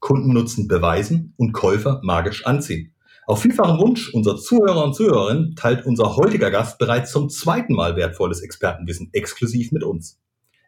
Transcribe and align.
Kundennutzen 0.00 0.66
beweisen 0.66 1.34
und 1.36 1.52
Käufer 1.52 2.00
magisch 2.02 2.44
anziehen. 2.46 2.92
Auf 3.26 3.42
vielfachen 3.42 3.78
Wunsch 3.78 4.12
unserer 4.12 4.38
Zuhörer 4.38 4.84
und 4.84 4.94
Zuhörerinnen 4.94 5.54
teilt 5.54 5.86
unser 5.86 6.16
heutiger 6.16 6.50
Gast 6.50 6.78
bereits 6.78 7.12
zum 7.12 7.28
zweiten 7.28 7.74
Mal 7.74 7.94
wertvolles 7.94 8.40
Expertenwissen 8.40 9.10
exklusiv 9.12 9.70
mit 9.70 9.84
uns. 9.84 10.18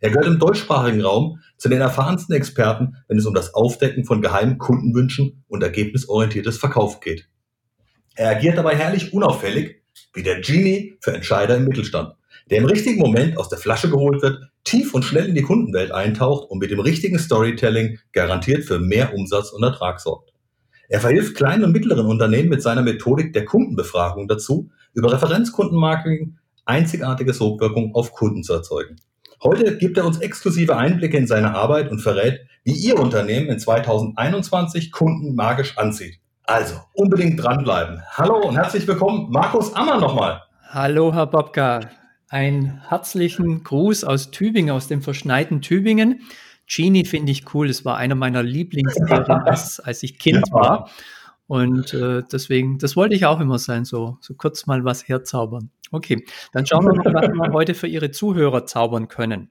Er 0.00 0.10
gehört 0.10 0.26
im 0.26 0.38
deutschsprachigen 0.38 1.00
Raum 1.00 1.40
zu 1.56 1.68
den 1.68 1.80
erfahrensten 1.80 2.34
Experten, 2.34 2.96
wenn 3.08 3.18
es 3.18 3.26
um 3.26 3.34
das 3.34 3.54
Aufdecken 3.54 4.04
von 4.04 4.20
geheimen 4.20 4.58
Kundenwünschen 4.58 5.44
und 5.48 5.62
ergebnisorientiertes 5.62 6.58
Verkauf 6.58 7.00
geht. 7.00 7.28
Er 8.14 8.30
agiert 8.30 8.58
dabei 8.58 8.76
herrlich 8.76 9.12
unauffällig, 9.12 9.82
wie 10.12 10.22
der 10.22 10.40
Genie 10.40 10.96
für 11.00 11.14
Entscheider 11.14 11.56
im 11.56 11.64
Mittelstand, 11.64 12.14
der 12.52 12.60
im 12.60 12.66
richtigen 12.66 13.00
Moment 13.00 13.38
aus 13.38 13.48
der 13.48 13.56
Flasche 13.56 13.88
geholt 13.88 14.20
wird, 14.20 14.42
tief 14.62 14.92
und 14.92 15.06
schnell 15.06 15.26
in 15.26 15.34
die 15.34 15.40
Kundenwelt 15.40 15.90
eintaucht 15.90 16.50
und 16.50 16.58
mit 16.58 16.70
dem 16.70 16.80
richtigen 16.80 17.18
Storytelling 17.18 17.98
garantiert 18.12 18.64
für 18.64 18.78
mehr 18.78 19.14
Umsatz 19.14 19.50
und 19.52 19.62
Ertrag 19.62 20.00
sorgt. 20.00 20.34
Er 20.90 21.00
verhilft 21.00 21.34
kleinen 21.34 21.64
und 21.64 21.72
mittleren 21.72 22.04
Unternehmen 22.04 22.50
mit 22.50 22.60
seiner 22.60 22.82
Methodik 22.82 23.32
der 23.32 23.46
Kundenbefragung 23.46 24.28
dazu, 24.28 24.68
über 24.92 25.10
Referenzkundenmarketing 25.10 26.36
einzigartige 26.66 27.32
Sogwirkung 27.32 27.94
auf 27.94 28.12
Kunden 28.12 28.42
zu 28.42 28.52
erzeugen. 28.52 28.96
Heute 29.42 29.78
gibt 29.78 29.96
er 29.96 30.04
uns 30.04 30.18
exklusive 30.18 30.76
Einblicke 30.76 31.16
in 31.16 31.26
seine 31.26 31.54
Arbeit 31.54 31.90
und 31.90 32.00
verrät, 32.00 32.40
wie 32.64 32.74
Ihr 32.74 33.00
Unternehmen 33.00 33.48
in 33.48 33.60
2021 33.60 34.92
Kunden 34.92 35.34
magisch 35.34 35.78
anzieht. 35.78 36.18
Also 36.44 36.74
unbedingt 36.92 37.42
dranbleiben. 37.42 38.02
Hallo 38.10 38.46
und 38.46 38.56
herzlich 38.56 38.86
willkommen, 38.86 39.30
Markus 39.30 39.74
Ammer 39.74 39.98
nochmal. 39.98 40.42
Hallo, 40.68 41.14
Herr 41.14 41.26
Bobka. 41.26 41.80
Einen 42.32 42.80
herzlichen 42.88 43.62
Gruß 43.62 44.04
aus 44.04 44.30
Tübingen, 44.30 44.70
aus 44.70 44.88
dem 44.88 45.02
verschneiten 45.02 45.60
Tübingen. 45.60 46.22
Genie 46.66 47.04
finde 47.04 47.30
ich 47.30 47.52
cool. 47.52 47.68
Es 47.68 47.84
war 47.84 47.98
einer 47.98 48.14
meiner 48.14 48.42
Lieblingsserien, 48.42 49.42
als, 49.44 50.02
ich 50.02 50.18
Kind 50.18 50.48
ja. 50.48 50.54
war. 50.54 50.90
Und 51.46 51.92
äh, 51.92 52.22
deswegen, 52.32 52.78
das 52.78 52.96
wollte 52.96 53.14
ich 53.14 53.26
auch 53.26 53.38
immer 53.38 53.58
sein, 53.58 53.84
so, 53.84 54.16
so 54.22 54.32
kurz 54.32 54.64
mal 54.64 54.82
was 54.82 55.06
herzaubern. 55.06 55.68
Okay, 55.90 56.24
dann 56.52 56.64
schauen 56.64 56.86
wir 56.86 56.94
mal, 56.94 57.12
was 57.12 57.28
wir 57.28 57.52
heute 57.52 57.74
für 57.74 57.86
Ihre 57.86 58.10
Zuhörer 58.10 58.64
zaubern 58.64 59.08
können. 59.08 59.50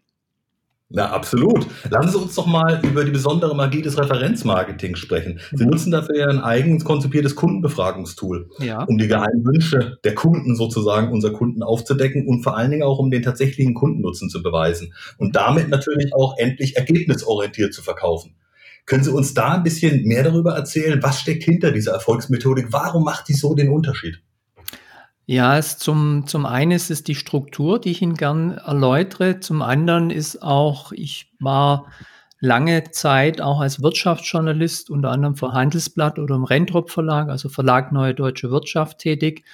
Na, 0.93 1.09
absolut. 1.11 1.65
Lassen 1.89 2.09
Sie 2.09 2.17
uns 2.17 2.35
doch 2.35 2.45
mal 2.45 2.81
über 2.83 3.05
die 3.05 3.11
besondere 3.11 3.55
Magie 3.55 3.81
des 3.81 3.97
Referenzmarketings 3.97 4.99
sprechen. 4.99 5.39
Sie 5.53 5.63
mhm. 5.63 5.71
nutzen 5.71 5.91
dafür 5.91 6.17
ja 6.17 6.27
ein 6.27 6.39
eigens 6.39 6.83
konzipiertes 6.83 7.35
Kundenbefragungstool, 7.35 8.49
ja. 8.59 8.83
um 8.83 8.97
die 8.97 9.07
geheimen 9.07 9.45
Wünsche 9.45 9.97
der 10.03 10.15
Kunden 10.15 10.55
sozusagen, 10.55 11.11
unserer 11.11 11.33
Kunden 11.33 11.63
aufzudecken 11.63 12.27
und 12.27 12.43
vor 12.43 12.57
allen 12.57 12.71
Dingen 12.71 12.83
auch 12.83 12.99
um 12.99 13.09
den 13.09 13.23
tatsächlichen 13.23 13.73
Kundennutzen 13.73 14.29
zu 14.29 14.43
beweisen 14.43 14.93
und 15.17 15.35
damit 15.35 15.69
natürlich 15.69 16.13
auch 16.13 16.37
endlich 16.37 16.75
ergebnisorientiert 16.75 17.73
zu 17.73 17.81
verkaufen. 17.81 18.35
Können 18.85 19.03
Sie 19.03 19.11
uns 19.11 19.33
da 19.33 19.53
ein 19.53 19.63
bisschen 19.63 20.03
mehr 20.03 20.23
darüber 20.23 20.55
erzählen? 20.55 21.01
Was 21.01 21.21
steckt 21.21 21.43
hinter 21.43 21.71
dieser 21.71 21.93
Erfolgsmethodik? 21.93 22.67
Warum 22.71 23.03
macht 23.03 23.29
die 23.29 23.33
so 23.33 23.53
den 23.53 23.69
Unterschied? 23.69 24.21
Ja, 25.25 25.57
es 25.57 25.77
zum, 25.77 26.25
zum 26.27 26.45
einen 26.45 26.71
ist 26.71 26.91
es 26.91 27.03
die 27.03 27.15
Struktur, 27.15 27.79
die 27.79 27.91
ich 27.91 28.01
Ihnen 28.01 28.15
gern 28.15 28.51
erläutere. 28.51 29.39
Zum 29.39 29.61
anderen 29.61 30.09
ist 30.09 30.41
auch, 30.41 30.91
ich 30.91 31.31
war 31.39 31.87
lange 32.39 32.91
Zeit 32.91 33.39
auch 33.39 33.61
als 33.61 33.81
Wirtschaftsjournalist, 33.81 34.89
unter 34.89 35.11
anderem 35.11 35.35
für 35.35 35.53
Handelsblatt 35.53 36.19
oder 36.19 36.35
im 36.35 36.43
Rentrop 36.43 36.89
Verlag, 36.89 37.29
also 37.29 37.49
Verlag 37.49 37.91
Neue 37.91 38.15
Deutsche 38.15 38.49
Wirtschaft 38.51 38.97
tätig. 38.97 39.45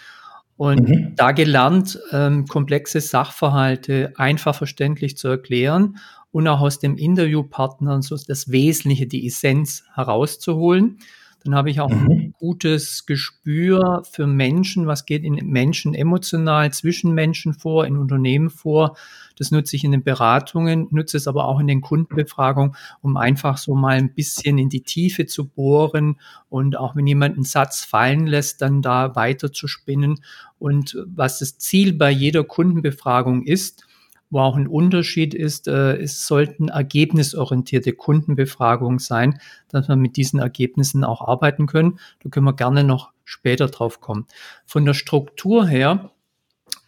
Und 0.55 0.89
mhm. 0.89 1.13
da 1.15 1.33
gelernt, 1.33 1.99
ähm, 2.11 2.47
komplexe 2.47 2.99
Sachverhalte 2.99 4.13
einfach 4.15 4.55
verständlich 4.55 5.15
zu 5.15 5.27
erklären 5.27 5.97
und 6.31 6.47
auch 6.47 6.61
aus 6.61 6.79
dem 6.79 6.97
Interviewpartner 6.97 8.01
so 8.01 8.15
das 8.15 8.49
Wesentliche, 8.49 9.05
die 9.05 9.27
Essenz 9.27 9.83
herauszuholen. 9.93 10.97
Dann 11.43 11.55
habe 11.55 11.69
ich 11.69 11.79
auch 11.79 11.89
mhm. 11.89 12.11
ein 12.11 12.33
gutes 12.39 13.05
Gespür 13.05 14.03
für 14.11 14.27
Menschen, 14.27 14.87
was 14.87 15.05
geht 15.05 15.23
in 15.23 15.35
Menschen 15.47 15.93
emotional 15.93 16.73
zwischen 16.73 17.13
Menschen 17.13 17.53
vor, 17.53 17.85
in 17.85 17.97
Unternehmen 17.97 18.49
vor. 18.49 18.97
Das 19.37 19.51
nutze 19.51 19.75
ich 19.75 19.83
in 19.83 19.91
den 19.91 20.03
Beratungen, 20.03 20.87
nutze 20.89 21.15
es 21.15 21.27
aber 21.27 21.45
auch 21.45 21.59
in 21.59 21.67
den 21.67 21.81
Kundenbefragungen, 21.81 22.75
um 23.01 23.17
einfach 23.17 23.57
so 23.57 23.75
mal 23.75 23.97
ein 23.97 24.13
bisschen 24.13 24.57
in 24.57 24.69
die 24.69 24.81
Tiefe 24.81 25.25
zu 25.25 25.45
bohren 25.45 26.19
und 26.49 26.77
auch 26.77 26.95
wenn 26.95 27.07
jemand 27.07 27.35
einen 27.35 27.43
Satz 27.43 27.83
fallen 27.85 28.27
lässt, 28.27 28.61
dann 28.61 28.81
da 28.81 29.15
weiter 29.15 29.53
zu 29.53 29.67
spinnen. 29.67 30.19
Und 30.59 30.97
was 31.05 31.39
das 31.39 31.57
Ziel 31.57 31.93
bei 31.93 32.09
jeder 32.09 32.43
Kundenbefragung 32.43 33.43
ist, 33.43 33.86
wo 34.29 34.39
auch 34.39 34.57
ein 34.57 34.67
Unterschied 34.67 35.33
ist, 35.33 35.67
äh, 35.67 35.97
es 35.97 36.27
sollten 36.27 36.69
ergebnisorientierte 36.69 37.93
Kundenbefragungen 37.93 38.99
sein, 38.99 39.39
dass 39.69 39.87
wir 39.87 39.95
mit 39.95 40.17
diesen 40.17 40.39
Ergebnissen 40.39 41.03
auch 41.03 41.21
arbeiten 41.21 41.65
können. 41.67 41.99
Da 42.23 42.29
können 42.29 42.45
wir 42.45 42.55
gerne 42.55 42.83
noch 42.83 43.11
später 43.23 43.67
drauf 43.67 44.01
kommen. 44.01 44.25
Von 44.65 44.85
der 44.85 44.93
Struktur 44.93 45.67
her 45.67 46.11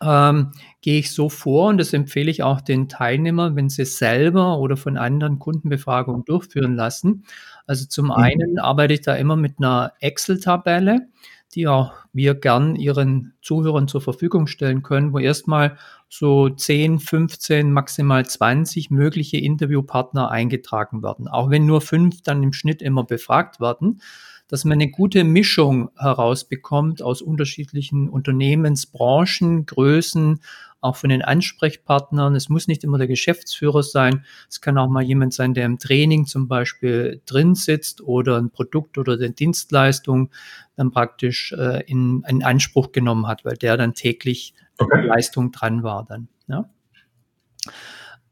ähm, 0.01 0.51
gehe 0.81 0.99
ich 0.99 1.11
so 1.11 1.29
vor 1.29 1.69
und 1.69 1.77
das 1.77 1.93
empfehle 1.93 2.31
ich 2.31 2.43
auch 2.43 2.61
den 2.61 2.87
Teilnehmern, 2.87 3.55
wenn 3.55 3.69
sie 3.69 3.85
selber 3.85 4.57
oder 4.57 4.77
von 4.77 4.97
anderen 4.97 5.39
Kundenbefragungen 5.39 6.25
durchführen 6.25 6.75
lassen. 6.75 7.25
Also 7.67 7.85
zum 7.85 8.05
mhm. 8.05 8.11
einen 8.11 8.59
arbeite 8.59 8.93
ich 8.93 9.01
da 9.01 9.15
immer 9.15 9.35
mit 9.35 9.55
einer 9.57 9.93
Excel-Tabelle, 9.99 11.07
die 11.55 11.67
auch 11.67 11.93
wir 12.13 12.35
gern 12.35 12.75
Ihren 12.75 13.33
Zuhörern 13.41 13.87
zur 13.87 14.01
Verfügung 14.01 14.47
stellen 14.47 14.83
können, 14.83 15.13
wo 15.13 15.19
erstmal 15.19 15.77
so 16.07 16.49
10, 16.49 16.99
15, 16.99 17.71
maximal 17.71 18.25
20 18.25 18.91
mögliche 18.91 19.37
Interviewpartner 19.37 20.29
eingetragen 20.29 21.01
werden. 21.01 21.27
Auch 21.27 21.49
wenn 21.49 21.65
nur 21.65 21.81
fünf 21.81 22.21
dann 22.21 22.43
im 22.43 22.53
Schnitt 22.53 22.81
immer 22.81 23.03
befragt 23.03 23.59
werden, 23.59 24.01
dass 24.47 24.65
man 24.65 24.73
eine 24.73 24.89
gute 24.89 25.23
Mischung 25.23 25.91
herausbekommt 25.97 27.01
aus 27.01 27.21
unterschiedlichen 27.21 28.09
Unternehmensbranchen, 28.09 29.65
Größen, 29.67 30.41
auch 30.81 30.95
von 30.95 31.09
den 31.09 31.21
Ansprechpartnern. 31.21 32.35
Es 32.35 32.49
muss 32.49 32.67
nicht 32.67 32.83
immer 32.83 32.97
der 32.97 33.07
Geschäftsführer 33.07 33.83
sein. 33.83 34.25
Es 34.49 34.61
kann 34.61 34.77
auch 34.77 34.89
mal 34.89 35.03
jemand 35.03 35.33
sein, 35.33 35.53
der 35.53 35.65
im 35.65 35.77
Training 35.77 36.25
zum 36.25 36.47
Beispiel 36.47 37.21
drin 37.25 37.55
sitzt 37.55 38.01
oder 38.01 38.37
ein 38.37 38.49
Produkt 38.49 38.97
oder 38.97 39.13
eine 39.13 39.31
Dienstleistung 39.31 40.31
dann 40.75 40.91
praktisch 40.91 41.51
äh, 41.51 41.83
in, 41.85 42.23
in 42.27 42.43
Anspruch 42.43 42.91
genommen 42.91 43.27
hat, 43.27 43.43
weil 43.43 43.55
der 43.55 43.77
dann 43.77 43.93
täglich 43.93 44.53
okay. 44.77 45.05
Leistung 45.05 45.51
dran 45.51 45.83
war 45.83 46.05
dann. 46.07 46.29
Ja. 46.47 46.69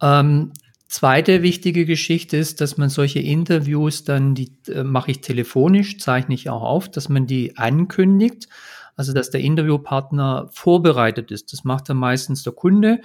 Ähm, 0.01 0.53
zweite 0.87 1.41
wichtige 1.41 1.85
Geschichte 1.85 2.37
ist, 2.37 2.61
dass 2.61 2.77
man 2.77 2.89
solche 2.89 3.19
Interviews 3.19 4.05
dann, 4.05 4.35
die 4.35 4.53
äh, 4.69 4.83
mache 4.83 5.11
ich 5.11 5.21
telefonisch, 5.21 5.99
zeichne 5.99 6.35
ich 6.35 6.49
auch 6.49 6.63
auf, 6.63 6.89
dass 6.89 7.09
man 7.09 7.27
die 7.27 7.57
ankündigt. 7.57 8.47
Also, 8.97 9.13
dass 9.13 9.29
der 9.29 9.41
Interviewpartner 9.41 10.49
vorbereitet 10.51 11.31
ist. 11.31 11.53
Das 11.53 11.63
macht 11.63 11.87
dann 11.87 11.97
meistens 11.97 12.43
der 12.43 12.53
Kunde. 12.53 12.99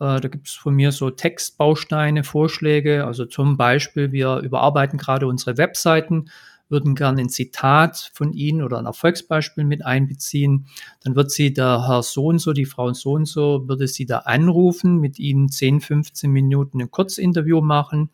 Äh, 0.00 0.20
da 0.20 0.28
gibt 0.28 0.48
es 0.48 0.54
von 0.54 0.74
mir 0.74 0.92
so 0.92 1.10
Textbausteine, 1.10 2.24
Vorschläge. 2.24 3.06
Also 3.06 3.24
zum 3.24 3.56
Beispiel, 3.56 4.12
wir 4.12 4.38
überarbeiten 4.38 4.98
gerade 4.98 5.26
unsere 5.26 5.56
Webseiten, 5.56 6.28
würden 6.68 6.94
gerne 6.94 7.22
ein 7.22 7.28
Zitat 7.30 8.10
von 8.12 8.32
Ihnen 8.32 8.62
oder 8.62 8.78
ein 8.78 8.86
Erfolgsbeispiel 8.86 9.64
mit 9.64 9.86
einbeziehen. 9.86 10.66
Dann 11.02 11.16
wird 11.16 11.30
Sie 11.30 11.52
der 11.54 11.86
Herr 11.88 12.02
so 12.02 12.26
und 12.26 12.40
so, 12.40 12.52
die 12.52 12.66
Frau 12.66 12.92
so 12.92 13.12
und 13.12 13.24
so, 13.24 13.66
würde 13.68 13.88
Sie 13.88 14.06
da 14.06 14.18
anrufen, 14.18 14.98
mit 14.98 15.18
Ihnen 15.18 15.48
10, 15.48 15.80
15 15.80 16.30
Minuten 16.30 16.82
ein 16.82 16.90
Kurzinterview 16.90 17.62
machen 17.62 18.10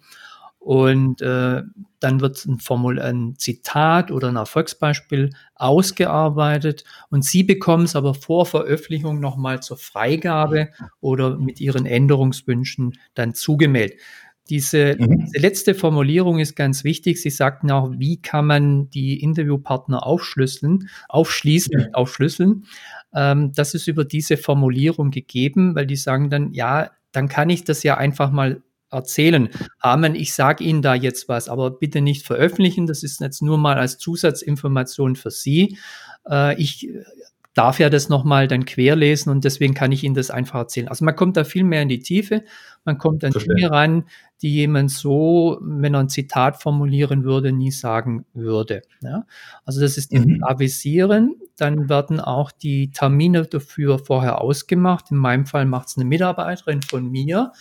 und 0.64 1.20
äh, 1.20 1.62
dann 2.00 2.20
wird 2.22 2.42
ein 2.46 2.58
Formul 2.58 2.98
ein 2.98 3.34
Zitat 3.36 4.10
oder 4.10 4.28
ein 4.28 4.36
Erfolgsbeispiel 4.36 5.30
ausgearbeitet 5.54 6.84
und 7.10 7.22
Sie 7.22 7.42
bekommen 7.42 7.84
es 7.84 7.94
aber 7.94 8.14
vor 8.14 8.46
Veröffentlichung 8.46 9.20
nochmal 9.20 9.62
zur 9.62 9.76
Freigabe 9.76 10.70
oder 11.02 11.36
mit 11.36 11.60
Ihren 11.60 11.84
Änderungswünschen 11.84 12.98
dann 13.12 13.34
zugemeldet. 13.34 14.00
Diese, 14.48 14.96
mhm. 14.98 15.26
diese 15.26 15.38
letzte 15.38 15.74
Formulierung 15.74 16.38
ist 16.38 16.56
ganz 16.56 16.82
wichtig. 16.82 17.20
Sie 17.20 17.30
sagten 17.30 17.70
auch, 17.70 17.92
wie 17.98 18.22
kann 18.22 18.46
man 18.46 18.88
die 18.88 19.22
Interviewpartner 19.22 20.06
aufschlüsseln, 20.06 20.88
aufschließen, 21.10 21.78
ja. 21.78 21.88
aufschlüsseln. 21.92 22.64
Ähm, 23.14 23.52
das 23.54 23.74
ist 23.74 23.86
über 23.86 24.06
diese 24.06 24.38
Formulierung 24.38 25.10
gegeben, 25.10 25.74
weil 25.74 25.86
die 25.86 25.96
sagen 25.96 26.30
dann, 26.30 26.54
ja, 26.54 26.90
dann 27.12 27.28
kann 27.28 27.50
ich 27.50 27.64
das 27.64 27.82
ja 27.82 27.98
einfach 27.98 28.30
mal 28.30 28.62
erzählen. 28.94 29.48
Amen, 29.80 30.14
ich 30.14 30.34
sage 30.34 30.64
Ihnen 30.64 30.82
da 30.82 30.94
jetzt 30.94 31.28
was, 31.28 31.48
aber 31.48 31.70
bitte 31.70 32.00
nicht 32.00 32.24
veröffentlichen. 32.24 32.86
Das 32.86 33.02
ist 33.02 33.20
jetzt 33.20 33.42
nur 33.42 33.58
mal 33.58 33.76
als 33.76 33.98
Zusatzinformation 33.98 35.16
für 35.16 35.30
Sie. 35.30 35.78
Äh, 36.28 36.60
ich 36.60 36.88
darf 37.54 37.78
ja 37.78 37.88
das 37.88 38.08
nochmal 38.08 38.48
dann 38.48 38.64
querlesen 38.64 39.30
und 39.30 39.44
deswegen 39.44 39.74
kann 39.74 39.92
ich 39.92 40.02
Ihnen 40.02 40.14
das 40.14 40.30
einfach 40.30 40.58
erzählen. 40.58 40.88
Also 40.88 41.04
man 41.04 41.16
kommt 41.16 41.36
da 41.36 41.44
viel 41.44 41.64
mehr 41.64 41.82
in 41.82 41.88
die 41.88 42.00
Tiefe, 42.00 42.44
man 42.84 42.98
kommt 42.98 43.24
an. 43.24 43.32
Dinge 43.32 43.70
ran, 43.70 44.04
die 44.42 44.52
jemand 44.52 44.90
so, 44.90 45.58
wenn 45.62 45.94
er 45.94 46.00
ein 46.00 46.08
Zitat 46.08 46.60
formulieren 46.60 47.24
würde, 47.24 47.52
nie 47.52 47.70
sagen 47.70 48.26
würde. 48.34 48.82
Ja? 49.00 49.24
Also 49.64 49.80
das 49.80 49.96
ist 49.96 50.12
mhm. 50.12 50.42
Avisieren, 50.42 51.36
dann 51.56 51.88
werden 51.88 52.20
auch 52.20 52.50
die 52.50 52.90
Termine 52.90 53.44
dafür 53.46 53.98
vorher 54.00 54.40
ausgemacht. 54.40 55.12
In 55.12 55.16
meinem 55.16 55.46
Fall 55.46 55.64
macht 55.64 55.88
es 55.88 55.96
eine 55.96 56.04
Mitarbeiterin 56.04 56.82
von 56.82 57.08
mir, 57.10 57.52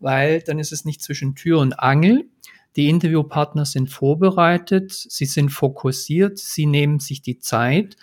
weil 0.00 0.40
dann 0.40 0.58
ist 0.58 0.72
es 0.72 0.84
nicht 0.84 1.02
zwischen 1.02 1.34
Tür 1.34 1.60
und 1.60 1.78
Angel. 1.78 2.24
Die 2.76 2.88
Interviewpartner 2.88 3.64
sind 3.64 3.90
vorbereitet, 3.90 4.92
sie 4.92 5.24
sind 5.24 5.50
fokussiert, 5.50 6.38
sie 6.38 6.66
nehmen 6.66 7.00
sich 7.00 7.22
die 7.22 7.38
Zeit 7.38 7.96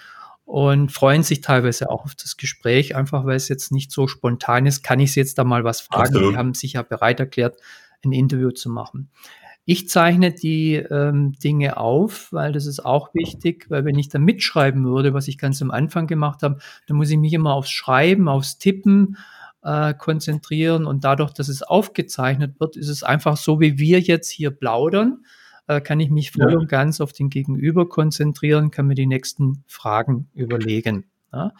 und 0.44 0.92
freuen 0.92 1.24
sich 1.24 1.42
teilweise 1.42 1.90
auch 1.90 2.06
auf 2.06 2.16
das 2.16 2.38
Gespräch, 2.38 2.96
einfach 2.96 3.26
weil 3.26 3.36
es 3.36 3.48
jetzt 3.48 3.72
nicht 3.72 3.92
so 3.92 4.08
spontan 4.08 4.66
ist. 4.66 4.84
Kann 4.84 5.00
ich 5.00 5.12
Sie 5.14 5.20
jetzt 5.20 5.38
da 5.38 5.44
mal 5.44 5.64
was 5.64 5.82
fragen? 5.82 6.10
Absolut. 6.10 6.34
Die 6.34 6.38
haben 6.38 6.54
sich 6.54 6.74
ja 6.74 6.84
bereit 6.84 7.20
erklärt, 7.20 7.58
ein 8.04 8.12
Interview 8.12 8.52
zu 8.52 8.70
machen. 8.70 9.10
Ich 9.68 9.90
zeichne 9.90 10.32
die 10.32 10.76
ähm, 10.76 11.34
Dinge 11.44 11.78
auf, 11.78 12.32
weil 12.32 12.52
das 12.52 12.68
ist 12.68 12.86
auch 12.86 13.16
wichtig, 13.16 13.66
weil 13.70 13.84
wenn 13.84 13.98
ich 13.98 14.10
da 14.10 14.20
mitschreiben 14.20 14.86
würde, 14.86 15.16
was 15.16 15.28
ich 15.28 15.40
ganz 15.40 15.60
am 15.64 15.72
Anfang 15.72 16.06
gemacht 16.06 16.44
habe, 16.44 16.60
dann 16.86 16.98
muss 16.98 17.10
ich 17.10 17.18
mich 17.18 17.34
immer 17.34 17.54
aufs 17.54 17.72
Schreiben, 17.72 18.28
aufs 18.28 18.60
Tippen 18.60 19.18
äh, 19.66 19.94
konzentrieren 19.94 20.86
und 20.86 21.04
dadurch, 21.04 21.34
dass 21.34 21.50
es 21.50 21.64
aufgezeichnet 21.64 22.60
wird, 22.60 22.78
ist 22.78 22.90
es 22.90 23.04
einfach 23.04 23.36
so, 23.36 23.60
wie 23.60 23.78
wir 23.78 24.00
jetzt 24.00 24.30
hier 24.30 24.52
plaudern 24.52 25.26
äh, 25.68 25.82
kann 25.82 26.00
ich 26.00 26.10
mich 26.10 26.32
voll 26.32 26.52
ja. 26.52 26.58
und 26.58 26.70
ganz 26.70 27.02
auf 27.02 27.12
den 27.12 27.30
Gegenüber 27.30 27.90
konzentrieren, 27.90 28.72
kann 28.72 28.88
mir 28.88 28.96
die 28.96 29.08
nächsten 29.08 29.64
Fragen 29.68 30.30
überlegen. 30.34 31.06
Ja. 31.34 31.52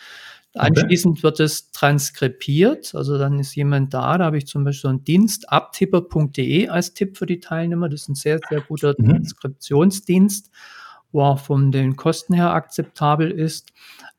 Anschließend 0.54 1.22
wird 1.22 1.42
es 1.42 1.72
transkribiert, 1.72 2.96
also 2.96 3.18
dann 3.18 3.40
ist 3.40 3.56
jemand 3.56 3.94
da, 3.94 4.18
da 4.18 4.26
habe 4.26 4.38
ich 4.38 4.48
zum 4.48 4.64
Beispiel 4.64 4.82
so 4.84 4.88
einen 4.88 5.04
Dienst, 5.04 5.52
abtipper.de 5.52 6.70
als 6.70 6.94
Tipp 6.94 7.18
für 7.18 7.26
die 7.26 7.42
Teilnehmer. 7.42 7.90
Das 7.90 8.04
ist 8.04 8.10
ein 8.10 8.16
sehr, 8.16 8.40
sehr 8.48 8.62
guter 8.62 8.96
mhm. 8.98 9.10
Transkriptionsdienst, 9.10 10.50
wo 10.50 10.54
auch 11.22 11.40
von 11.40 11.72
den 11.72 11.96
Kosten 11.96 12.34
her 12.34 12.52
akzeptabel 12.52 13.32
ist. 13.32 13.72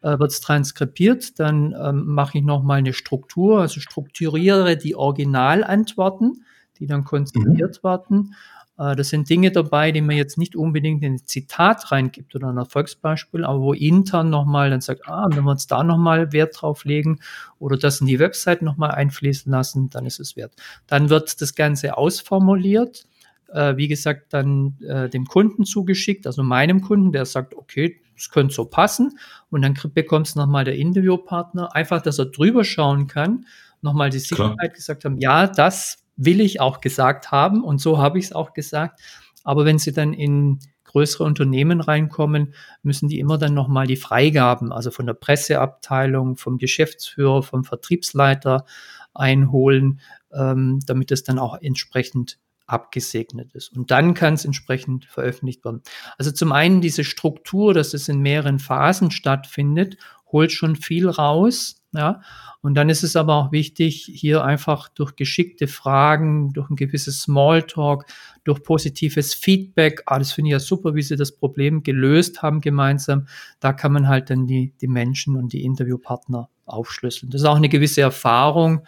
Äh, 0.03 0.19
wird 0.19 0.31
es 0.31 0.41
transkribiert, 0.41 1.39
dann 1.41 1.75
ähm, 1.79 2.05
mache 2.07 2.39
ich 2.39 2.45
nochmal 2.45 2.79
eine 2.79 2.93
Struktur, 2.93 3.61
also 3.61 3.81
strukturiere 3.81 4.77
die 4.77 4.95
Originalantworten, 4.95 6.45
die 6.79 6.87
dann 6.87 7.05
konzipiert 7.05 7.81
mhm. 7.83 7.89
werden 7.89 8.35
äh, 8.79 8.95
das 8.95 9.09
sind 9.09 9.29
Dinge 9.29 9.51
dabei, 9.51 9.93
die 9.93 10.01
man 10.01 10.17
jetzt 10.17 10.39
nicht 10.39 10.57
unbedingt 10.57 11.03
in 11.03 11.15
ein 11.15 11.27
Zitat 11.27 11.91
reingibt 11.93 12.35
oder 12.35 12.49
ein 12.49 12.57
Erfolgsbeispiel, 12.59 13.45
aber 13.45 13.61
wo 13.61 13.73
intern 13.73 14.31
nochmal 14.31 14.71
dann 14.71 14.81
sagt, 14.81 15.09
ah, 15.09 15.27
wenn 15.31 15.45
wir 15.45 15.51
uns 15.51 15.67
da 15.67 15.83
nochmal 15.83 16.33
Wert 16.33 16.61
drauf 16.61 16.85
legen 16.85 17.21
oder 17.59 17.77
das 17.77 18.01
in 18.01 18.07
die 18.07 18.19
Website 18.19 18.63
nochmal 18.63 18.91
einfließen 18.93 19.51
lassen, 19.51 19.91
dann 19.91 20.07
ist 20.07 20.21
es 20.21 20.37
wert. 20.37 20.55
Dann 20.87 21.11
wird 21.11 21.41
das 21.41 21.55
Ganze 21.55 21.97
ausformuliert, 21.97 23.07
äh, 23.53 23.77
wie 23.77 23.89
gesagt, 23.89 24.33
dann 24.33 24.79
äh, 24.81 25.09
dem 25.09 25.27
Kunden 25.27 25.65
zugeschickt, 25.65 26.27
also 26.27 26.43
meinem 26.43 26.81
Kunden, 26.83 27.13
der 27.13 27.25
sagt, 27.25 27.55
okay, 27.55 28.01
das 28.15 28.31
könnte 28.31 28.55
so 28.55 28.65
passen. 28.65 29.19
Und 29.51 29.63
dann 29.63 29.75
bekommt 29.95 30.29
es 30.29 30.37
nochmal 30.37 30.65
der 30.65 30.77
Interviewpartner, 30.77 31.75
einfach, 31.75 32.03
dass 32.03 32.19
er 32.19 32.27
drüber 32.27 32.65
schauen 32.65 33.07
kann, 33.07 33.47
nochmal 33.83 34.11
die 34.11 34.19
Sicherheit 34.19 34.59
Klar. 34.59 34.69
gesagt 34.71 35.05
haben, 35.05 35.19
ja, 35.19 35.47
das 35.47 36.03
will 36.17 36.41
ich 36.41 36.61
auch 36.61 36.81
gesagt 36.81 37.31
haben 37.31 37.63
und 37.63 37.79
so 37.79 37.99
habe 37.99 38.19
ich 38.19 38.27
es 38.27 38.33
auch 38.33 38.55
gesagt. 38.55 39.01
Aber 39.45 39.65
wenn 39.65 39.79
Sie 39.79 39.93
dann 39.93 40.13
in 40.13 40.59
größere 40.85 41.25
Unternehmen 41.25 41.81
reinkommen, 41.81 42.55
müssen 42.83 43.09
die 43.09 43.19
immer 43.19 43.37
dann 43.37 43.53
nochmal 43.53 43.87
die 43.87 43.97
Freigaben, 43.97 44.73
also 44.73 44.91
von 44.91 45.07
der 45.07 45.15
Presseabteilung, 45.15 46.37
vom 46.37 46.57
Geschäftsführer, 46.57 47.43
vom 47.43 47.65
Vertriebsleiter 47.65 48.65
einholen, 49.13 50.01
ähm, 50.33 50.81
damit 50.87 51.13
es 51.13 51.23
dann 51.23 51.39
auch 51.39 51.59
entsprechend 51.61 52.39
abgesegnet 52.67 53.53
ist. 53.55 53.77
Und 53.77 53.91
dann 53.91 54.15
kann 54.15 54.35
es 54.35 54.45
entsprechend 54.45 55.05
veröffentlicht 55.07 55.65
werden. 55.65 55.83
Also 56.19 56.31
zum 56.33 56.53
einen 56.53 56.81
diese 56.81 57.05
Struktur, 57.05 57.75
dass 57.75 57.95
es 57.95 58.09
in 58.09 58.21
mehreren 58.21 58.59
Phasen 58.59 59.11
stattfindet, 59.11 59.97
holt 60.31 60.53
schon 60.53 60.77
viel 60.77 61.09
raus. 61.09 61.83
Ja, 61.93 62.21
und 62.61 62.75
dann 62.75 62.91
ist 62.91 63.05
es 63.05 63.17
aber 63.17 63.37
auch 63.37 63.53
wichtig, 63.53 64.11
hier 64.13 64.45
einfach 64.45 64.89
durch 64.89 65.17
geschickte 65.17 65.67
Fragen, 65.67 66.53
durch 66.53 66.69
ein 66.69 66.77
gewisses 66.77 67.23
Smalltalk, 67.23 68.05
durch 68.45 68.63
positives 68.63 69.33
Feedback, 69.33 70.03
ah, 70.05 70.19
das 70.19 70.33
finde 70.33 70.49
ich 70.49 70.53
ja 70.53 70.59
super, 70.59 70.95
wie 70.95 71.03
Sie 71.03 71.17
das 71.17 71.33
Problem 71.33 71.85
gelöst 71.85 72.43
haben 72.43 72.61
gemeinsam, 72.61 73.29
da 73.61 73.73
kann 73.73 73.93
man 73.93 74.09
halt 74.09 74.29
dann 74.29 74.47
die, 74.47 74.75
die 74.81 74.89
Menschen 74.89 75.37
und 75.37 75.55
die 75.55 75.65
Interviewpartner 75.65 76.51
aufschlüsseln. 76.67 77.31
Das 77.31 77.41
ist 77.41 77.47
auch 77.47 77.57
eine 77.57 77.71
gewisse 77.71 78.03
Erfahrung, 78.03 78.83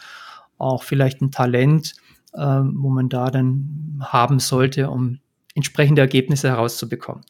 auch 0.58 0.82
vielleicht 0.82 1.22
ein 1.22 1.30
Talent, 1.30 1.94
äh, 2.38 2.62
wo 2.74 2.88
man 2.88 3.08
da 3.08 3.30
dann 3.30 4.00
haben 4.00 4.38
sollte, 4.38 4.90
um 4.90 5.18
entsprechende 5.54 6.00
Ergebnisse 6.00 6.48
herauszubekommen. 6.48 7.24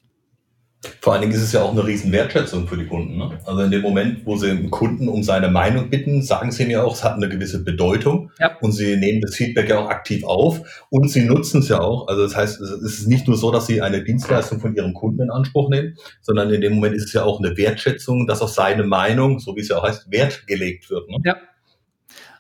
Vor 1.01 1.13
allen 1.13 1.23
Dingen 1.23 1.35
ist 1.35 1.43
es 1.43 1.53
ja 1.53 1.63
auch 1.63 1.73
eine 1.73 1.85
riesen 1.85 2.13
Wertschätzung 2.13 2.69
für 2.69 2.77
die 2.77 2.87
Kunden. 2.87 3.19
Ne? 3.19 3.37
Also 3.45 3.63
in 3.63 3.71
dem 3.73 3.83
Moment, 3.83 4.25
wo 4.25 4.37
sie 4.37 4.51
einen 4.51 4.71
Kunden 4.71 5.09
um 5.09 5.25
seine 5.25 5.49
Meinung 5.49 5.91
bitten, 5.91 6.23
sagen 6.23 6.53
sie 6.53 6.67
mir 6.67 6.85
auch, 6.85 6.95
es 6.95 7.03
hat 7.03 7.15
eine 7.15 7.29
gewisse 7.29 7.65
Bedeutung 7.65 8.31
ja. 8.39 8.57
und 8.61 8.71
sie 8.71 8.97
nehmen 8.97 9.21
das 9.21 9.35
Feedback 9.35 9.69
ja 9.71 9.81
auch 9.81 9.89
aktiv 9.91 10.23
auf 10.23 10.87
und 10.91 11.09
sie 11.11 11.25
nutzen 11.25 11.63
es 11.63 11.69
ja 11.69 11.81
auch. 11.81 12.07
Also 12.07 12.23
das 12.23 12.37
heißt, 12.37 12.61
es 12.61 12.71
ist 12.83 13.09
nicht 13.09 13.27
nur 13.27 13.37
so, 13.37 13.51
dass 13.51 13.67
sie 13.67 13.83
eine 13.83 14.05
Dienstleistung 14.05 14.61
von 14.61 14.77
ihrem 14.77 14.95
Kunden 14.95 15.23
in 15.23 15.31
Anspruch 15.31 15.69
nehmen, 15.69 15.97
sondern 16.21 16.53
in 16.53 16.61
dem 16.61 16.75
Moment 16.75 16.95
ist 16.95 17.07
es 17.07 17.13
ja 17.13 17.25
auch 17.25 17.41
eine 17.41 17.57
Wertschätzung, 17.57 18.29
dass 18.29 18.41
auf 18.41 18.51
seine 18.51 18.85
Meinung, 18.85 19.41
so 19.41 19.57
wie 19.57 19.61
es 19.61 19.69
ja 19.69 19.79
auch 19.79 19.85
heißt, 19.85 20.13
Wert 20.13 20.47
gelegt 20.47 20.91
wird. 20.91 21.09
Ne? 21.09 21.17
Ja, 21.25 21.37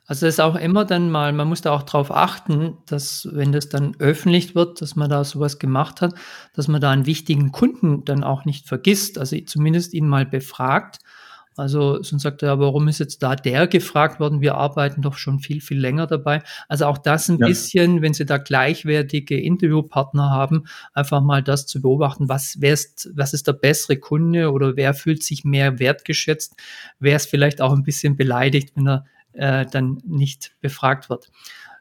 also 0.08 0.26
es 0.26 0.36
ist 0.36 0.40
auch 0.40 0.56
immer 0.56 0.86
dann 0.86 1.10
mal, 1.10 1.34
man 1.34 1.48
muss 1.48 1.60
da 1.60 1.70
auch 1.70 1.82
darauf 1.82 2.10
achten, 2.10 2.78
dass 2.86 3.28
wenn 3.30 3.52
das 3.52 3.68
dann 3.68 3.94
öffentlich 3.98 4.54
wird, 4.54 4.80
dass 4.80 4.96
man 4.96 5.10
da 5.10 5.22
sowas 5.22 5.58
gemacht 5.58 6.00
hat, 6.00 6.14
dass 6.54 6.66
man 6.66 6.80
da 6.80 6.90
einen 6.90 7.04
wichtigen 7.04 7.52
Kunden 7.52 8.06
dann 8.06 8.24
auch 8.24 8.46
nicht 8.46 8.66
vergisst, 8.66 9.18
also 9.18 9.36
zumindest 9.44 9.92
ihn 9.92 10.08
mal 10.08 10.24
befragt. 10.24 11.00
Also 11.58 12.02
sonst 12.02 12.22
sagt 12.22 12.42
er, 12.42 12.58
warum 12.58 12.88
ist 12.88 13.00
jetzt 13.00 13.22
da 13.22 13.36
der 13.36 13.66
gefragt 13.66 14.18
worden? 14.18 14.40
Wir 14.40 14.54
arbeiten 14.54 15.02
doch 15.02 15.18
schon 15.18 15.40
viel, 15.40 15.60
viel 15.60 15.78
länger 15.78 16.06
dabei. 16.06 16.40
Also 16.68 16.86
auch 16.86 16.98
das 16.98 17.28
ein 17.28 17.38
ja. 17.38 17.46
bisschen, 17.46 18.00
wenn 18.00 18.14
Sie 18.14 18.24
da 18.24 18.38
gleichwertige 18.38 19.38
Interviewpartner 19.38 20.30
haben, 20.30 20.64
einfach 20.94 21.20
mal 21.20 21.42
das 21.42 21.66
zu 21.66 21.82
beobachten, 21.82 22.30
was, 22.30 22.56
wer 22.60 22.72
ist, 22.72 23.10
was 23.14 23.34
ist 23.34 23.46
der 23.46 23.54
bessere 23.54 23.96
Kunde 23.96 24.52
oder 24.52 24.76
wer 24.76 24.94
fühlt 24.94 25.22
sich 25.22 25.44
mehr 25.44 25.80
wertgeschätzt? 25.80 26.54
Wer 26.98 27.16
ist 27.16 27.28
vielleicht 27.28 27.60
auch 27.60 27.72
ein 27.72 27.82
bisschen 27.82 28.16
beleidigt, 28.16 28.70
wenn 28.74 28.88
er 28.88 29.04
äh, 29.38 29.66
dann 29.66 29.98
nicht 30.06 30.52
befragt 30.60 31.08
wird. 31.08 31.30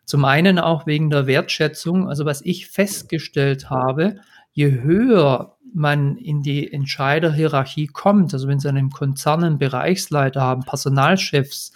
Zum 0.05 0.23
einen 0.23 0.57
auch 0.57 0.87
wegen 0.87 1.09
der 1.09 1.27
Wertschätzung. 1.27 2.07
Also 2.07 2.25
was 2.25 2.41
ich 2.41 2.67
festgestellt 2.67 3.69
habe, 3.69 4.15
je 4.53 4.81
höher 4.81 5.57
man 5.73 6.15
in 6.15 6.41
die 6.41 6.71
Entscheiderhierarchie 6.71 7.87
kommt, 7.87 8.33
also 8.33 8.47
wenn 8.47 8.59
Sie 8.59 8.69
einen 8.69 8.89
Konzern 8.89 9.43
einen 9.43 9.57
Bereichsleiter 9.57 10.41
haben, 10.41 10.63
Personalchefs, 10.63 11.73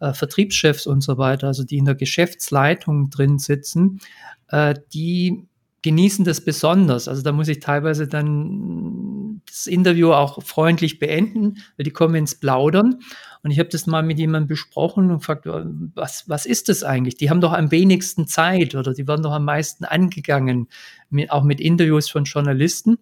äh, 0.00 0.12
Vertriebschefs 0.12 0.86
und 0.86 1.00
so 1.00 1.16
weiter, 1.16 1.46
also 1.46 1.64
die 1.64 1.78
in 1.78 1.86
der 1.86 1.94
Geschäftsleitung 1.94 3.08
drin 3.08 3.38
sitzen, 3.38 4.00
äh, 4.48 4.74
die 4.92 5.48
genießen 5.82 6.24
das 6.24 6.44
besonders. 6.44 7.08
Also 7.08 7.22
da 7.22 7.32
muss 7.32 7.48
ich 7.48 7.60
teilweise 7.60 8.06
dann 8.06 9.21
das 9.52 9.66
Interview 9.66 10.12
auch 10.12 10.42
freundlich 10.42 10.98
beenden, 10.98 11.58
weil 11.76 11.84
die 11.84 11.90
kommen 11.90 12.14
ins 12.14 12.34
Plaudern. 12.34 13.00
Und 13.42 13.50
ich 13.50 13.58
habe 13.58 13.68
das 13.68 13.86
mal 13.86 14.02
mit 14.02 14.18
jemandem 14.18 14.48
besprochen 14.48 15.10
und 15.10 15.18
gefragt, 15.18 15.46
was, 15.94 16.28
was 16.28 16.46
ist 16.46 16.70
das 16.70 16.82
eigentlich? 16.82 17.16
Die 17.16 17.28
haben 17.28 17.42
doch 17.42 17.52
am 17.52 17.70
wenigsten 17.70 18.26
Zeit 18.26 18.74
oder 18.74 18.94
die 18.94 19.06
werden 19.06 19.22
doch 19.22 19.32
am 19.32 19.44
meisten 19.44 19.84
angegangen, 19.84 20.68
mit, 21.10 21.30
auch 21.30 21.42
mit 21.42 21.60
Interviews 21.60 22.08
von 22.08 22.24
Journalisten. 22.24 22.98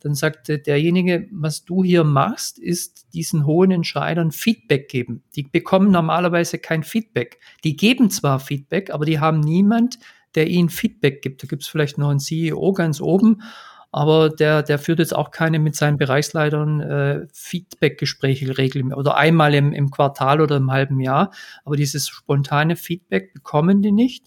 Dann 0.00 0.14
sagte 0.14 0.60
derjenige, 0.60 1.26
was 1.32 1.64
du 1.64 1.82
hier 1.82 2.04
machst, 2.04 2.60
ist 2.60 3.12
diesen 3.14 3.44
hohen 3.44 3.72
Entscheidern 3.72 4.30
Feedback 4.30 4.88
geben. 4.88 5.24
Die 5.34 5.42
bekommen 5.42 5.90
normalerweise 5.90 6.58
kein 6.58 6.84
Feedback. 6.84 7.40
Die 7.64 7.74
geben 7.74 8.08
zwar 8.10 8.38
Feedback, 8.38 8.90
aber 8.90 9.04
die 9.04 9.18
haben 9.18 9.40
niemand, 9.40 9.98
der 10.36 10.46
ihnen 10.46 10.68
Feedback 10.68 11.22
gibt. 11.22 11.42
Da 11.42 11.48
gibt 11.48 11.62
es 11.62 11.68
vielleicht 11.68 11.98
noch 11.98 12.10
einen 12.10 12.20
CEO 12.20 12.72
ganz 12.72 13.00
oben 13.00 13.42
aber 13.90 14.28
der, 14.28 14.62
der 14.62 14.78
führt 14.78 14.98
jetzt 14.98 15.14
auch 15.14 15.30
keine 15.30 15.58
mit 15.58 15.74
seinen 15.74 15.96
Bereichsleitern 15.96 16.80
äh, 16.80 17.26
Feedback-Gespräche 17.32 18.58
regelmäßig 18.58 18.98
oder 18.98 19.16
einmal 19.16 19.54
im, 19.54 19.72
im 19.72 19.90
Quartal 19.90 20.40
oder 20.40 20.56
im 20.56 20.70
halben 20.70 21.00
Jahr. 21.00 21.32
Aber 21.64 21.76
dieses 21.76 22.08
spontane 22.08 22.76
Feedback 22.76 23.32
bekommen 23.32 23.80
die 23.80 23.92
nicht. 23.92 24.26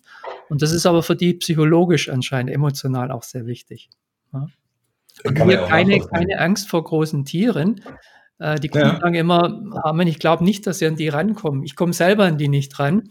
Und 0.49 0.61
das 0.61 0.71
ist 0.71 0.85
aber 0.85 1.03
für 1.03 1.15
die 1.15 1.35
psychologisch 1.35 2.09
anscheinend 2.09 2.51
emotional 2.51 3.11
auch 3.11 3.23
sehr 3.23 3.45
wichtig. 3.45 3.89
Ja. 4.33 4.47
Und 5.23 5.43
hier 5.43 5.65
keine, 5.65 5.99
keine 5.99 6.39
Angst 6.39 6.67
vor 6.67 6.83
großen 6.83 7.25
Tieren. 7.25 7.81
Äh, 8.39 8.59
die 8.59 8.69
Kunden 8.69 8.87
ja. 8.87 8.99
sagen 8.99 9.15
immer, 9.15 9.61
Amen, 9.83 10.07
ich 10.07 10.17
glaube 10.17 10.43
nicht, 10.43 10.65
dass 10.65 10.79
sie 10.79 10.87
an 10.87 10.95
die 10.95 11.09
rankommen. 11.09 11.63
Ich 11.63 11.75
komme 11.75 11.93
selber 11.93 12.25
an 12.25 12.39
die 12.39 12.47
nicht 12.47 12.79
ran. 12.79 13.09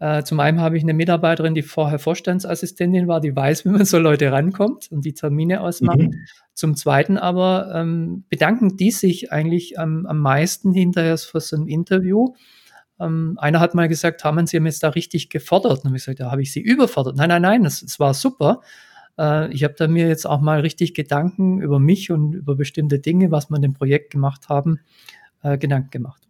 Äh, 0.00 0.24
zum 0.24 0.40
einen 0.40 0.60
habe 0.60 0.78
ich 0.78 0.82
eine 0.82 0.94
Mitarbeiterin, 0.94 1.54
die 1.54 1.62
vorher 1.62 1.98
Vorstandsassistentin 1.98 3.06
war, 3.06 3.20
die 3.20 3.36
weiß, 3.36 3.66
wie 3.66 3.68
man 3.68 3.84
so 3.84 3.98
Leute 3.98 4.32
rankommt 4.32 4.90
und 4.90 5.04
die 5.04 5.12
Termine 5.12 5.60
ausmacht. 5.60 5.98
Mhm. 5.98 6.24
Zum 6.54 6.74
Zweiten 6.74 7.18
aber 7.18 7.70
ähm, 7.74 8.24
bedanken 8.30 8.78
die 8.78 8.92
sich 8.92 9.30
eigentlich 9.30 9.78
am, 9.78 10.06
am 10.06 10.18
meisten 10.18 10.72
hinterher 10.72 11.18
für 11.18 11.40
so 11.40 11.56
ein 11.56 11.68
Interview. 11.68 12.34
Ähm, 12.98 13.36
einer 13.38 13.60
hat 13.60 13.74
mal 13.74 13.88
gesagt, 13.88 14.24
haben 14.24 14.46
Sie 14.46 14.56
jetzt 14.56 14.82
da 14.82 14.88
richtig 14.88 15.28
gefordert? 15.28 15.80
Und 15.80 15.84
habe 15.86 15.96
ich 15.96 16.04
gesagt, 16.04 16.20
ja, 16.20 16.30
habe 16.30 16.42
ich 16.42 16.52
Sie 16.52 16.60
überfordert? 16.60 17.16
Nein, 17.16 17.28
nein, 17.28 17.42
nein, 17.42 17.66
es 17.66 18.00
war 18.00 18.14
super. 18.14 18.62
Äh, 19.18 19.52
ich 19.52 19.64
habe 19.64 19.74
da 19.76 19.86
mir 19.86 20.08
jetzt 20.08 20.26
auch 20.26 20.40
mal 20.40 20.60
richtig 20.60 20.94
Gedanken 20.94 21.60
über 21.60 21.78
mich 21.78 22.10
und 22.10 22.32
über 22.32 22.56
bestimmte 22.56 23.00
Dinge, 23.00 23.30
was 23.30 23.50
wir 23.50 23.56
in 23.56 23.62
dem 23.62 23.74
Projekt 23.74 24.12
gemacht 24.12 24.48
haben, 24.48 24.80
äh, 25.42 25.58
Gedanken 25.58 25.90
gemacht 25.90 26.29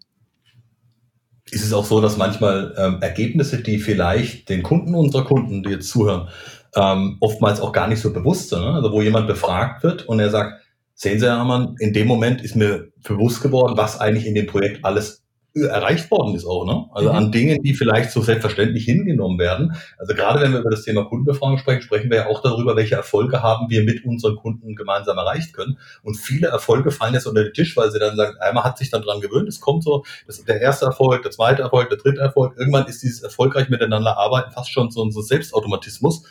ist 1.53 1.65
es 1.65 1.73
auch 1.73 1.85
so, 1.85 2.01
dass 2.01 2.17
manchmal 2.17 2.75
ähm, 2.77 2.99
Ergebnisse, 3.01 3.63
die 3.63 3.79
vielleicht 3.79 4.49
den 4.49 4.63
Kunden 4.63 4.95
unserer 4.95 5.25
Kunden, 5.25 5.63
die 5.63 5.71
jetzt 5.71 5.89
zuhören, 5.89 6.29
ähm, 6.77 7.17
oftmals 7.21 7.61
auch 7.61 7.73
gar 7.73 7.89
nicht 7.89 8.01
so 8.01 8.13
bewusst 8.13 8.51
sind. 8.51 8.61
Ne? 8.61 8.75
Also 8.75 8.93
wo 8.93 9.03
jemand 9.03 9.27
befragt 9.27 9.83
wird 9.83 10.07
und 10.09 10.21
er 10.21 10.31
sagt, 10.31 10.63
sehen 10.95 11.19
Sie, 11.19 11.27
Herr 11.27 11.39
Hermann, 11.39 11.75
in 11.79 11.93
dem 11.93 12.07
Moment 12.07 12.43
ist 12.43 12.57
mir 12.57 12.89
bewusst 13.03 13.43
geworden, 13.43 13.77
was 13.77 13.99
eigentlich 13.99 14.27
in 14.27 14.35
dem 14.35 14.47
Projekt 14.47 14.85
alles 14.85 15.20
erreicht 15.55 16.11
worden 16.11 16.35
ist 16.35 16.47
auch, 16.47 16.65
ne? 16.65 16.87
Also 16.93 17.11
mhm. 17.11 17.17
an 17.17 17.33
Dingen, 17.33 17.63
die 17.63 17.75
vielleicht 17.75 18.13
so 18.13 18.23
selbstverständlich 18.23 18.85
hingenommen 18.85 19.39
werden. 19.39 19.77
Also 19.99 20.15
gerade 20.15 20.41
wenn 20.41 20.53
wir 20.53 20.61
über 20.61 20.71
das 20.71 20.83
Thema 20.83 21.05
Kundenbefragung 21.05 21.59
sprechen, 21.59 21.83
sprechen 21.83 22.11
wir 22.11 22.19
ja 22.19 22.27
auch 22.29 22.41
darüber, 22.41 22.77
welche 22.77 22.95
Erfolge 22.95 23.43
haben 23.43 23.69
wir 23.69 23.83
mit 23.83 24.05
unseren 24.05 24.37
Kunden 24.37 24.77
gemeinsam 24.77 25.19
erreicht 25.19 25.53
können. 25.53 25.79
Und 26.03 26.15
viele 26.15 26.49
Erfolge 26.49 26.93
fallen 26.93 27.15
jetzt 27.15 27.27
unter 27.27 27.43
den 27.43 27.53
Tisch, 27.53 27.77
weil 27.77 27.91
sie 27.91 27.99
dann 27.99 28.17
sagen, 28.17 28.37
einmal 28.39 28.63
hat 28.63 28.79
sich 28.79 28.91
dann 28.91 29.03
dran 29.03 29.21
gewöhnt, 29.21 29.49
es 29.49 29.61
kommt 29.61 29.83
so, 29.83 30.05
das 30.27 30.39
ist 30.39 30.49
der 30.49 30.61
erste 30.61 30.87
Erfolg, 30.87 31.23
der 31.23 31.33
zweite 31.33 31.63
Erfolg, 31.63 31.89
der 31.89 31.99
dritte 31.99 32.21
Erfolg. 32.21 32.57
Irgendwann 32.57 32.87
ist 32.87 33.03
dieses 33.03 33.23
erfolgreich 33.23 33.69
miteinander 33.69 34.19
arbeiten 34.19 34.53
fast 34.53 34.71
schon 34.71 34.91
so 34.91 35.05
ein 35.05 35.11
so 35.11 35.21
Selbstautomatismus. 35.21 36.25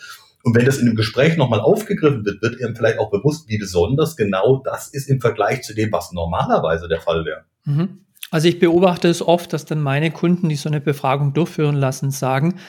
Und 0.44 0.56
wenn 0.56 0.66
das 0.66 0.78
in 0.78 0.88
einem 0.88 0.96
Gespräch 0.96 1.36
nochmal 1.36 1.60
aufgegriffen 1.60 2.24
wird, 2.24 2.42
wird 2.42 2.62
ihm 2.62 2.74
vielleicht 2.74 3.00
auch 3.00 3.12
bewusst, 3.12 3.50
wie 3.50 3.58
besonders 3.58 4.16
genau 4.16 4.62
das 4.64 4.88
ist 4.88 5.10
im 5.10 5.20
Vergleich 5.20 5.64
zu 5.64 5.74
dem, 5.74 5.92
was 5.92 6.14
normalerweise 6.14 6.88
der 6.88 7.02
Fall 7.02 7.26
wäre. 7.26 7.44
Mhm. 7.66 8.06
Also 8.32 8.48
ich 8.48 8.60
beobachte 8.60 9.08
es 9.08 9.22
oft, 9.22 9.54
dass 9.54 9.66
dann 9.66 9.82
meine 9.82 10.12
Kunden, 10.12 10.50
die 10.50 10.56
so 10.56 10.70
eine 10.70 10.82
Befragung 10.82 11.34
durchführen 11.34 11.76
lassen, 11.76 12.12
sagen, 12.12 12.60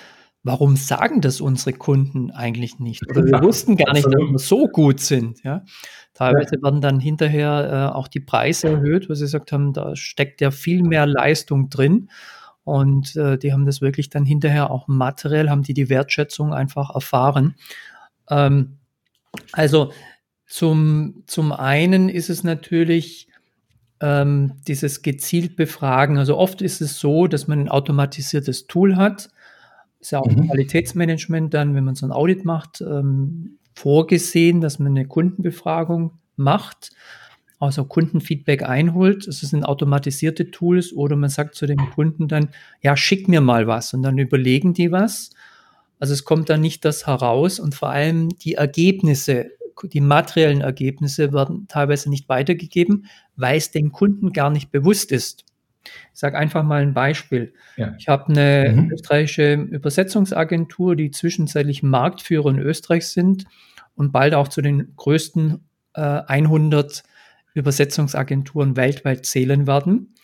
warum 0.42 0.76
sagen 0.76 1.20
das 1.20 1.40
unsere 1.40 1.74
Kunden 1.74 2.30
eigentlich 2.30 2.78
nicht? 2.78 3.08
Oder 3.10 3.24
wir 3.24 3.42
wussten 3.42 3.76
gar 3.76 3.92
nicht, 3.92 4.06
dass 4.06 4.14
wir 4.14 4.38
so 4.38 4.68
gut 4.68 5.00
sind. 5.00 5.42
Ja? 5.44 5.64
Teilweise 6.14 6.56
ja. 6.56 6.62
werden 6.62 6.80
dann 6.80 6.98
hinterher 6.98 7.90
äh, 7.92 7.96
auch 7.96 8.08
die 8.08 8.20
Preise 8.20 8.68
erhöht, 8.68 9.08
weil 9.08 9.16
sie 9.16 9.24
gesagt 9.24 9.52
haben, 9.52 9.72
da 9.72 9.94
steckt 9.96 10.40
ja 10.40 10.50
viel 10.50 10.82
mehr 10.82 11.06
Leistung 11.06 11.68
drin. 11.68 12.08
Und 12.64 13.16
äh, 13.16 13.36
die 13.36 13.52
haben 13.52 13.66
das 13.66 13.80
wirklich 13.80 14.10
dann 14.10 14.24
hinterher 14.24 14.70
auch 14.70 14.86
materiell, 14.86 15.50
haben 15.50 15.62
die 15.62 15.74
die 15.74 15.88
Wertschätzung 15.88 16.54
einfach 16.54 16.94
erfahren. 16.94 17.54
Ähm, 18.28 18.78
also 19.52 19.92
zum, 20.46 21.22
zum 21.26 21.52
einen 21.52 22.08
ist 22.08 22.30
es 22.30 22.44
natürlich 22.44 23.29
ähm, 24.00 24.52
dieses 24.66 25.02
gezielt 25.02 25.57
befragen. 25.57 26.19
Also 26.19 26.37
oft 26.37 26.62
ist 26.62 26.80
es 26.80 26.99
so, 26.99 27.26
dass 27.26 27.49
man 27.49 27.61
ein 27.61 27.69
automatisiertes 27.69 28.66
Tool 28.66 28.97
hat. 28.97 29.28
Ist 30.00 30.12
ja 30.12 30.21
auch 30.21 30.30
mhm. 30.30 30.49
Qualitätsmanagement 30.49 31.52
dann, 31.52 31.75
wenn 31.75 31.85
man 31.85 31.95
so 31.95 32.07
ein 32.07 32.12
Audit 32.12 32.45
macht, 32.45 32.80
ähm, 32.80 33.59
vorgesehen, 33.75 34.61
dass 34.61 34.78
man 34.78 34.92
eine 34.92 35.07
Kundenbefragung 35.07 36.12
macht, 36.37 36.90
also 37.59 37.85
Kundenfeedback 37.85 38.62
einholt. 38.62 39.28
Es 39.28 39.40
sind 39.40 39.64
automatisierte 39.64 40.50
Tools 40.50 40.95
oder 40.95 41.16
man 41.16 41.28
sagt 41.28 41.54
zu 41.54 41.66
dem 41.66 41.78
Kunden 41.95 42.26
dann, 42.26 42.49
ja, 42.80 42.97
schick 42.97 43.28
mir 43.28 43.42
mal 43.42 43.66
was 43.66 43.92
und 43.92 44.02
dann 44.02 44.16
überlegen 44.16 44.73
die 44.73 44.90
was. 44.90 45.30
Also 45.99 46.14
es 46.14 46.25
kommt 46.25 46.49
dann 46.49 46.62
nicht 46.62 46.87
das 46.87 47.07
heraus 47.07 47.61
und 47.61 47.75
vor 47.75 47.90
allem 47.90 48.30
die 48.30 48.54
Ergebnisse 48.54 49.50
die 49.88 50.00
materiellen 50.00 50.60
Ergebnisse 50.60 51.32
werden 51.32 51.66
teilweise 51.68 52.10
nicht 52.10 52.28
weitergegeben, 52.28 53.06
weil 53.37 53.56
es 53.56 53.70
dem 53.70 53.92
Kunden 53.92 54.32
gar 54.32 54.50
nicht 54.50 54.70
bewusst 54.70 55.12
ist. 55.12 55.44
Ich 55.84 56.20
sage 56.20 56.37
einfach 56.37 56.62
mal 56.62 56.82
ein 56.82 56.94
Beispiel. 56.94 57.54
Ja. 57.76 57.94
Ich 57.99 58.08
habe 58.08 58.28
eine 58.28 58.72
mhm. 58.75 58.92
österreichische 58.92 59.54
Übersetzungsagentur, 59.54 60.96
die 60.96 61.10
zwischenzeitlich 61.10 61.82
Marktführer 61.82 62.50
in 62.50 62.58
Österreich 62.58 63.06
sind 63.06 63.44
und 63.94 64.12
bald 64.12 64.34
auch 64.34 64.49
zu 64.49 64.60
den 64.60 64.94
größten 64.96 65.60
äh, 65.94 66.00
100 66.00 67.02
Übersetzungsagenturen 67.54 68.76
weltweit 68.76 69.26
zählen 69.26 69.66
werden. 69.66 70.14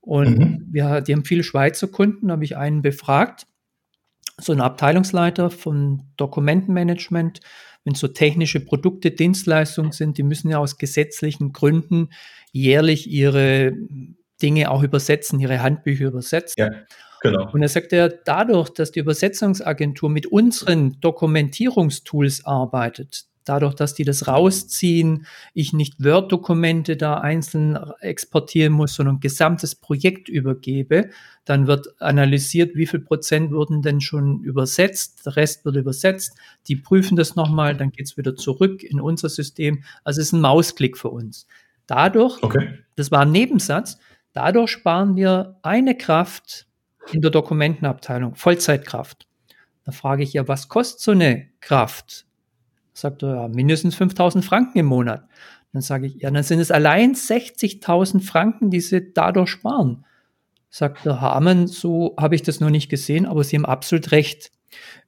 Und 0.00 0.38
mhm. 0.38 0.66
wir, 0.70 1.00
die 1.00 1.12
haben 1.12 1.24
viele 1.24 1.42
Schweizer 1.42 1.88
Kunden, 1.88 2.30
habe 2.30 2.44
ich 2.44 2.56
einen 2.56 2.82
befragt, 2.82 3.46
so 4.40 4.52
ein 4.52 4.60
Abteilungsleiter 4.60 5.50
von 5.50 6.04
Dokumentenmanagement 6.16 7.40
wenn 7.88 7.94
so 7.94 8.06
technische 8.06 8.60
Produkte, 8.60 9.10
Dienstleistungen 9.10 9.92
sind, 9.92 10.18
die 10.18 10.22
müssen 10.22 10.50
ja 10.50 10.58
aus 10.58 10.76
gesetzlichen 10.76 11.54
Gründen 11.54 12.10
jährlich 12.52 13.10
ihre 13.10 13.72
Dinge 14.42 14.70
auch 14.70 14.82
übersetzen, 14.82 15.40
ihre 15.40 15.62
Handbücher 15.62 16.08
übersetzen. 16.08 16.60
Ja, 16.60 16.70
genau. 17.22 17.50
Und 17.50 17.62
er 17.62 17.68
sagt 17.70 17.92
ja, 17.92 18.08
dadurch, 18.08 18.68
dass 18.68 18.92
die 18.92 19.00
Übersetzungsagentur 19.00 20.10
mit 20.10 20.26
unseren 20.26 21.00
Dokumentierungstools 21.00 22.44
arbeitet, 22.44 23.24
dadurch, 23.48 23.74
dass 23.74 23.94
die 23.94 24.04
das 24.04 24.28
rausziehen, 24.28 25.26
ich 25.54 25.72
nicht 25.72 26.04
Word-Dokumente 26.04 26.96
da 26.96 27.14
einzeln 27.18 27.78
exportieren 28.00 28.72
muss, 28.72 28.94
sondern 28.94 29.16
ein 29.16 29.20
gesamtes 29.20 29.74
Projekt 29.74 30.28
übergebe, 30.28 31.10
dann 31.44 31.66
wird 31.66 32.00
analysiert, 32.00 32.76
wie 32.76 32.86
viel 32.86 33.00
Prozent 33.00 33.52
wurden 33.52 33.82
denn 33.82 34.00
schon 34.00 34.40
übersetzt, 34.42 35.24
der 35.24 35.36
Rest 35.36 35.64
wird 35.64 35.76
übersetzt, 35.76 36.36
die 36.68 36.76
prüfen 36.76 37.16
das 37.16 37.36
nochmal, 37.36 37.76
dann 37.76 37.90
geht 37.90 38.06
es 38.06 38.16
wieder 38.16 38.36
zurück 38.36 38.82
in 38.82 39.00
unser 39.00 39.28
System. 39.28 39.82
Also 40.04 40.20
es 40.20 40.28
ist 40.28 40.32
ein 40.34 40.40
Mausklick 40.40 40.98
für 40.98 41.08
uns. 41.08 41.46
Dadurch, 41.86 42.42
okay. 42.42 42.80
das 42.96 43.10
war 43.10 43.22
ein 43.22 43.32
Nebensatz, 43.32 43.98
dadurch 44.34 44.70
sparen 44.70 45.16
wir 45.16 45.58
eine 45.62 45.96
Kraft 45.96 46.66
in 47.12 47.22
der 47.22 47.30
Dokumentenabteilung, 47.30 48.34
Vollzeitkraft. 48.34 49.26
Da 49.84 49.92
frage 49.92 50.22
ich 50.22 50.34
ja, 50.34 50.46
was 50.46 50.68
kostet 50.68 51.00
so 51.00 51.12
eine 51.12 51.48
Kraft? 51.60 52.27
Sagt 52.98 53.22
er, 53.22 53.34
ja, 53.34 53.48
mindestens 53.48 53.94
5000 53.94 54.44
Franken 54.44 54.78
im 54.78 54.86
Monat. 54.86 55.24
Dann 55.72 55.82
sage 55.82 56.06
ich, 56.06 56.16
ja, 56.16 56.30
dann 56.30 56.42
sind 56.42 56.58
es 56.58 56.72
allein 56.72 57.14
60.000 57.14 58.20
Franken, 58.20 58.70
die 58.70 58.80
Sie 58.80 59.12
dadurch 59.12 59.50
sparen. 59.50 60.04
Sagt 60.68 61.06
der 61.06 61.20
Hamann, 61.20 61.68
so 61.68 62.14
habe 62.18 62.34
ich 62.34 62.42
das 62.42 62.58
noch 62.58 62.70
nicht 62.70 62.88
gesehen, 62.88 63.26
aber 63.26 63.44
Sie 63.44 63.56
haben 63.56 63.66
absolut 63.66 64.10
recht. 64.10 64.50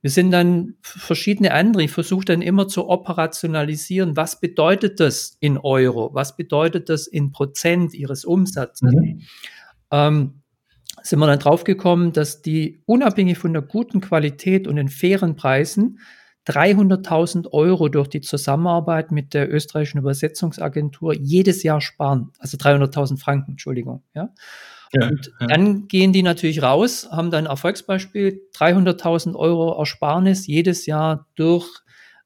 Wir 0.03 0.11
sind 0.11 0.31
dann 0.31 0.77
verschiedene 0.83 1.53
andere. 1.53 1.83
Ich 1.83 1.91
versuche 1.91 2.25
dann 2.25 2.43
immer 2.43 2.69
zu 2.69 2.89
operationalisieren. 2.89 4.17
Was 4.17 4.41
bedeutet 4.41 5.01
das 5.01 5.37
in 5.41 5.59
Euro? 5.59 6.11
Was 6.15 6.37
bedeutet 6.37 6.89
das 6.89 7.09
in 7.09 7.33
Prozent 7.33 7.93
Ihres 7.93 8.25
Umsatzes? 8.25 8.93
Mhm. 8.93 9.23
Ähm, 9.91 10.43
sind 11.03 11.19
wir 11.19 11.27
dann 11.27 11.41
draufgekommen, 11.41 12.13
dass 12.13 12.41
die 12.41 12.83
unabhängig 12.87 13.39
von 13.39 13.53
der 13.53 13.63
guten 13.63 14.01
Qualität 14.01 14.69
und 14.69 14.77
den 14.77 14.89
fairen 14.89 15.35
Preisen 15.35 15.99
300.000 16.47 17.53
Euro 17.53 17.89
durch 17.89 18.09
die 18.09 18.21
Zusammenarbeit 18.21 19.13
mit 19.13 19.35
der 19.35 19.53
österreichischen 19.53 19.99
Übersetzungsagentur 19.99 21.15
jedes 21.15 21.63
Jahr 21.63 21.81
sparen. 21.81 22.33
Also 22.39 22.57
300.000 22.57 23.19
Franken, 23.19 23.53
Entschuldigung. 23.53 24.03
Ja. 24.15 24.31
Ja, 24.93 25.07
und 25.07 25.33
ja. 25.41 25.47
dann 25.47 25.87
gehen 25.87 26.13
die 26.13 26.23
natürlich 26.23 26.63
raus, 26.63 27.09
haben 27.13 27.31
dann 27.31 27.47
Erfolgsbeispiel, 27.47 28.43
300.000 28.57 29.37
Euro 29.37 29.79
Ersparnis 29.79 30.49
jedes 30.49 30.87
Jahr 30.87 31.29
durch 31.37 31.69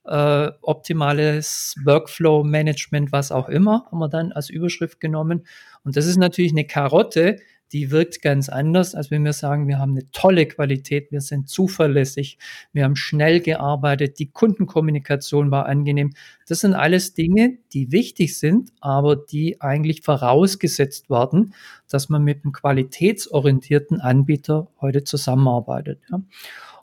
äh, 0.05 0.51
optimales 0.63 1.75
Workflow-Management, 1.85 3.13
was 3.13 3.33
auch 3.33 3.49
immer, 3.49 3.87
haben 3.91 3.99
wir 3.99 4.09
dann 4.09 4.33
als 4.33 4.49
Überschrift 4.49 5.01
genommen. 5.01 5.47
Und 5.83 5.97
das 5.97 6.07
ist 6.07 6.17
natürlich 6.17 6.53
eine 6.53 6.67
Karotte, 6.67 7.37
die 7.75 7.91
wirkt 7.91 8.23
ganz 8.23 8.49
anders, 8.49 8.95
als 8.95 9.11
wenn 9.11 9.25
wir 9.25 9.33
sagen, 9.33 9.67
wir 9.67 9.81
haben 9.81 9.91
eine 9.91 10.09
tolle 10.13 10.47
Qualität, 10.47 11.11
wir 11.11 11.21
sind 11.21 11.49
zuverlässig, 11.49 12.39
wir 12.73 12.85
haben 12.85 12.95
schnell 12.95 13.41
gearbeitet, 13.41 14.21
die 14.21 14.31
Kundenkommunikation 14.31 15.51
war 15.51 15.67
angenehm. 15.67 16.13
Das 16.47 16.61
sind 16.61 16.75
alles 16.75 17.15
Dinge, 17.15 17.59
die 17.73 17.91
wichtig 17.91 18.39
sind, 18.39 18.71
aber 18.81 19.17
die 19.17 19.61
eigentlich 19.61 20.03
vorausgesetzt 20.03 21.11
werden, 21.11 21.53
dass 21.89 22.09
man 22.09 22.23
mit 22.23 22.45
einem 22.45 22.53
qualitätsorientierten 22.53 24.01
Anbieter 24.01 24.69
heute 24.81 25.03
zusammenarbeitet. 25.03 26.01
Ja. 26.13 26.23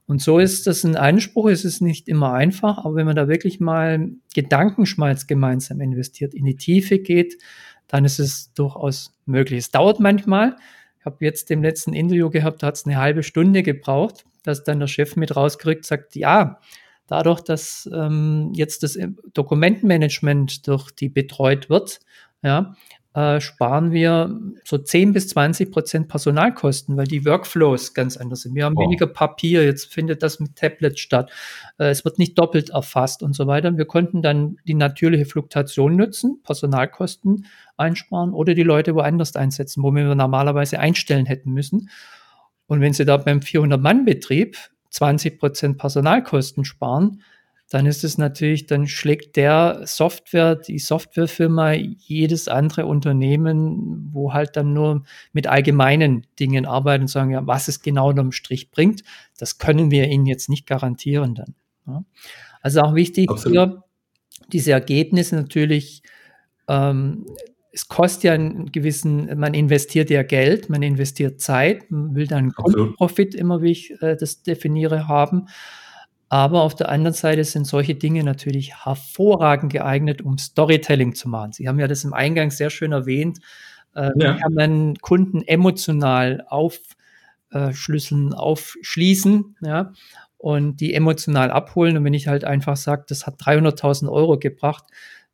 Und 0.07 0.21
so 0.21 0.39
ist 0.39 0.67
das 0.67 0.83
ein 0.83 0.97
Anspruch. 0.97 1.47
Es 1.49 1.63
ist 1.63 1.79
nicht 1.79 2.09
immer 2.09 2.33
einfach, 2.33 2.79
aber 2.79 2.95
wenn 2.95 3.05
man 3.05 3.15
da 3.15 3.29
wirklich 3.29 3.61
mal 3.61 4.09
Gedankenschmalz 4.35 5.25
gemeinsam 5.25 5.79
investiert, 5.79 6.33
in 6.33 6.43
die 6.43 6.57
Tiefe 6.57 6.99
geht, 6.99 7.37
dann 7.87 8.03
ist 8.03 8.19
es 8.19 8.53
durchaus 8.53 9.15
möglich. 9.25 9.59
Es 9.59 9.71
dauert 9.71 10.01
manchmal. 10.01 10.57
Ich 11.01 11.05
habe 11.05 11.25
jetzt 11.25 11.49
im 11.49 11.63
letzten 11.63 11.93
Interview 11.93 12.29
gehabt, 12.29 12.61
da 12.61 12.67
hat 12.67 12.75
es 12.75 12.85
eine 12.85 12.97
halbe 12.97 13.23
Stunde 13.23 13.63
gebraucht, 13.63 14.23
dass 14.43 14.63
dann 14.63 14.79
der 14.79 14.85
Chef 14.85 15.15
mit 15.15 15.35
rauskriegt, 15.35 15.83
sagt, 15.83 16.15
ja, 16.15 16.59
dadurch, 17.07 17.41
dass 17.41 17.89
ähm, 17.91 18.51
jetzt 18.53 18.83
das 18.83 18.99
Dokumentenmanagement 19.33 20.67
durch 20.67 20.91
die 20.91 21.09
betreut 21.09 21.71
wird, 21.71 22.01
ja, 22.43 22.75
äh, 23.13 23.41
sparen 23.41 23.91
wir 23.91 24.39
so 24.63 24.77
10 24.77 25.11
bis 25.11 25.27
20 25.29 25.71
Prozent 25.71 26.07
Personalkosten, 26.07 26.95
weil 26.95 27.07
die 27.07 27.25
Workflows 27.25 27.93
ganz 27.93 28.15
anders 28.15 28.41
sind. 28.41 28.55
Wir 28.55 28.65
haben 28.65 28.75
wow. 28.75 28.85
weniger 28.85 29.07
Papier, 29.07 29.65
jetzt 29.65 29.93
findet 29.93 30.23
das 30.23 30.39
mit 30.39 30.55
Tablet 30.55 30.97
statt. 30.97 31.29
Äh, 31.77 31.89
es 31.89 32.05
wird 32.05 32.19
nicht 32.19 32.39
doppelt 32.39 32.69
erfasst 32.69 33.21
und 33.21 33.35
so 33.35 33.47
weiter. 33.47 33.77
Wir 33.77 33.85
konnten 33.85 34.21
dann 34.21 34.57
die 34.65 34.75
natürliche 34.75 35.25
Fluktuation 35.25 35.97
nutzen, 35.97 36.41
Personalkosten 36.43 37.47
einsparen 37.75 38.33
oder 38.33 38.53
die 38.53 38.63
Leute 38.63 38.95
woanders 38.95 39.35
einsetzen, 39.35 39.83
wo 39.83 39.91
wir 39.91 40.15
normalerweise 40.15 40.79
einstellen 40.79 41.25
hätten 41.25 41.51
müssen. 41.51 41.89
Und 42.67 42.79
wenn 42.79 42.93
Sie 42.93 43.03
da 43.03 43.17
beim 43.17 43.39
400-Mann-Betrieb 43.39 44.55
20 44.91 45.39
Prozent 45.39 45.77
Personalkosten 45.77 46.63
sparen, 46.63 47.21
dann 47.71 47.85
ist 47.85 48.03
es 48.03 48.17
natürlich, 48.17 48.65
dann 48.65 48.85
schlägt 48.85 49.37
der 49.37 49.83
Software, 49.85 50.57
die 50.57 50.77
Softwarefirma, 50.77 51.71
jedes 51.71 52.49
andere 52.49 52.85
Unternehmen, 52.85 54.09
wo 54.11 54.33
halt 54.33 54.57
dann 54.57 54.73
nur 54.73 55.05
mit 55.31 55.47
allgemeinen 55.47 56.27
Dingen 56.37 56.65
arbeiten 56.65 57.03
und 57.03 57.07
sagen, 57.07 57.31
ja, 57.31 57.47
was 57.47 57.69
es 57.69 57.81
genau 57.81 58.09
unterm 58.09 58.33
Strich 58.33 58.71
bringt, 58.71 59.03
das 59.37 59.57
können 59.57 59.89
wir 59.89 60.09
Ihnen 60.09 60.25
jetzt 60.25 60.49
nicht 60.49 60.67
garantieren 60.67 61.33
dann. 61.33 61.55
Ja. 61.87 62.03
Also 62.61 62.81
auch 62.81 62.93
wichtig 62.93 63.29
Absolut. 63.29 63.53
hier, 63.53 63.83
diese 64.51 64.73
Ergebnisse 64.73 65.37
natürlich, 65.37 66.03
ähm, 66.67 67.25
es 67.71 67.87
kostet 67.87 68.23
ja 68.25 68.33
einen 68.33 68.73
gewissen, 68.73 69.39
man 69.39 69.53
investiert 69.53 70.09
ja 70.09 70.23
Geld, 70.23 70.69
man 70.69 70.83
investiert 70.83 71.39
Zeit, 71.39 71.89
man 71.89 72.15
will 72.15 72.27
dann 72.27 72.51
Profit 72.97 73.33
immer, 73.33 73.61
wie 73.61 73.71
ich 73.71 73.91
äh, 74.01 74.17
das 74.17 74.43
definiere, 74.43 75.07
haben. 75.07 75.47
Aber 76.31 76.61
auf 76.61 76.75
der 76.75 76.87
anderen 76.87 77.13
Seite 77.13 77.43
sind 77.43 77.67
solche 77.67 77.93
Dinge 77.93 78.23
natürlich 78.23 78.85
hervorragend 78.85 79.73
geeignet, 79.73 80.21
um 80.21 80.37
Storytelling 80.37 81.13
zu 81.13 81.27
machen. 81.27 81.51
Sie 81.51 81.67
haben 81.67 81.77
ja 81.77 81.89
das 81.89 82.05
im 82.05 82.13
Eingang 82.13 82.51
sehr 82.51 82.69
schön 82.69 82.93
erwähnt. 82.93 83.39
Äh, 83.95 84.11
ja. 84.15 84.37
Kann 84.37 84.53
man 84.53 84.95
Kunden 84.95 85.41
emotional 85.41 86.45
aufschlüsseln, 86.47 88.33
aufschließen, 88.33 89.57
ja, 89.59 89.91
und 90.37 90.79
die 90.79 90.93
emotional 90.93 91.51
abholen. 91.51 91.97
Und 91.97 92.05
wenn 92.05 92.13
ich 92.13 92.29
halt 92.29 92.45
einfach 92.45 92.77
sage, 92.77 93.03
das 93.09 93.27
hat 93.27 93.41
300.000 93.41 94.09
Euro 94.09 94.39
gebracht, 94.39 94.85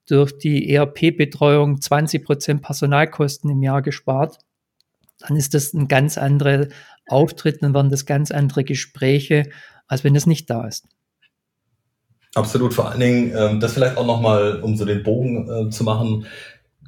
durch 0.07 0.35
die 0.35 0.73
ERP-Betreuung 0.73 1.79
20 1.79 2.25
Prozent 2.25 2.63
Personalkosten 2.63 3.51
im 3.51 3.61
Jahr 3.61 3.83
gespart, 3.83 4.39
dann 5.19 5.37
ist 5.37 5.53
das 5.53 5.75
ein 5.75 5.87
ganz 5.87 6.17
anderer 6.17 6.69
Auftritt, 7.07 7.63
dann 7.63 7.73
waren 7.73 7.89
das 7.89 8.05
ganz 8.05 8.31
andere 8.31 8.63
Gespräche 8.63 9.45
als 9.87 10.03
wenn 10.03 10.15
es 10.15 10.25
nicht 10.25 10.49
da 10.49 10.67
ist. 10.67 10.85
Absolut, 12.35 12.73
vor 12.73 12.91
allen 12.91 12.99
Dingen, 12.99 13.33
ähm, 13.35 13.59
das 13.59 13.73
vielleicht 13.73 13.97
auch 13.97 14.05
nochmal, 14.05 14.59
um 14.61 14.75
so 14.75 14.85
den 14.85 15.01
Bogen 15.01 15.49
äh, 15.49 15.69
zu 15.69 15.83
machen, 15.83 16.27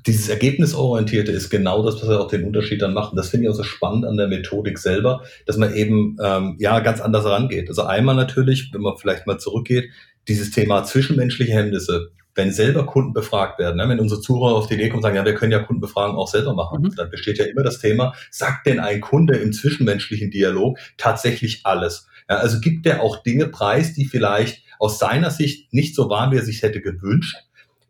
dieses 0.05 0.29
Ergebnisorientierte 0.29 1.31
ist 1.31 1.49
genau 1.49 1.83
das, 1.83 1.95
was 2.01 2.09
auch 2.09 2.29
den 2.29 2.45
Unterschied 2.45 2.81
dann 2.81 2.93
macht. 2.93 3.17
Das 3.17 3.29
finde 3.29 3.45
ich 3.45 3.49
auch 3.51 3.55
so 3.55 3.63
spannend 3.63 4.05
an 4.05 4.15
der 4.15 4.27
Methodik 4.27 4.77
selber, 4.77 5.23
dass 5.45 5.57
man 5.57 5.73
eben 5.73 6.17
ähm, 6.23 6.55
ja 6.59 6.79
ganz 6.79 7.01
anders 7.01 7.25
rangeht. 7.25 7.67
Also 7.67 7.83
einmal 7.83 8.15
natürlich, 8.15 8.69
wenn 8.71 8.81
man 8.81 8.97
vielleicht 8.97 9.27
mal 9.27 9.39
zurückgeht, 9.39 9.89
dieses 10.27 10.51
Thema 10.51 10.83
zwischenmenschliche 10.83 11.51
Hemmnisse 11.51 12.11
wenn 12.39 12.53
selber 12.53 12.86
Kunden 12.86 13.12
befragt 13.12 13.60
werden, 13.60 13.75
ne, 13.75 13.89
wenn 13.89 14.00
unsere 14.00 14.22
Zuhörer 14.22 14.55
auf 14.55 14.67
die 14.67 14.75
Idee 14.75 14.88
kommen 14.88 15.00
und 15.00 15.03
sagen, 15.03 15.17
ja, 15.17 15.25
wir 15.25 15.36
können 15.36 15.51
ja 15.51 15.60
Kundenbefragen 15.60 16.15
auch 16.15 16.29
selber 16.29 16.53
machen, 16.53 16.81
mhm. 16.81 16.96
dann 16.96 17.10
besteht 17.10 17.38
ja 17.38 17.46
immer 17.46 17.63
das 17.63 17.79
Thema, 17.79 18.13
sagt 18.31 18.65
denn 18.65 18.79
ein 18.79 19.01
Kunde 19.01 19.36
im 19.36 19.51
zwischenmenschlichen 19.51 20.31
Dialog 20.31 20.79
tatsächlich 20.98 21.65
alles? 21.65 22.08
Ja, 22.29 22.38
also 22.38 22.62
gibt 22.62 22.86
er 22.86 23.01
auch 23.01 23.22
Dinge 23.24 23.48
preis, 23.48 23.93
die 23.93 24.05
vielleicht 24.05 24.63
aus 24.79 25.00
seiner 25.00 25.31
Sicht 25.31 25.74
nicht 25.74 25.96
so 25.96 26.10
waren, 26.10 26.31
wie 26.31 26.38
er 26.38 26.46
sich 26.46 26.63
hätte 26.63 26.79
gewünscht, 26.79 27.36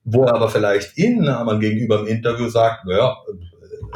wo 0.04 0.24
er 0.24 0.34
aber 0.34 0.50
vielleicht 0.50 0.98
Ihnen 0.98 1.26
man 1.26 1.60
gegenüber 1.60 2.00
im 2.00 2.08
Interview 2.08 2.50
sagt, 2.50 2.86
naja, 2.86 3.18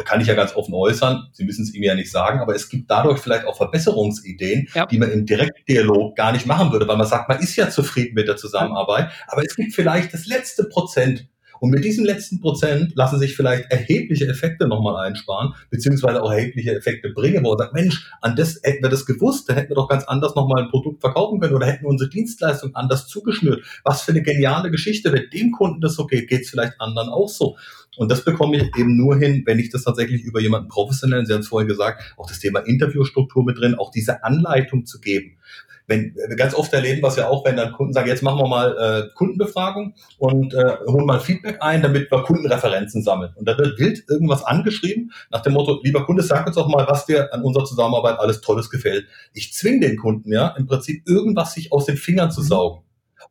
kann 0.06 0.22
ich 0.22 0.28
ja 0.28 0.34
ganz 0.34 0.56
offen 0.56 0.74
äußern, 0.74 1.28
Sie 1.32 1.44
müssen 1.44 1.64
es 1.64 1.74
ihm 1.74 1.84
ja 1.84 1.96
nicht 1.96 2.12
sagen, 2.12 2.40
aber 2.40 2.56
es 2.56 2.70
gibt 2.70 2.90
dadurch 2.90 3.20
vielleicht 3.20 3.46
auch 3.46 3.58
Verbesserungsideen, 3.58 4.68
ja. 4.74 4.86
die 4.86 4.98
man 4.98 5.12
im 5.12 5.26
Direktdialog 5.26 6.16
gar 6.16 6.32
nicht 6.32 6.46
machen 6.46 6.72
würde, 6.72 6.88
weil 6.88 6.98
man 6.98 7.08
sagt, 7.08 7.30
man 7.30 7.40
ist 7.40 7.56
ja 7.56 7.70
zufrieden 7.70 8.16
mit 8.16 8.28
der 8.28 8.38
Zusammenarbeit, 8.38 9.10
aber 9.28 9.44
es 9.44 9.56
gibt 9.56 9.74
vielleicht 9.74 10.14
das 10.14 10.26
letzte 10.26 10.66
Prozent, 10.66 11.28
und 11.64 11.70
mit 11.70 11.86
diesem 11.86 12.04
letzten 12.04 12.42
Prozent 12.42 12.92
lassen 12.96 13.20
sich 13.20 13.38
vielleicht 13.38 13.72
erhebliche 13.72 14.28
Effekte 14.28 14.68
nochmal 14.68 15.08
einsparen, 15.08 15.54
beziehungsweise 15.70 16.22
auch 16.22 16.30
erhebliche 16.30 16.76
Effekte 16.76 17.08
bringen, 17.08 17.46
wo 17.46 17.52
man 17.52 17.58
sagt, 17.58 17.74
Mensch, 17.74 18.12
an 18.20 18.36
das 18.36 18.60
hätten 18.64 18.84
wir 18.84 18.90
das 18.90 19.06
gewusst, 19.06 19.48
dann 19.48 19.56
hätten 19.56 19.70
wir 19.70 19.78
doch 19.78 19.88
ganz 19.88 20.04
anders 20.04 20.36
nochmal 20.36 20.64
ein 20.64 20.70
Produkt 20.70 21.00
verkaufen 21.00 21.40
können 21.40 21.56
oder 21.56 21.68
hätten 21.68 21.86
wir 21.86 21.90
unsere 21.90 22.10
Dienstleistung 22.10 22.76
anders 22.76 23.08
zugeschnürt. 23.08 23.64
Was 23.86 24.02
für 24.02 24.12
eine 24.12 24.24
geniale 24.24 24.72
Geschichte. 24.72 25.14
Wenn 25.14 25.30
dem 25.30 25.54
Kunden 25.54 25.80
das 25.80 25.96
so 25.96 26.06
geht, 26.06 26.28
geht 26.28 26.42
es 26.42 26.50
vielleicht 26.50 26.82
anderen 26.82 27.08
auch 27.08 27.30
so. 27.30 27.56
Und 27.98 28.12
das 28.12 28.26
bekomme 28.26 28.58
ich 28.58 28.64
eben 28.78 28.98
nur 28.98 29.18
hin, 29.18 29.44
wenn 29.46 29.60
ich 29.60 29.70
das 29.70 29.84
tatsächlich 29.84 30.24
über 30.24 30.40
jemanden 30.40 30.68
professionellen, 30.68 31.26
Sie 31.26 31.34
haben 31.34 31.42
es 31.42 31.48
vorhin 31.48 31.68
gesagt, 31.68 32.14
auch 32.18 32.28
das 32.28 32.40
Thema 32.40 32.60
Interviewstruktur 32.60 33.44
mit 33.44 33.60
drin, 33.60 33.76
auch 33.76 33.92
diese 33.92 34.24
Anleitung 34.24 34.86
zu 34.86 35.00
geben 35.00 35.38
wenn 35.88 36.16
ganz 36.38 36.54
oft 36.56 36.72
erleben, 36.74 37.02
was 37.02 37.18
wir 37.18 37.30
auch, 37.30 37.46
wenn 37.46 37.58
dann 37.58 37.74
Kunden 37.74 37.94
sagen, 37.94 38.08
jetzt 38.08 38.24
machen 38.24 38.40
wir 38.40 38.48
mal 38.48 38.78
äh, 38.78 39.14
Kundenbefragung 39.16 39.96
und 40.18 40.54
äh, 40.54 40.78
holen 40.88 41.06
mal 41.06 41.20
Feedback 41.20 41.58
ein, 41.62 41.82
damit 41.82 42.10
wir 42.10 42.24
Kundenreferenzen 42.24 43.04
sammeln. 43.04 43.34
Und 43.36 43.48
da 43.48 43.58
wird 43.58 43.78
wild 43.80 44.04
irgendwas 44.10 44.44
angeschrieben 44.44 45.12
nach 45.30 45.42
dem 45.42 45.54
Motto, 45.54 45.82
lieber 45.84 46.06
Kunde, 46.06 46.24
sag 46.24 46.48
uns 46.48 46.56
doch 46.56 46.68
mal, 46.68 46.88
was 46.88 47.06
dir 47.06 47.34
an 47.34 47.44
unserer 47.44 47.66
Zusammenarbeit 47.66 48.20
alles 48.20 48.42
Tolles 48.42 48.70
gefällt. 48.70 49.08
Ich 49.34 49.54
zwinge 49.54 49.82
den 49.82 49.98
Kunden 49.98 50.32
ja 50.32 50.56
im 50.58 50.68
Prinzip 50.68 51.08
irgendwas 51.08 51.54
sich 51.54 51.72
aus 51.72 51.86
den 51.86 51.98
Fingern 51.98 52.32
zu 52.32 52.42
mhm. 52.42 52.46
saugen 52.46 52.84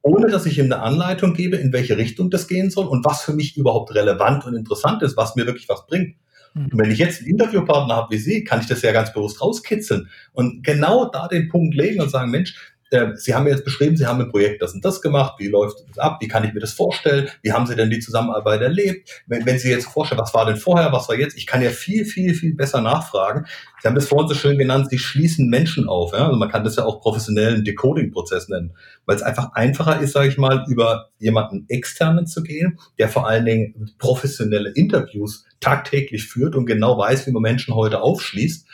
ohne 0.02 0.28
dass 0.28 0.46
ich 0.46 0.58
ihm 0.58 0.66
eine 0.66 0.80
Anleitung 0.80 1.32
gebe, 1.34 1.56
in 1.56 1.72
welche 1.72 1.96
Richtung 1.96 2.30
das 2.30 2.48
gehen 2.48 2.70
soll 2.70 2.86
und 2.86 3.04
was 3.04 3.22
für 3.22 3.32
mich 3.32 3.56
überhaupt 3.56 3.94
relevant 3.94 4.44
und 4.44 4.54
interessant 4.54 5.02
ist, 5.02 5.16
was 5.16 5.36
mir 5.36 5.46
wirklich 5.46 5.68
was 5.68 5.86
bringt. 5.86 6.16
Und 6.54 6.78
wenn 6.78 6.90
ich 6.90 6.98
jetzt 6.98 7.20
einen 7.20 7.30
Interviewpartner 7.30 7.96
habe 7.96 8.14
wie 8.14 8.18
Sie, 8.18 8.44
kann 8.44 8.60
ich 8.60 8.66
das 8.66 8.82
ja 8.82 8.92
ganz 8.92 9.12
bewusst 9.12 9.40
rauskitzeln 9.40 10.10
und 10.32 10.62
genau 10.62 11.06
da 11.06 11.26
den 11.26 11.48
Punkt 11.48 11.74
legen 11.74 12.02
und 12.02 12.10
sagen, 12.10 12.30
Mensch, 12.30 12.71
äh, 12.92 13.16
Sie 13.16 13.34
haben 13.34 13.44
mir 13.44 13.50
jetzt 13.50 13.64
beschrieben, 13.64 13.96
Sie 13.96 14.06
haben 14.06 14.20
ein 14.20 14.30
Projekt 14.30 14.62
das 14.62 14.74
und 14.74 14.84
das 14.84 15.00
gemacht. 15.00 15.34
Wie 15.38 15.48
läuft 15.48 15.84
das 15.88 15.98
ab? 15.98 16.18
Wie 16.20 16.28
kann 16.28 16.44
ich 16.44 16.52
mir 16.52 16.60
das 16.60 16.72
vorstellen? 16.72 17.28
Wie 17.42 17.52
haben 17.52 17.66
Sie 17.66 17.76
denn 17.76 17.90
die 17.90 18.00
Zusammenarbeit 18.00 18.60
erlebt? 18.60 19.22
Wenn, 19.26 19.46
wenn 19.46 19.58
Sie 19.58 19.70
jetzt 19.70 19.86
vorstellen, 19.86 20.20
was 20.20 20.34
war 20.34 20.46
denn 20.46 20.56
vorher, 20.56 20.92
was 20.92 21.08
war 21.08 21.16
jetzt? 21.16 21.36
Ich 21.36 21.46
kann 21.46 21.62
ja 21.62 21.70
viel, 21.70 22.04
viel, 22.04 22.34
viel 22.34 22.54
besser 22.54 22.80
nachfragen. 22.80 23.46
Sie 23.80 23.88
haben 23.88 23.94
das 23.94 24.06
vorhin 24.06 24.28
so 24.28 24.34
schön 24.34 24.58
genannt, 24.58 24.88
Sie 24.90 24.98
schließen 24.98 25.48
Menschen 25.48 25.88
auf. 25.88 26.12
Ja? 26.12 26.26
Also 26.26 26.38
man 26.38 26.48
kann 26.48 26.64
das 26.64 26.76
ja 26.76 26.84
auch 26.84 27.00
professionellen 27.00 27.64
Decoding-Prozess 27.64 28.48
nennen, 28.48 28.74
weil 29.06 29.16
es 29.16 29.22
einfach 29.22 29.52
einfacher 29.54 30.00
ist, 30.00 30.12
sage 30.12 30.28
ich 30.28 30.38
mal, 30.38 30.64
über 30.68 31.10
jemanden 31.18 31.66
externen 31.68 32.26
zu 32.26 32.42
gehen, 32.42 32.78
der 32.98 33.08
vor 33.08 33.26
allen 33.26 33.44
Dingen 33.44 33.92
professionelle 33.98 34.70
Interviews 34.70 35.44
tagtäglich 35.60 36.26
führt 36.28 36.54
und 36.54 36.66
genau 36.66 36.98
weiß, 36.98 37.26
wie 37.26 37.32
man 37.32 37.42
Menschen 37.42 37.74
heute 37.74 38.00
aufschließt 38.00 38.66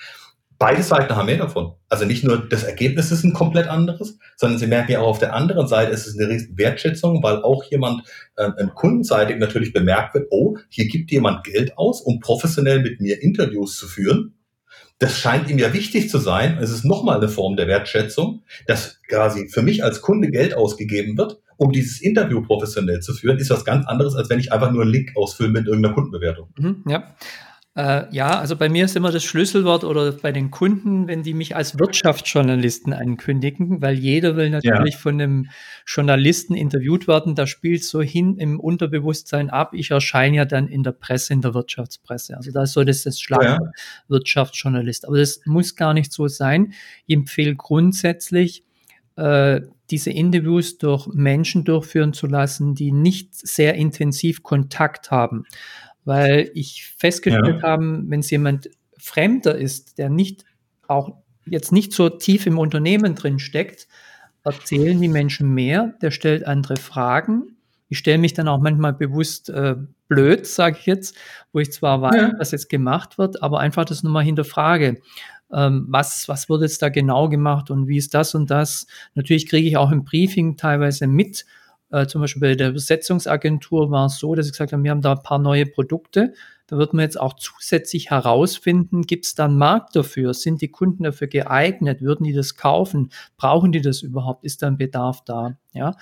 beide 0.59 0.83
Seiten 0.83 1.15
haben 1.15 1.27
mehr 1.27 1.39
davon. 1.39 1.73
Also 1.89 2.05
nicht 2.05 2.25
nur 2.25 2.49
das 2.49 2.65
Ergebnis 2.65 3.11
ist 3.11 3.25
ein 3.25 3.33
komplett 3.33 3.69
anderes, 3.69 4.19
sondern 4.37 4.59
sie 4.59 4.67
merken 4.67 4.93
ja 4.93 5.01
auch 5.01 5.09
auf 5.09 5.19
der 5.19 5.35
anderen 5.35 5.69
Seite, 5.69 5.93
es 5.93 6.07
ist 6.07 6.19
eine 6.19 6.29
riesen 6.29 6.59
Wertschätzung, 6.59 7.23
weil 7.23 7.43
auch 7.43 7.65
jemand 7.65 8.03
äh, 8.37 8.51
kundenseitig 8.75 9.39
natürlich 9.39 9.73
bemerkt 9.73 10.15
wird, 10.15 10.27
oh, 10.31 10.59
hier 10.69 10.87
gibt 10.89 11.11
jemand 11.11 11.45
Geld 11.45 11.79
aus, 11.79 12.01
um 12.01 12.21
professionell 12.21 12.81
mit 12.81 13.01
mir 13.01 13.23
Interviews 13.23 13.79
zu 13.79 13.87
führen. 13.87 14.35
Das 14.99 15.17
scheint 15.17 15.49
ihm 15.49 15.59
ja 15.59 15.73
wichtig 15.73 16.11
zu 16.11 16.19
sein. 16.19 16.59
Es 16.61 16.71
ist 16.71 16.85
nochmal 16.85 17.19
eine 17.19 17.29
Form 17.29 17.57
der 17.57 17.69
Wertschätzung, 17.69 18.43
dass 18.67 19.01
quasi 19.09 19.49
für 19.49 19.63
mich 19.63 19.85
als 19.85 20.03
Kunde 20.03 20.29
Geld 20.29 20.55
ausgegeben 20.55 21.17
wird, 21.17 21.39
um 21.57 21.71
dieses 21.71 22.01
Interview 22.01 22.43
professionell 22.43 23.01
zu 23.01 23.15
führen, 23.15 23.39
ist 23.39 23.51
was 23.51 23.65
ganz 23.65 23.87
anderes, 23.87 24.17
als 24.17 24.29
wenn 24.29 24.41
ich 24.41 24.53
einfach 24.53 24.73
nur 24.73 24.83
einen 24.83 24.91
Link 24.91 25.13
ausfülle 25.15 25.51
mit 25.51 25.67
irgendeiner 25.67 25.95
Kundenbewertung. 25.95 26.49
Mhm, 26.59 26.85
ja. 26.89 27.15
Äh, 27.79 28.13
ja, 28.13 28.41
also 28.41 28.57
bei 28.57 28.69
mir 28.69 28.87
ist 28.87 28.97
immer 28.97 29.13
das 29.13 29.23
Schlüsselwort 29.23 29.85
oder 29.85 30.11
bei 30.11 30.33
den 30.33 30.51
Kunden, 30.51 31.07
wenn 31.07 31.23
die 31.23 31.33
mich 31.33 31.55
als 31.55 31.79
Wirtschaftsjournalisten 31.79 32.93
ankündigen, 32.93 33.81
weil 33.81 33.95
jeder 33.95 34.35
will 34.35 34.51
natürlich 34.51 34.95
ja. 34.95 35.01
von 35.01 35.21
einem 35.21 35.47
Journalisten 35.87 36.55
interviewt 36.55 37.07
werden. 37.07 37.37
Da 37.37 37.47
spielt 37.47 37.85
so 37.85 38.03
hin 38.03 38.37
im 38.37 38.59
Unterbewusstsein 38.59 39.49
ab. 39.49 39.75
Ich 39.75 39.93
erscheine 39.93 40.39
ja 40.39 40.45
dann 40.45 40.67
in 40.67 40.83
der 40.83 40.91
Presse, 40.91 41.33
in 41.35 41.41
der 41.41 41.55
Wirtschaftspresse. 41.55 42.37
Also 42.37 42.51
da 42.51 42.67
soll 42.67 42.85
das 42.85 43.05
das 43.05 43.21
Schlag 43.21 43.45
ja. 43.45 43.59
Wirtschaftsjournalist. 44.09 45.07
Aber 45.07 45.19
das 45.19 45.43
muss 45.45 45.77
gar 45.77 45.95
nicht 45.95 46.13
so 46.13 46.27
sein. 46.27 46.73
Ich 47.07 47.15
empfehle 47.15 47.55
grundsätzlich, 47.55 48.65
äh, 49.15 49.61
diese 49.91 50.11
Interviews 50.11 50.79
durch 50.79 51.07
Menschen 51.07 51.65
durchführen 51.65 52.13
zu 52.13 52.27
lassen, 52.27 52.75
die 52.75 52.91
nicht 52.93 53.35
sehr 53.35 53.75
intensiv 53.75 54.43
Kontakt 54.43 55.13
haben 55.13 55.47
weil 56.09 56.51
ich 56.55 56.91
festgestellt 56.97 57.61
ja. 57.61 57.69
habe, 57.69 58.03
wenn 58.07 58.21
es 58.21 58.31
jemand 58.31 58.71
Fremder 58.97 59.59
ist, 59.59 59.99
der 59.99 60.09
nicht 60.09 60.47
auch 60.87 61.19
jetzt 61.45 61.71
nicht 61.71 61.93
so 61.93 62.09
tief 62.09 62.47
im 62.47 62.59
Unternehmen 62.59 63.15
drin 63.15 63.39
steckt, 63.39 63.89
erzählen 64.43 64.99
die 64.99 65.09
Menschen 65.09 65.53
mehr, 65.53 65.93
der 66.01 66.11
stellt 66.11 66.47
andere 66.47 66.77
Fragen. 66.77 67.59
Ich 67.91 67.99
stelle 67.99 68.17
mich 68.17 68.33
dann 68.33 68.49
auch 68.49 68.59
manchmal 68.59 68.95
bewusst 68.95 69.51
äh, 69.51 69.77
blöd, 70.09 70.47
sage 70.47 70.79
ich 70.81 70.87
jetzt, 70.87 71.15
wo 71.53 71.59
ich 71.59 71.73
zwar 71.73 72.01
weiß, 72.01 72.15
ja. 72.15 72.33
was 72.39 72.53
jetzt 72.53 72.71
gemacht 72.71 73.19
wird, 73.19 73.43
aber 73.43 73.61
einfach 73.61 73.85
das 73.85 74.03
nochmal 74.03 74.25
hinterfrage. 74.25 75.03
Ähm, 75.53 75.89
was, 75.91 76.27
was 76.27 76.49
wird 76.49 76.63
jetzt 76.63 76.81
da 76.81 76.89
genau 76.89 77.29
gemacht 77.29 77.71
und 77.71 77.87
wie 77.87 77.99
ist 77.99 78.15
das 78.15 78.35
und 78.35 78.51
das? 78.51 78.87
Natürlich 79.15 79.47
kriege 79.47 79.69
ich 79.69 79.77
auch 79.77 79.93
im 79.93 80.05
Briefing 80.05 80.57
teilweise 80.57 81.07
mit, 81.07 81.45
äh, 81.91 82.07
zum 82.07 82.21
Beispiel 82.21 82.41
bei 82.41 82.55
der 82.55 82.73
Besetzungsagentur 82.73 83.91
war 83.91 84.07
es 84.07 84.19
so, 84.19 84.35
dass 84.35 84.47
sie 84.47 84.53
gesagt 84.53 84.73
haben, 84.73 84.85
wir 84.85 84.91
haben 84.91 85.01
da 85.01 85.13
ein 85.13 85.23
paar 85.23 85.39
neue 85.39 85.67
Produkte. 85.67 86.35
Da 86.67 86.77
wird 86.77 86.93
man 86.93 87.03
jetzt 87.03 87.19
auch 87.19 87.33
zusätzlich 87.33 88.11
herausfinden, 88.11 89.03
gibt 89.03 89.25
es 89.25 89.35
da 89.35 89.47
einen 89.47 89.57
Markt 89.57 89.97
dafür? 89.97 90.35
Sind 90.35 90.61
die 90.61 90.69
Kunden 90.69 91.03
dafür 91.03 91.27
geeignet? 91.27 92.03
Würden 92.03 92.25
die 92.25 92.35
das 92.35 92.57
kaufen? 92.57 93.11
Brauchen 93.39 93.73
die 93.73 93.81
das 93.81 94.03
überhaupt? 94.03 94.45
Ist 94.45 94.61
da 94.61 94.67
ein 94.67 94.77
Bedarf 94.77 95.25
da? 95.25 95.57
Ja. 95.73 95.97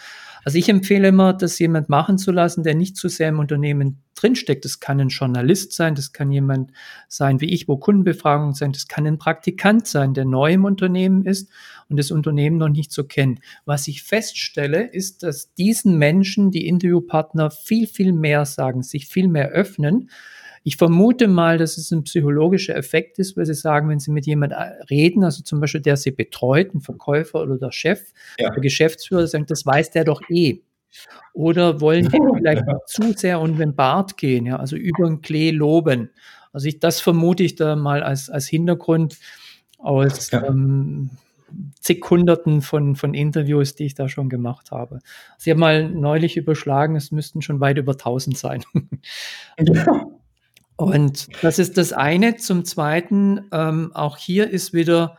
Also 0.45 0.59
ich 0.59 0.69
empfehle 0.69 1.07
immer, 1.07 1.35
das 1.35 1.57
jemand 1.61 1.89
machen 1.89 2.19
zu 2.19 2.33
lassen, 2.33 2.65
der 2.65 2.75
nicht 2.75 2.97
zu 2.97 3.09
sehr 3.09 3.29
im 3.29 3.39
Unternehmen 3.39 4.03
drinsteckt. 4.17 4.65
Das 4.65 4.81
kann 4.81 5.01
ein 5.01 5.09
Journalist 5.09 5.73
sein, 5.73 5.95
das 5.95 6.13
kann 6.13 6.33
jemand 6.33 6.73
sein 7.09 7.41
wie 7.41 7.53
ich, 7.53 7.69
wo 7.69 7.77
Kundenbefragungen 7.77 8.55
sind, 8.55 8.75
das 8.75 8.89
kann 8.89 9.07
ein 9.07 9.19
Praktikant 9.19 9.87
sein, 9.87 10.15
der 10.15 10.25
neu 10.25 10.55
im 10.55 10.65
Unternehmen 10.65 11.25
ist 11.25 11.49
und 11.89 11.99
das 11.99 12.11
Unternehmen 12.11 12.59
noch 12.59 12.69
nicht 12.69 12.93
so 12.93 13.05
kennt. 13.05 13.41
Was 13.65 13.89
ich 13.89 14.03
feststelle, 14.03 14.83
ist, 14.83 15.23
dass 15.23 15.55
diesen 15.55 15.99
Menschen 15.99 16.51
die 16.51 16.67
Interviewpartner 16.67 17.51
viel, 17.51 17.87
viel 17.87 18.13
mehr 18.13 18.45
sagen, 18.45 18.83
sich 18.83 19.07
viel 19.07 19.29
mehr 19.29 19.51
öffnen. 19.51 20.11
Ich 20.65 20.77
vermute 20.77 21.29
mal, 21.29 21.59
dass 21.59 21.79
es 21.79 21.93
ein 21.93 22.03
psychologischer 22.03 22.75
Effekt 22.75 23.21
ist, 23.21 23.37
weil 23.37 23.47
sie 23.47 23.55
sagen, 23.55 23.89
wenn 23.89 24.01
sie 24.01 24.11
mit 24.11 24.27
jemandem 24.27 24.59
reden, 24.91 25.23
also 25.23 25.45
zum 25.45 25.61
Beispiel 25.61 25.81
der 25.81 25.97
sie 25.97 26.11
betreut, 26.11 26.75
ein 26.75 26.81
Verkäufer 26.81 27.41
oder 27.41 27.57
der 27.57 27.71
Chef, 27.71 28.13
ja. 28.37 28.51
der 28.51 28.61
Geschäftsführer, 28.61 29.27
sagen, 29.29 29.47
das 29.47 29.65
weiß 29.65 29.93
der 29.93 30.03
doch 30.03 30.23
eh. 30.29 30.59
Oder 31.35 31.81
wollen 31.81 32.09
die 32.09 32.19
vielleicht 32.37 32.65
zu 32.87 33.13
sehr 33.13 33.41
um 33.41 33.57
den 33.57 33.77
Bart 33.77 34.17
gehen, 34.17 34.47
ja, 34.47 34.57
also 34.57 34.75
über 34.75 35.07
den 35.07 35.23
Klee 35.23 35.53
loben. 35.53 36.11
Also 36.53 36.67
ich, 36.67 36.81
das 36.81 37.01
vermute 37.01 37.45
ich 37.45 37.55
da 37.55 37.77
mal 37.77 38.03
als, 38.03 38.31
als 38.31 38.49
Hintergrund 38.49 39.19
aus 39.79 40.31
ja. 40.31 40.45
ähm, 40.47 41.11
zig 41.81 42.05
Hunderten 42.09 42.63
von, 42.63 42.97
von 42.97 43.15
Interviews, 43.15 43.75
die 43.75 43.87
ich 43.87 43.95
da 43.95 44.09
schon 44.09 44.29
gemacht 44.29 44.71
habe. 44.71 44.99
Sie 45.39 45.51
haben 45.51 45.61
mal 45.61 45.89
neulich 45.89 46.37
überschlagen, 46.37 46.97
es 46.97 47.13
müssten 47.13 47.43
schon 47.43 47.61
weit 47.61 47.79
über 47.79 47.93
1000 47.93 48.37
sein. 48.37 48.65
Ja. 49.59 50.07
Und 50.77 51.29
das 51.43 51.59
ist 51.59 51.79
das 51.79 51.95
eine. 51.95 52.37
Zum 52.37 52.67
Zweiten, 52.67 53.49
ähm, 53.51 53.93
auch 53.95 54.19
hier 54.19 54.51
ist 54.51 54.75
wieder 54.75 55.17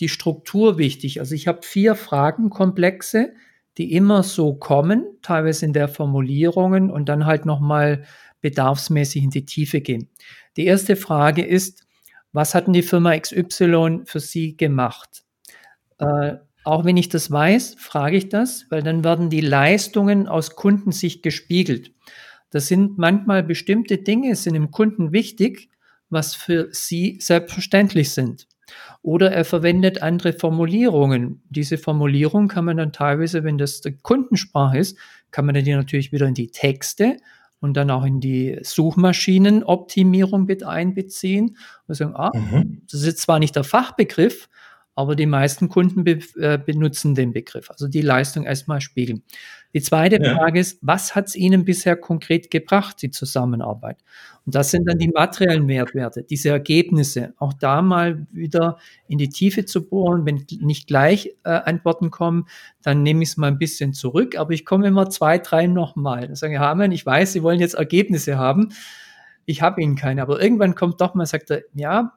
die 0.00 0.08
Struktur 0.08 0.78
wichtig. 0.78 1.20
Also 1.20 1.34
ich 1.34 1.48
habe 1.48 1.60
vier 1.62 1.96
Fragenkomplexe, 1.96 3.32
die 3.76 3.92
immer 3.92 4.22
so 4.22 4.54
kommen, 4.54 5.04
teilweise 5.22 5.66
in 5.66 5.72
der 5.72 5.88
Formulierungen 5.88 6.90
und 6.90 7.08
dann 7.08 7.26
halt 7.26 7.44
nochmal 7.44 8.04
bedarfsmäßig 8.40 9.24
in 9.24 9.30
die 9.30 9.46
Tiefe 9.46 9.80
gehen. 9.80 10.10
Die 10.56 10.66
erste 10.66 10.94
Frage 10.96 11.44
ist, 11.44 11.84
was 12.32 12.54
hat 12.54 12.66
denn 12.66 12.72
die 12.72 12.82
Firma 12.82 13.18
XY 13.18 14.02
für 14.04 14.20
Sie 14.20 14.56
gemacht? 14.56 15.23
Äh, 16.04 16.38
auch 16.64 16.84
wenn 16.84 16.96
ich 16.96 17.10
das 17.10 17.30
weiß, 17.30 17.76
frage 17.78 18.16
ich 18.16 18.30
das, 18.30 18.66
weil 18.70 18.82
dann 18.82 19.04
werden 19.04 19.28
die 19.28 19.42
Leistungen 19.42 20.26
aus 20.26 20.56
Kundensicht 20.56 21.22
gespiegelt. 21.22 21.92
Das 22.50 22.68
sind 22.68 22.96
manchmal 22.98 23.42
bestimmte 23.42 23.98
Dinge, 23.98 24.34
sind 24.36 24.54
dem 24.54 24.70
Kunden 24.70 25.12
wichtig, 25.12 25.68
was 26.08 26.34
für 26.34 26.68
Sie 26.70 27.18
selbstverständlich 27.20 28.12
sind. 28.12 28.46
Oder 29.02 29.30
er 29.32 29.44
verwendet 29.44 30.00
andere 30.00 30.32
Formulierungen. 30.32 31.42
Diese 31.50 31.76
Formulierung 31.76 32.48
kann 32.48 32.64
man 32.64 32.78
dann 32.78 32.92
teilweise, 32.92 33.44
wenn 33.44 33.58
das 33.58 33.82
die 33.82 33.98
Kundensprache 33.98 34.78
ist, 34.78 34.96
kann 35.30 35.44
man 35.44 35.54
dann 35.54 35.64
die 35.64 35.74
natürlich 35.74 36.12
wieder 36.12 36.26
in 36.26 36.34
die 36.34 36.50
Texte 36.50 37.18
und 37.60 37.76
dann 37.76 37.90
auch 37.90 38.04
in 38.04 38.20
die 38.20 38.58
Suchmaschinenoptimierung 38.62 40.44
mit 40.44 40.62
einbeziehen 40.62 41.56
und 41.86 41.94
sagen, 41.94 42.14
ah, 42.14 42.32
mhm. 42.34 42.82
das 42.90 43.00
ist 43.00 43.06
jetzt 43.06 43.22
zwar 43.22 43.38
nicht 43.38 43.56
der 43.56 43.64
Fachbegriff, 43.64 44.48
aber 44.94 45.16
die 45.16 45.26
meisten 45.26 45.68
Kunden 45.68 46.04
be 46.04 46.18
äh, 46.36 46.58
benutzen 46.58 47.14
den 47.14 47.32
Begriff. 47.32 47.70
Also 47.70 47.88
die 47.88 48.00
Leistung 48.00 48.44
erstmal 48.44 48.80
spiegeln. 48.80 49.22
Die 49.74 49.82
zweite 49.82 50.22
ja. 50.22 50.36
Frage 50.36 50.60
ist, 50.60 50.78
was 50.82 51.16
hat 51.16 51.26
es 51.26 51.34
Ihnen 51.34 51.64
bisher 51.64 51.96
konkret 51.96 52.48
gebracht, 52.50 53.02
die 53.02 53.10
Zusammenarbeit? 53.10 53.98
Und 54.46 54.54
das 54.54 54.70
sind 54.70 54.88
dann 54.88 54.98
die 54.98 55.08
materiellen 55.08 55.66
Mehrwerte, 55.66 56.22
diese 56.22 56.50
Ergebnisse. 56.50 57.34
Auch 57.38 57.52
da 57.54 57.82
mal 57.82 58.24
wieder 58.30 58.78
in 59.08 59.18
die 59.18 59.30
Tiefe 59.30 59.64
zu 59.64 59.88
bohren. 59.88 60.26
Wenn 60.26 60.46
nicht 60.60 60.86
gleich 60.86 61.34
äh, 61.42 61.50
Antworten 61.50 62.12
kommen, 62.12 62.46
dann 62.82 63.02
nehme 63.02 63.24
ich 63.24 63.30
es 63.30 63.36
mal 63.36 63.48
ein 63.48 63.58
bisschen 63.58 63.94
zurück. 63.94 64.38
Aber 64.38 64.52
ich 64.52 64.64
komme 64.64 64.86
immer 64.86 65.10
zwei, 65.10 65.38
drei 65.38 65.66
nochmal. 65.66 66.28
Dann 66.28 66.36
sage 66.36 66.54
ich, 66.54 66.60
Hamann, 66.60 66.92
ich 66.92 67.04
weiß, 67.04 67.32
Sie 67.32 67.42
wollen 67.42 67.58
jetzt 67.58 67.74
Ergebnisse 67.74 68.38
haben. 68.38 68.68
Ich 69.44 69.60
habe 69.60 69.82
Ihnen 69.82 69.96
keine. 69.96 70.22
Aber 70.22 70.40
irgendwann 70.40 70.76
kommt 70.76 71.00
doch 71.00 71.14
mal, 71.14 71.26
sagt 71.26 71.50
er, 71.50 71.62
ja, 71.74 72.12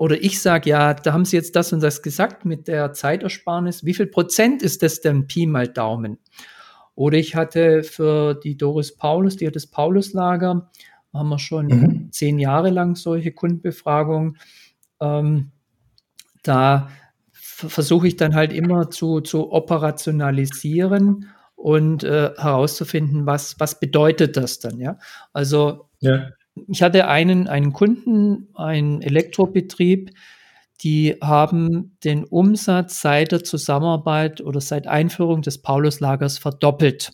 oder 0.00 0.16
ich 0.22 0.40
sage, 0.40 0.70
ja, 0.70 0.94
da 0.94 1.12
haben 1.12 1.26
Sie 1.26 1.36
jetzt 1.36 1.54
das 1.56 1.74
und 1.74 1.82
das 1.82 2.00
gesagt 2.00 2.46
mit 2.46 2.68
der 2.68 2.94
Zeitersparnis. 2.94 3.84
Wie 3.84 3.92
viel 3.92 4.06
Prozent 4.06 4.62
ist 4.62 4.82
das 4.82 5.02
denn 5.02 5.26
Pi 5.26 5.44
mal 5.44 5.68
Daumen? 5.68 6.16
Oder 6.94 7.18
ich 7.18 7.36
hatte 7.36 7.82
für 7.82 8.32
die 8.32 8.56
Doris 8.56 8.96
Paulus, 8.96 9.36
die 9.36 9.46
hat 9.46 9.56
das 9.56 9.66
Pauluslager, 9.66 10.70
haben 11.12 11.28
wir 11.28 11.38
schon 11.38 11.66
mhm. 11.66 12.08
zehn 12.12 12.38
Jahre 12.38 12.70
lang 12.70 12.96
solche 12.96 13.32
Kundenbefragungen. 13.32 14.38
Ähm, 15.02 15.50
da 16.44 16.88
versuche 17.32 18.08
ich 18.08 18.16
dann 18.16 18.34
halt 18.34 18.54
immer 18.54 18.88
zu, 18.88 19.20
zu 19.20 19.52
operationalisieren 19.52 21.28
und 21.56 22.04
äh, 22.04 22.30
herauszufinden, 22.38 23.26
was, 23.26 23.60
was 23.60 23.78
bedeutet 23.78 24.38
das 24.38 24.60
dann, 24.60 24.80
ja. 24.80 24.96
Also 25.34 25.90
ja 26.00 26.30
ich 26.68 26.82
hatte 26.82 27.08
einen, 27.08 27.48
einen 27.48 27.72
Kunden, 27.72 28.48
einen 28.54 29.02
Elektrobetrieb, 29.02 30.10
die 30.82 31.16
haben 31.22 31.96
den 32.04 32.24
Umsatz 32.24 33.02
seit 33.02 33.32
der 33.32 33.44
Zusammenarbeit 33.44 34.40
oder 34.40 34.60
seit 34.60 34.86
Einführung 34.86 35.42
des 35.42 35.58
Pauluslagers 35.58 36.38
verdoppelt. 36.38 37.12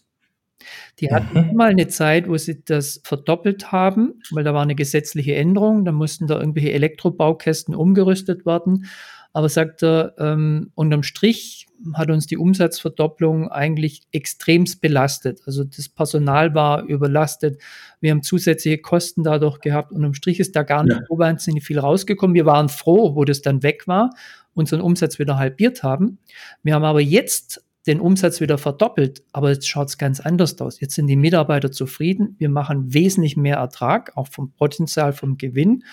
Die 1.00 1.12
hatten 1.12 1.48
mhm. 1.48 1.56
mal 1.56 1.70
eine 1.70 1.88
Zeit, 1.88 2.28
wo 2.28 2.36
sie 2.36 2.64
das 2.64 3.00
verdoppelt 3.04 3.72
haben, 3.72 4.20
weil 4.30 4.44
da 4.44 4.54
war 4.54 4.62
eine 4.62 4.74
gesetzliche 4.74 5.34
Änderung, 5.34 5.84
da 5.84 5.92
mussten 5.92 6.26
da 6.26 6.38
irgendwelche 6.38 6.72
Elektrobaukästen 6.72 7.74
umgerüstet 7.74 8.46
werden. 8.46 8.86
Aber 9.32 9.48
sagt 9.48 9.82
er, 9.82 10.14
ähm, 10.18 10.70
unterm 10.74 11.02
Strich 11.02 11.65
hat 11.94 12.10
uns 12.10 12.26
die 12.26 12.36
Umsatzverdopplung 12.36 13.48
eigentlich 13.48 14.02
extremst 14.12 14.80
belastet. 14.80 15.40
Also 15.46 15.64
das 15.64 15.88
Personal 15.88 16.54
war 16.54 16.84
überlastet. 16.84 17.60
Wir 18.00 18.10
haben 18.10 18.22
zusätzliche 18.22 18.78
Kosten 18.78 19.22
dadurch 19.22 19.60
gehabt. 19.60 19.92
Unterm 19.92 20.14
Strich 20.14 20.40
ist 20.40 20.56
da 20.56 20.62
gar 20.62 20.84
nicht 20.84 20.96
ja. 20.96 21.02
so 21.08 21.18
wahnsinnig 21.18 21.64
viel 21.64 21.78
rausgekommen. 21.78 22.34
Wir 22.34 22.46
waren 22.46 22.68
froh, 22.68 23.14
wo 23.14 23.24
das 23.24 23.42
dann 23.42 23.62
weg 23.62 23.86
war, 23.86 24.10
unseren 24.54 24.80
Umsatz 24.80 25.18
wieder 25.18 25.38
halbiert 25.38 25.82
haben. 25.82 26.18
Wir 26.62 26.74
haben 26.74 26.84
aber 26.84 27.00
jetzt 27.00 27.65
den 27.86 28.00
Umsatz 28.00 28.40
wieder 28.40 28.58
verdoppelt, 28.58 29.22
aber 29.32 29.50
jetzt 29.50 29.68
schaut 29.68 29.88
es 29.88 29.98
ganz 29.98 30.20
anders 30.20 30.60
aus. 30.60 30.80
Jetzt 30.80 30.94
sind 30.94 31.06
die 31.06 31.16
Mitarbeiter 31.16 31.70
zufrieden. 31.70 32.34
Wir 32.38 32.48
machen 32.48 32.92
wesentlich 32.92 33.36
mehr 33.36 33.56
Ertrag, 33.56 34.16
auch 34.16 34.28
vom 34.28 34.52
Potenzial, 34.52 35.12
vom 35.12 35.38
Gewinn. 35.38 35.84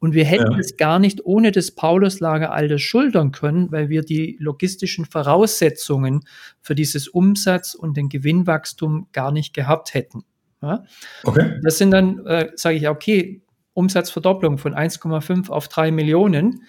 Und 0.00 0.14
wir 0.14 0.24
hätten 0.24 0.52
ja. 0.52 0.58
es 0.58 0.76
gar 0.76 0.98
nicht 0.98 1.24
ohne 1.24 1.50
das 1.50 1.72
Pauluslager 1.72 2.52
all 2.52 2.68
das 2.68 2.82
schultern 2.82 3.32
können, 3.32 3.72
weil 3.72 3.88
wir 3.88 4.02
die 4.02 4.36
logistischen 4.38 5.06
Voraussetzungen 5.06 6.20
für 6.60 6.74
dieses 6.74 7.08
Umsatz 7.08 7.74
und 7.74 7.96
den 7.96 8.08
Gewinnwachstum 8.08 9.08
gar 9.12 9.32
nicht 9.32 9.54
gehabt 9.54 9.94
hätten. 9.94 10.24
Ja? 10.62 10.84
Okay. 11.24 11.58
Das 11.62 11.78
sind 11.78 11.90
dann, 11.90 12.24
äh, 12.26 12.50
sage 12.54 12.76
ich, 12.76 12.88
okay, 12.88 13.42
Umsatzverdopplung 13.72 14.58
von 14.58 14.74
1,5 14.74 15.50
auf 15.50 15.68
3 15.68 15.90
Millionen. 15.90 16.62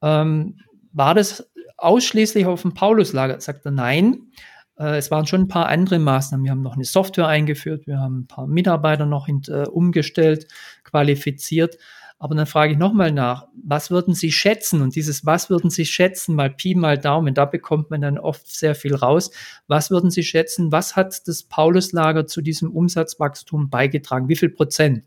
Ähm, 0.00 0.58
war 0.92 1.14
das 1.14 1.50
ausschließlich 1.82 2.46
auf 2.46 2.62
dem 2.62 2.74
Pauluslager? 2.74 3.40
Sagt 3.40 3.64
er, 3.64 3.72
nein. 3.72 4.30
Äh, 4.78 4.96
es 4.96 5.10
waren 5.10 5.26
schon 5.26 5.42
ein 5.42 5.48
paar 5.48 5.66
andere 5.66 5.98
Maßnahmen. 5.98 6.44
Wir 6.44 6.50
haben 6.50 6.62
noch 6.62 6.74
eine 6.74 6.84
Software 6.84 7.28
eingeführt, 7.28 7.86
wir 7.86 7.98
haben 7.98 8.20
ein 8.20 8.26
paar 8.26 8.46
Mitarbeiter 8.46 9.06
noch 9.06 9.28
in, 9.28 9.42
äh, 9.48 9.66
umgestellt, 9.68 10.46
qualifiziert. 10.84 11.78
Aber 12.18 12.36
dann 12.36 12.46
frage 12.46 12.74
ich 12.74 12.78
nochmal 12.78 13.10
nach, 13.10 13.48
was 13.64 13.90
würden 13.90 14.14
Sie 14.14 14.30
schätzen? 14.30 14.80
Und 14.80 14.94
dieses 14.94 15.26
Was 15.26 15.50
würden 15.50 15.70
Sie 15.70 15.84
schätzen, 15.84 16.36
mal 16.36 16.50
Pi, 16.50 16.76
mal 16.76 16.96
Daumen, 16.96 17.34
da 17.34 17.46
bekommt 17.46 17.90
man 17.90 18.00
dann 18.00 18.16
oft 18.16 18.46
sehr 18.46 18.76
viel 18.76 18.94
raus. 18.94 19.32
Was 19.66 19.90
würden 19.90 20.12
Sie 20.12 20.22
schätzen? 20.22 20.70
Was 20.70 20.94
hat 20.94 21.26
das 21.26 21.42
Pauluslager 21.42 22.28
zu 22.28 22.40
diesem 22.40 22.70
Umsatzwachstum 22.70 23.70
beigetragen? 23.70 24.28
Wie 24.28 24.36
viel 24.36 24.50
Prozent? 24.50 25.02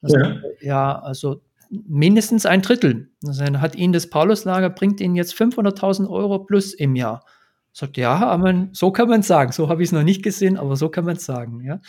Also, 0.00 0.16
ja. 0.16 0.36
ja, 0.62 0.98
also 0.98 1.42
mindestens 1.86 2.46
ein 2.46 2.62
Drittel. 2.62 3.10
Also 3.26 3.44
hat 3.60 3.76
Ihnen 3.76 3.92
das 3.92 4.10
Pauluslager, 4.10 4.70
bringt 4.70 5.00
Ihnen 5.00 5.16
jetzt 5.16 5.34
500.000 5.34 6.08
Euro 6.08 6.40
plus 6.40 6.74
im 6.74 6.96
Jahr. 6.96 7.24
Sagt, 7.72 7.96
ja, 7.96 8.14
aber 8.14 8.68
so 8.72 8.92
kann 8.92 9.08
man 9.08 9.20
es 9.20 9.26
sagen. 9.26 9.52
So 9.52 9.68
habe 9.68 9.82
ich 9.82 9.88
es 9.88 9.92
noch 9.92 10.04
nicht 10.04 10.22
gesehen, 10.22 10.56
aber 10.56 10.76
so 10.76 10.88
kann 10.88 11.04
man 11.04 11.16
es 11.16 11.24
sagen. 11.24 11.62
Ja? 11.64 11.80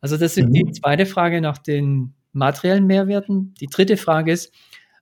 Also 0.00 0.16
das 0.16 0.36
ist 0.36 0.48
mhm. 0.48 0.52
die 0.52 0.72
zweite 0.72 1.06
Frage 1.06 1.40
nach 1.40 1.58
den 1.58 2.14
materiellen 2.32 2.86
Mehrwerten. 2.86 3.54
Die 3.60 3.66
dritte 3.66 3.96
Frage 3.96 4.32
ist, 4.32 4.52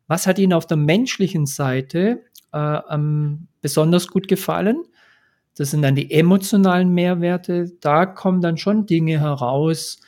was 0.07 0.27
hat 0.27 0.38
Ihnen 0.38 0.53
auf 0.53 0.66
der 0.66 0.77
menschlichen 0.77 1.46
Seite 1.46 2.22
äh, 2.53 2.79
ähm, 2.90 3.49
besonders 3.61 4.09
gut 4.09 4.29
gefallen? 4.29 4.83
Das 5.57 5.70
sind 5.70 5.83
dann 5.83 5.94
die 5.94 6.12
emotionalen 6.12 6.90
Mehrwerte. 6.90 7.72
Da 7.81 8.05
kommen 8.05 8.42
dann 8.42 8.59
schon 8.59 8.87
Dinge 8.87 9.18
heraus. 9.18 10.01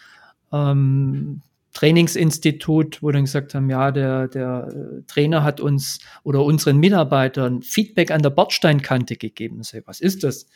Ähm, 0.52 1.40
Trainingsinstitut, 1.78 3.04
wo 3.04 3.12
dann 3.12 3.24
gesagt 3.24 3.54
haben, 3.54 3.70
ja, 3.70 3.92
der, 3.92 4.26
der 4.26 4.68
äh, 4.68 5.02
Trainer 5.06 5.44
hat 5.44 5.60
uns 5.60 6.00
oder 6.24 6.42
unseren 6.42 6.78
Mitarbeitern 6.78 7.62
Feedback 7.62 8.10
an 8.10 8.20
der 8.20 8.30
Bordsteinkante 8.30 9.14
gegeben. 9.14 9.60
was 9.84 10.00
ist 10.00 10.24
das? 10.24 10.46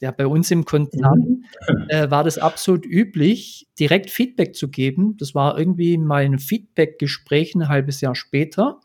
Ja, 0.00 0.12
bei 0.12 0.26
uns 0.26 0.50
im 0.50 0.64
Konzern 0.64 1.18
mhm. 1.18 1.44
äh, 1.88 2.10
war 2.10 2.24
das 2.24 2.38
absolut 2.38 2.86
üblich, 2.86 3.68
direkt 3.78 4.08
Feedback 4.08 4.54
zu 4.54 4.68
geben. 4.68 5.18
Das 5.18 5.34
war 5.34 5.58
irgendwie 5.58 5.98
mal 5.98 6.24
ein 6.24 6.38
Feedback-Gespräch 6.38 7.54
ein 7.54 7.68
halbes 7.68 8.00
Jahr 8.00 8.14
später. 8.14 8.80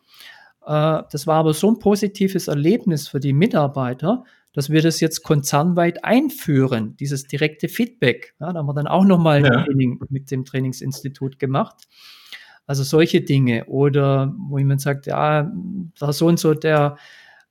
Äh, 0.66 1.04
das 1.10 1.26
war 1.26 1.36
aber 1.36 1.54
so 1.54 1.70
ein 1.70 1.80
positives 1.80 2.50
Erlebnis 2.50 3.08
für 3.08 3.22
die 3.22 3.32
Mitarbeiter, 3.32 4.26
dass 4.58 4.72
wir 4.72 4.82
das 4.82 5.02
jetzt 5.02 5.22
konzernweit 5.22 6.04
einführen, 6.04 6.98
dieses 6.98 7.26
direkte 7.26 7.68
Feedback. 7.68 8.34
Ja, 8.40 8.52
da 8.52 8.58
haben 8.58 8.66
wir 8.66 8.74
dann 8.74 8.88
auch 8.88 9.06
nochmal 9.06 9.46
ja. 9.46 9.52
ein 9.52 9.66
Training 9.66 10.00
mit 10.10 10.32
dem 10.32 10.46
Trainingsinstitut 10.46 11.38
gemacht. 11.38 11.88
Also 12.66 12.82
solche 12.82 13.22
Dinge. 13.22 13.66
Oder 13.66 14.34
wo 14.36 14.58
jemand 14.58 14.82
sagt, 14.82 15.06
ja, 15.06 15.54
da 16.00 16.12
so 16.12 16.26
und 16.26 16.40
so, 16.40 16.56
der 16.56 16.98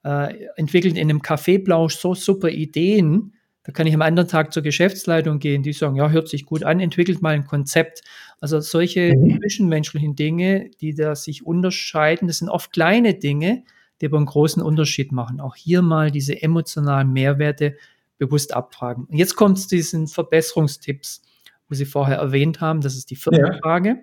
äh, 0.03 0.47
entwickelt 0.57 0.97
in 0.97 1.09
einem 1.09 1.23
Kaffeeblausch 1.23 1.95
so 1.95 2.17
super 2.17 2.49
Ideen, 2.49 3.35
da 3.63 3.71
kann 3.71 3.87
ich 3.87 3.95
am 3.95 4.03
anderen 4.03 4.27
Tag 4.27 4.53
zur 4.53 4.65
Geschäftsleitung 4.65 5.39
gehen, 5.39 5.63
die 5.63 5.75
sagen, 5.75 5.95
ja, 5.95 6.11
hört 6.11 6.27
sich 6.29 6.45
gut 6.45 6.65
an, 6.65 6.81
entwickelt 6.81 7.23
mal 7.23 7.37
ein 7.37 7.47
Konzept. 7.47 8.03
Also 8.41 8.59
solche 8.59 9.17
mhm. 9.17 9.39
zwischenmenschlichen 9.39 10.17
Dinge, 10.17 10.71
die 10.81 10.93
da 10.93 11.15
sich 11.15 11.47
unterscheiden, 11.47 12.27
das 12.27 12.39
sind 12.39 12.49
oft 12.49 12.73
kleine 12.73 13.15
Dinge, 13.15 13.63
die 14.01 14.07
aber 14.07 14.17
einen 14.17 14.27
großen 14.27 14.63
Unterschied 14.63 15.13
machen. 15.13 15.41
Auch 15.41 15.57
hier 15.57 15.83
mal 15.83 16.11
diese 16.11 16.41
emotionalen 16.41 17.13
Mehrwerte 17.13 17.77
bewusst 18.19 18.55
abfragen. 18.55 19.05
Und 19.05 19.17
jetzt 19.17 19.37
kommt 19.37 19.59
es 19.59 19.69
zu 19.69 19.77
diesen 19.77 20.07
Verbesserungstipps, 20.07 21.23
wo 21.69 21.75
Sie 21.75 21.85
vorher 21.85 22.19
erwähnt 22.19 22.61
haben. 22.61 22.81
Das 22.81 22.97
ist 22.97 23.11
die 23.11 23.17
vierte 23.17 23.41
ja. 23.41 23.59
Frage. 23.59 24.03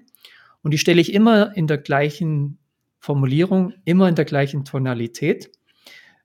Und 0.62 0.72
die 0.72 0.78
stelle 0.78 1.02
ich 1.02 1.14
immer 1.14 1.56
in 1.56 1.68
der 1.68 1.78
gleichen 1.78 2.58
Formulierung, 3.00 3.74
immer 3.86 4.08
in 4.08 4.16
der 4.16 4.26
gleichen 4.26 4.66
Tonalität. 4.66 5.52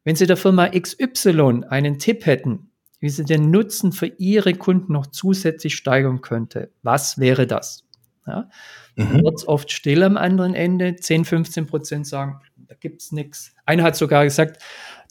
Wenn 0.05 0.17
Sie 0.17 0.27
der 0.27 0.37
Firma 0.37 0.69
XY 0.69 1.65
einen 1.69 1.99
Tipp 1.99 2.25
hätten, 2.27 2.69
wie 3.01 3.09
sie 3.09 3.25
den 3.25 3.51
Nutzen 3.51 3.93
für 3.93 4.07
ihre 4.07 4.55
Kunden 4.55 4.93
noch 4.93 5.07
zusätzlich 5.07 5.77
steigern 5.77 6.21
könnte. 6.21 6.73
Was 6.83 7.19
wäre 7.19 7.47
das? 7.47 7.85
Ja, 8.27 8.51
mhm. 8.97 9.23
Wird 9.23 9.37
es 9.37 9.49
oft 9.49 9.71
still 9.71 10.03
am 10.03 10.17
anderen 10.17 10.55
Ende. 10.55 10.97
10, 10.97 11.25
15 11.25 11.67
Prozent 11.67 12.07
sagen, 12.07 12.41
da 12.69 12.75
gibt 12.75 13.01
es 13.03 13.13
nichts. 13.13 13.55
Einer 13.65 13.83
hat 13.83 13.97
sogar 13.97 14.25
gesagt, 14.25 14.63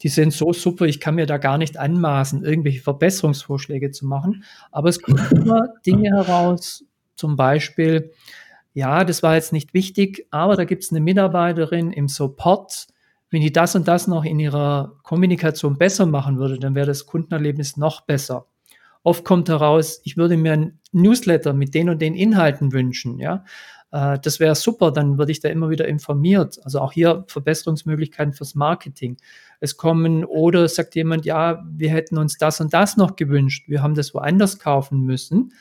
die 0.04 0.10
sind 0.10 0.32
so 0.32 0.54
super, 0.54 0.86
ich 0.86 1.00
kann 1.00 1.16
mir 1.16 1.26
da 1.26 1.38
gar 1.38 1.58
nicht 1.58 1.78
anmaßen, 1.78 2.44
irgendwelche 2.44 2.82
Verbesserungsvorschläge 2.82 3.92
zu 3.92 4.06
machen. 4.06 4.44
Aber 4.72 4.90
es 4.90 5.02
kommen 5.02 5.26
immer 5.32 5.68
Dinge 5.86 6.10
heraus, 6.10 6.86
zum 7.16 7.36
Beispiel, 7.36 8.12
ja, 8.74 9.04
das 9.04 9.24
war 9.24 9.34
jetzt 9.34 9.54
nicht 9.54 9.74
wichtig, 9.74 10.28
aber 10.30 10.56
da 10.56 10.66
gibt 10.66 10.84
es 10.84 10.92
eine 10.92 11.00
Mitarbeiterin 11.00 11.92
im 11.92 12.08
Support, 12.08 12.88
wenn 13.32 13.42
die 13.42 13.52
das 13.52 13.76
und 13.76 13.88
das 13.88 14.08
noch 14.08 14.24
in 14.24 14.40
ihrer 14.40 15.00
Kommunikation 15.04 15.78
besser 15.78 16.06
machen 16.06 16.38
würde, 16.38 16.60
dann 16.60 16.76
wäre 16.76 16.86
das 16.86 17.08
Kundenerlebnis 17.08 17.76
noch 17.76 18.02
besser. 18.02 18.46
Oft 19.04 19.26
kommt 19.26 19.50
heraus, 19.50 20.02
ich 20.04 20.16
würde 20.16 20.38
mir 20.38 20.54
ein 20.54 20.80
Newsletter 20.92 21.54
mit 21.54 21.74
den 21.74 21.90
und 21.90 22.02
den 22.02 22.16
Inhalten 22.16 22.72
wünschen, 22.72 23.20
ja. 23.20 23.44
Äh, 23.92 24.20
das 24.20 24.40
wäre 24.40 24.56
super, 24.56 24.92
dann 24.92 25.18
würde 25.18 25.32
ich 25.32 25.40
da 25.40 25.50
immer 25.50 25.70
wieder 25.70 25.88
informiert. 25.88 26.60
Also 26.64 26.80
auch 26.80 26.92
hier 26.92 27.24
Verbesserungsmöglichkeiten 27.28 28.34
fürs 28.34 28.56
Marketing. 28.56 29.18
Es 29.60 29.78
kommen 29.78 30.26
oder 30.26 30.68
sagt 30.68 30.96
jemand, 30.96 31.26
ja, 31.26 31.64
wir 31.70 31.90
hätten 31.90 32.18
uns 32.18 32.38
das 32.38 32.62
und 32.62 32.74
das 32.74 32.98
noch 32.98 33.16
gewünscht. 33.16 33.68
Wir 33.68 33.82
haben 33.82 33.96
das 33.96 34.14
woanders 34.14 34.60
kaufen 34.60 35.02
müssen 35.02 35.54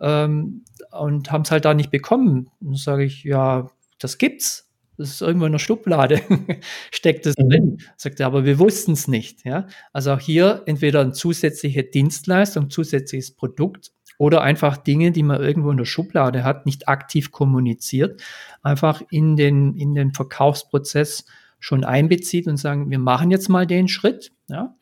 ähm, 0.00 0.64
und 0.90 1.30
haben 1.30 1.42
es 1.42 1.50
halt 1.50 1.64
da 1.64 1.74
nicht 1.74 1.90
bekommen. 1.90 2.50
Dann 2.60 2.76
sage 2.76 3.04
ich, 3.04 3.24
ja, 3.24 3.70
das 3.98 4.18
gibt's. 4.18 4.70
Das 4.96 5.10
ist 5.10 5.22
irgendwo 5.22 5.46
in 5.46 5.52
der 5.52 5.58
Schublade, 5.58 6.20
steckt 6.92 7.26
es 7.26 7.34
mhm. 7.36 7.48
drin. 7.48 7.78
Sagt 7.96 8.20
er, 8.20 8.26
aber 8.26 8.44
wir 8.44 8.60
wussten 8.60 8.92
es 8.92 9.08
nicht. 9.08 9.44
Ja? 9.44 9.66
Also 9.92 10.12
auch 10.12 10.20
hier 10.20 10.62
entweder 10.66 11.00
eine 11.00 11.12
zusätzliche 11.12 11.82
Dienstleistung, 11.82 12.70
zusätzliches 12.70 13.32
Produkt 13.32 13.90
oder 14.18 14.42
einfach 14.42 14.76
Dinge, 14.76 15.12
die 15.12 15.22
man 15.22 15.40
irgendwo 15.40 15.70
in 15.70 15.76
der 15.76 15.84
Schublade 15.84 16.44
hat, 16.44 16.66
nicht 16.66 16.88
aktiv 16.88 17.32
kommuniziert, 17.32 18.22
einfach 18.62 19.02
in 19.10 19.36
den, 19.36 19.74
in 19.76 19.94
den 19.94 20.12
Verkaufsprozess 20.12 21.24
schon 21.58 21.84
einbezieht 21.84 22.46
und 22.46 22.56
sagen, 22.56 22.90
wir 22.90 22.98
machen 22.98 23.30
jetzt 23.30 23.48
mal 23.48 23.66
den 23.66 23.88
Schritt. 23.88 24.32
Ja? 24.48 24.74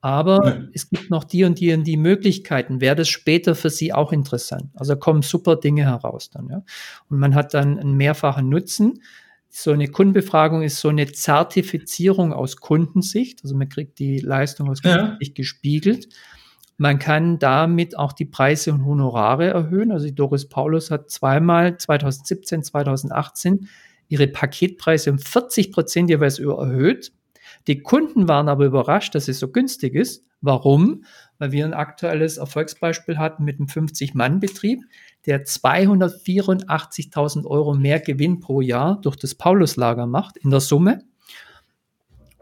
Aber 0.00 0.46
ja. 0.46 0.62
es 0.74 0.90
gibt 0.90 1.10
noch 1.10 1.24
die 1.24 1.44
und 1.44 1.60
die 1.60 1.72
und 1.72 1.84
die 1.84 1.96
Möglichkeiten. 1.96 2.80
Wäre 2.80 2.96
das 2.96 3.08
später 3.08 3.54
für 3.54 3.70
Sie 3.70 3.92
auch 3.92 4.12
interessant? 4.12 4.70
Also 4.74 4.96
kommen 4.96 5.22
super 5.22 5.56
Dinge 5.56 5.84
heraus 5.84 6.30
dann. 6.30 6.48
Ja? 6.48 6.62
Und 7.08 7.18
man 7.18 7.34
hat 7.34 7.54
dann 7.54 7.78
einen 7.78 7.96
mehrfachen 7.96 8.48
Nutzen 8.48 9.00
so 9.56 9.70
eine 9.70 9.86
Kundenbefragung 9.86 10.62
ist 10.62 10.80
so 10.80 10.88
eine 10.88 11.06
Zertifizierung 11.12 12.32
aus 12.32 12.56
Kundensicht. 12.56 13.44
Also 13.44 13.54
man 13.54 13.68
kriegt 13.68 14.00
die 14.00 14.18
Leistung 14.18 14.68
aus 14.68 14.82
Kundensicht 14.82 15.38
ja. 15.38 15.42
gespiegelt. 15.42 16.08
Man 16.76 16.98
kann 16.98 17.38
damit 17.38 17.96
auch 17.96 18.12
die 18.12 18.24
Preise 18.24 18.72
und 18.72 18.84
Honorare 18.84 19.48
erhöhen. 19.48 19.92
Also 19.92 20.06
die 20.06 20.14
Doris 20.14 20.48
Paulus 20.48 20.90
hat 20.90 21.10
zweimal 21.10 21.76
2017, 21.76 22.64
2018 22.64 23.68
ihre 24.08 24.26
Paketpreise 24.26 25.10
um 25.10 25.18
40 25.18 25.72
Prozent 25.72 26.10
jeweils 26.10 26.38
erhöht. 26.38 27.12
Die 27.66 27.80
Kunden 27.80 28.28
waren 28.28 28.48
aber 28.48 28.66
überrascht, 28.66 29.14
dass 29.14 29.28
es 29.28 29.38
so 29.38 29.48
günstig 29.48 29.94
ist. 29.94 30.24
Warum? 30.40 31.04
Weil 31.38 31.52
wir 31.52 31.64
ein 31.64 31.72
aktuelles 31.72 32.36
Erfolgsbeispiel 32.36 33.18
hatten 33.18 33.44
mit 33.44 33.58
einem 33.58 33.68
50-Mann-Betrieb 33.68 34.82
der 35.26 35.44
284.000 35.44 37.46
Euro 37.46 37.74
mehr 37.74 38.00
Gewinn 38.00 38.40
pro 38.40 38.60
Jahr 38.60 39.00
durch 39.00 39.16
das 39.16 39.34
Pauluslager 39.34 40.06
macht 40.06 40.36
in 40.36 40.50
der 40.50 40.60
Summe. 40.60 41.02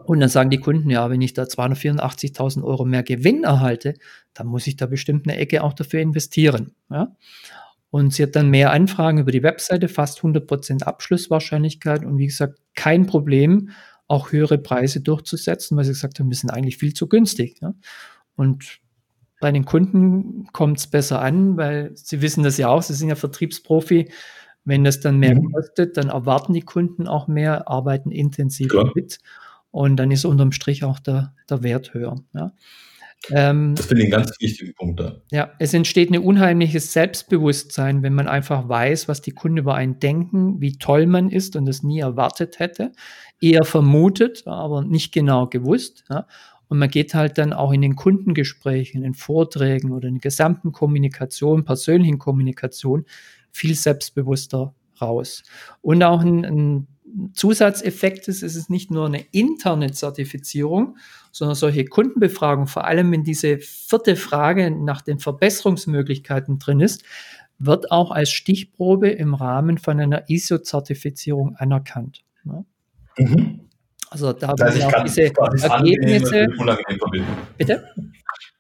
Und 0.05 0.21
dann 0.21 0.29
sagen 0.29 0.51
die 0.51 0.59
Kunden, 0.59 0.91
ja, 0.91 1.11
wenn 1.11 1.21
ich 1.21 1.35
da 1.35 1.43
284.000 1.43 2.63
Euro 2.63 2.85
mehr 2.85 3.03
Gewinn 3.03 3.45
erhalte, 3.45 3.95
dann 4.35 4.47
muss 4.47 4.67
ich 4.67 4.77
da 4.77 4.87
bestimmt 4.87 5.29
eine 5.29 5.39
Ecke 5.39 5.63
auch 5.63 5.73
dafür 5.73 6.01
investieren. 6.01 6.75
Ja? 6.91 7.17
Und 7.91 8.15
sie 8.15 8.23
hat 8.23 8.37
dann 8.37 8.49
mehr 8.49 8.73
Anfragen 8.73 9.19
über 9.19 9.33
die 9.33 9.43
Webseite, 9.43 9.89
fast 9.89 10.21
100% 10.21 10.83
Abschlusswahrscheinlichkeit 10.83 12.05
und 12.05 12.19
wie 12.19 12.27
gesagt, 12.27 12.59
kein 12.75 13.07
Problem, 13.07 13.71
auch 14.09 14.33
höhere 14.33 14.59
Preise 14.59 15.01
durchzusetzen, 15.01 15.77
weil 15.77 15.85
sie 15.85 15.93
gesagt 15.93 16.19
haben, 16.19 16.31
wir 16.31 16.37
sind 16.37 16.51
eigentlich 16.51 16.79
viel 16.79 16.95
zu 16.95 17.09
günstig. 17.09 17.59
Ja? 17.61 17.75
Und 18.35 18.81
bei 19.41 19.51
den 19.51 19.65
Kunden 19.65 20.47
kommt 20.53 20.79
es 20.79 20.87
besser 20.87 21.21
an, 21.21 21.57
weil 21.57 21.91
sie 21.95 22.23
wissen 22.23 22.45
das 22.45 22.59
ja 22.59 22.69
auch, 22.69 22.83
sie 22.83 22.95
sind 22.95 23.09
ja 23.09 23.15
Vertriebsprofi. 23.15 24.11
Wenn 24.65 24.85
das 24.85 25.01
dann 25.01 25.19
mehr 25.19 25.35
mhm. 25.35 25.53
kostet, 25.53 25.97
dann 25.97 26.09
erwarten 26.09 26.53
die 26.53 26.63
Kunden 26.63 27.09
auch 27.09 27.27
mehr, 27.27 27.69
arbeiten 27.69 28.13
intensiver 28.13 28.83
Klar. 28.83 28.93
mit 28.95 29.19
und 29.73 29.97
dann 29.97 30.13
ist 30.13 30.25
unterm 30.25 30.53
Strich 30.53 30.85
auch 30.85 31.01
der, 31.01 31.35
der 31.51 31.65
Wert 31.65 31.93
höher. 31.95 32.23
Ja. 32.35 32.53
Ähm, 33.31 33.75
das 33.77 33.87
finde 33.87 34.05
ich 34.05 34.13
einen 34.13 34.25
ganz 34.25 34.41
wichtigen 34.41 34.75
Punkt 34.75 35.01
da. 35.01 35.17
Ja, 35.31 35.53
es 35.59 35.75
entsteht 35.75 36.11
ein 36.11 36.19
unheimliches 36.19 36.93
Selbstbewusstsein, 36.93 38.03
wenn 38.03 38.15
man 38.15 38.29
einfach 38.29 38.69
weiß, 38.69 39.09
was 39.09 39.23
die 39.23 39.33
Kunden 39.33 39.59
über 39.59 39.75
einen 39.75 39.99
denken, 39.99 40.61
wie 40.61 40.79
toll 40.79 41.07
man 41.07 41.31
ist 41.31 41.57
und 41.57 41.67
das 41.67 41.83
nie 41.83 42.01
erwartet 42.01 42.59
hätte, 42.59 42.93
eher 43.41 43.65
vermutet, 43.65 44.43
aber 44.47 44.85
nicht 44.85 45.13
genau 45.13 45.47
gewusst. 45.47 46.05
Ja. 46.11 46.27
Und 46.69 46.79
man 46.79 46.89
geht 46.89 47.15
halt 47.15 47.39
dann 47.39 47.53
auch 47.53 47.73
in 47.73 47.83
den 47.83 47.97
Kundengesprächen, 47.97 49.05
in 49.05 49.15
Vorträgen 49.15 49.93
oder 49.93 50.09
in 50.09 50.15
der 50.15 50.23
gesamten 50.23 50.73
Kommunikation, 50.73 51.65
persönlichen 51.65 52.19
Kommunikation 52.19 53.05
viel 53.51 53.75
selbstbewusster 53.75 54.75
raus. 55.01 55.43
Und 55.81 56.03
auch 56.03 56.23
ein, 56.23 56.45
ein 56.45 56.87
Zusatzeffekt 57.35 58.29
ist, 58.29 58.43
ist 58.43 58.57
es 58.57 58.69
nicht 58.69 58.91
nur 58.91 59.07
eine 59.07 59.25
interne 59.33 59.93
Zertifizierung, 59.93 60.97
sondern 61.31 61.55
solche 61.55 61.85
Kundenbefragungen, 61.85 62.69
vor 62.69 62.85
allem 62.85 63.13
wenn 63.13 63.25
diese 63.25 63.59
vierte 63.59 64.17
Frage 64.17 64.71
nach 64.71 65.03
den 65.03 65.19
Verbesserungsmöglichkeiten 65.19 66.59
drin 66.59 66.81
ist, 66.81 67.05
wird 67.59 67.91
auch 67.91 68.11
als 68.11 68.31
Stichprobe 68.31 69.09
im 69.09 69.35
Rahmen 69.35 69.79
von 69.79 70.01
einer 70.01 70.29
ISO-Zertifizierung 70.29 71.57
anerkannt. 71.57 72.25
Ja. 72.45 72.65
Mhm. 73.19 73.69
Also 74.11 74.33
da 74.33 74.55
das 74.55 74.75
heißt, 74.75 74.79
ich 74.79 75.39
auch 75.39 75.49
diese 75.49 75.65
Ergebnisse. 75.65 76.49
Bitte? 77.57 77.89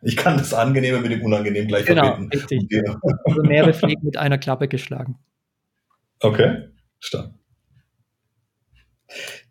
Ich 0.00 0.16
kann 0.16 0.38
das 0.38 0.54
Angenehme 0.54 1.00
mit 1.00 1.12
dem 1.12 1.22
Unangenehmen 1.22 1.68
gleich 1.68 1.84
genau, 1.84 2.04
verbinden. 2.04 2.30
Richtig. 2.32 2.84
Also 3.24 3.42
mehrere 3.42 3.74
Fliegen 3.74 4.04
mit 4.04 4.16
einer 4.16 4.38
Klappe 4.38 4.68
geschlagen. 4.68 5.18
Okay, 6.20 6.68
stark. 7.00 7.32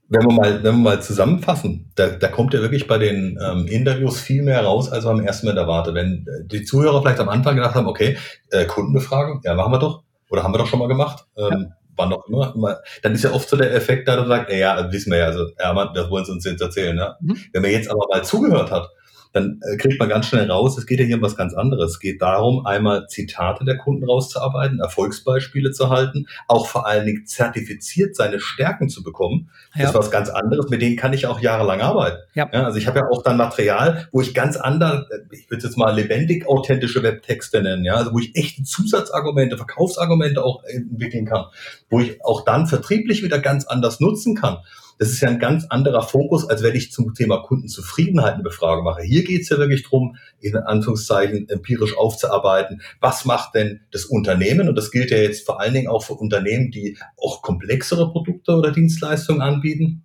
Wenn 0.10 0.24
wir 0.24 0.34
mal, 0.34 0.64
wenn 0.64 0.76
wir 0.76 0.84
mal 0.84 1.02
zusammenfassen, 1.02 1.92
da, 1.96 2.08
da 2.10 2.28
kommt 2.28 2.54
ja 2.54 2.62
wirklich 2.62 2.86
bei 2.86 2.98
den 2.98 3.40
ähm, 3.42 3.66
Interviews 3.68 4.20
viel 4.20 4.44
mehr 4.44 4.62
raus, 4.64 4.92
als 4.92 5.06
man 5.06 5.20
am 5.20 5.26
ersten 5.26 5.48
Mal 5.48 5.58
erwartet. 5.58 5.96
Wenn 5.96 6.28
äh, 6.28 6.46
die 6.46 6.64
Zuhörer 6.64 7.02
vielleicht 7.02 7.22
am 7.22 7.30
Anfang 7.30 7.56
gedacht 7.56 7.76
haben, 7.76 7.88
okay, 7.88 8.18
äh, 8.50 8.66
Kundenbefragung, 8.66 9.42
ja, 9.46 9.54
machen 9.54 9.72
wir 9.72 9.80
doch, 9.80 10.04
oder 10.30 10.44
haben 10.44 10.54
wir 10.54 10.58
doch 10.58 10.68
schon 10.68 10.80
mal 10.80 10.90
gemacht. 10.90 11.26
Ähm, 11.38 11.68
ja 11.70 11.76
wann 11.98 12.14
auch 12.14 12.26
immer, 12.28 12.54
immer, 12.56 12.80
dann 13.04 13.14
ist 13.14 13.24
ja 13.24 13.32
oft 13.32 13.48
so 13.48 13.58
der 13.58 13.76
Effekt 13.76 14.08
da, 14.08 14.16
du 14.16 14.26
sagst, 14.26 14.52
ja, 14.52 14.92
wissen 14.92 15.12
wir 15.12 15.20
ja, 15.20 15.26
also, 15.26 15.48
ja, 15.60 15.74
man, 15.74 15.94
das 15.94 16.10
wollen 16.10 16.26
sie 16.26 16.32
uns 16.32 16.46
jetzt 16.46 16.62
erzählen, 16.62 16.96
ne? 16.96 17.16
Mhm. 17.20 17.38
Wenn 17.52 17.62
man 17.62 17.72
jetzt 17.72 17.92
aber 17.92 18.08
mal 18.10 18.24
zugehört 18.24 18.72
hat 18.72 18.90
dann 19.34 19.62
äh, 19.62 19.78
kriegt 19.78 20.00
man 20.00 20.10
ganz 20.10 20.28
schnell 20.28 20.50
raus, 20.50 20.78
es 20.78 20.86
geht 20.86 21.00
ja 21.00 21.06
hier 21.06 21.16
um 21.16 21.22
was 21.22 21.36
ganz 21.36 21.54
anderes. 21.54 21.92
Es 21.92 22.00
geht 22.00 22.22
darum, 22.22 22.66
einmal 22.66 23.08
Zitate 23.08 23.64
der 23.66 23.78
Kunden 23.78 24.04
rauszuarbeiten, 24.06 24.80
Erfolgsbeispiele 24.80 25.72
zu 25.72 25.90
halten, 25.90 26.28
auch 26.48 26.68
vor 26.68 26.86
allen 26.86 27.06
Dingen 27.06 27.26
zertifiziert 27.26 28.16
seine 28.16 28.40
Stärken 28.40 28.90
zu 28.90 29.04
bekommen. 29.04 29.50
Ja. 29.74 29.84
Das 29.84 29.92
ist 29.92 29.98
was 29.98 30.12
ganz 30.12 30.30
anderes, 30.30 30.70
mit 30.70 30.82
denen 30.82 30.98
kann 30.98 31.14
ich 31.14 31.28
auch 31.28 31.40
jahrelang 31.40 31.82
arbeiten. 31.82 32.18
Ja. 32.34 32.50
ja 32.52 32.64
also 32.64 32.78
ich 32.78 32.88
habe 32.88 33.00
ja 33.00 33.06
auch 33.10 33.24
dann 33.24 33.38
Material, 33.38 34.08
wo 34.12 34.22
ich 34.22 34.34
ganz 34.34 34.58
anders, 34.58 35.06
ich 35.32 35.50
würde 35.50 35.64
jetzt 35.64 35.78
mal 35.78 35.96
lebendig 35.96 36.48
authentische 36.48 37.04
Webtexte 37.04 37.62
nennen, 37.62 37.86
ja, 37.86 37.96
also 37.96 38.14
wo 38.14 38.20
ich 38.20 38.36
echte 38.36 38.64
Zusatzargumente, 38.64 39.58
Verkaufsargumente 39.58 40.44
auch 40.44 40.64
entwickeln 40.66 41.26
kann, 41.26 41.46
wo 41.90 42.00
ich 42.00 42.24
auch 42.24 42.44
dann 42.44 42.68
vertrieblich 42.68 43.24
wieder 43.24 43.40
ganz 43.40 43.66
anders 43.66 44.00
nutzen 44.00 44.36
kann. 44.36 44.58
Das 45.02 45.10
ist 45.10 45.22
ja 45.22 45.30
ein 45.30 45.40
ganz 45.40 45.66
anderer 45.66 46.04
Fokus, 46.04 46.48
als 46.48 46.62
wenn 46.62 46.76
ich 46.76 46.92
zum 46.92 47.16
Thema 47.16 47.42
Kundenzufriedenheit 47.42 48.36
eine 48.36 48.44
Befragung 48.44 48.84
mache. 48.84 49.02
Hier 49.02 49.24
geht 49.24 49.42
es 49.42 49.50
ja 49.50 49.58
wirklich 49.58 49.82
darum, 49.82 50.16
in 50.40 50.56
Anführungszeichen 50.56 51.50
empirisch 51.50 51.98
aufzuarbeiten, 51.98 52.84
was 53.00 53.26
macht 53.26 53.56
denn 53.56 53.80
das 53.92 54.06
Unternehmen? 54.06 54.70
Und 54.70 54.76
das 54.76 54.92
gilt 54.92 55.10
ja 55.10 55.18
jetzt 55.18 55.44
vor 55.44 55.60
allen 55.60 55.74
Dingen 55.74 55.88
auch 55.88 56.04
für 56.04 56.14
Unternehmen, 56.14 56.70
die 56.70 57.00
auch 57.18 57.42
komplexere 57.42 58.12
Produkte 58.12 58.52
oder 58.52 58.70
Dienstleistungen 58.70 59.42
anbieten. 59.42 60.04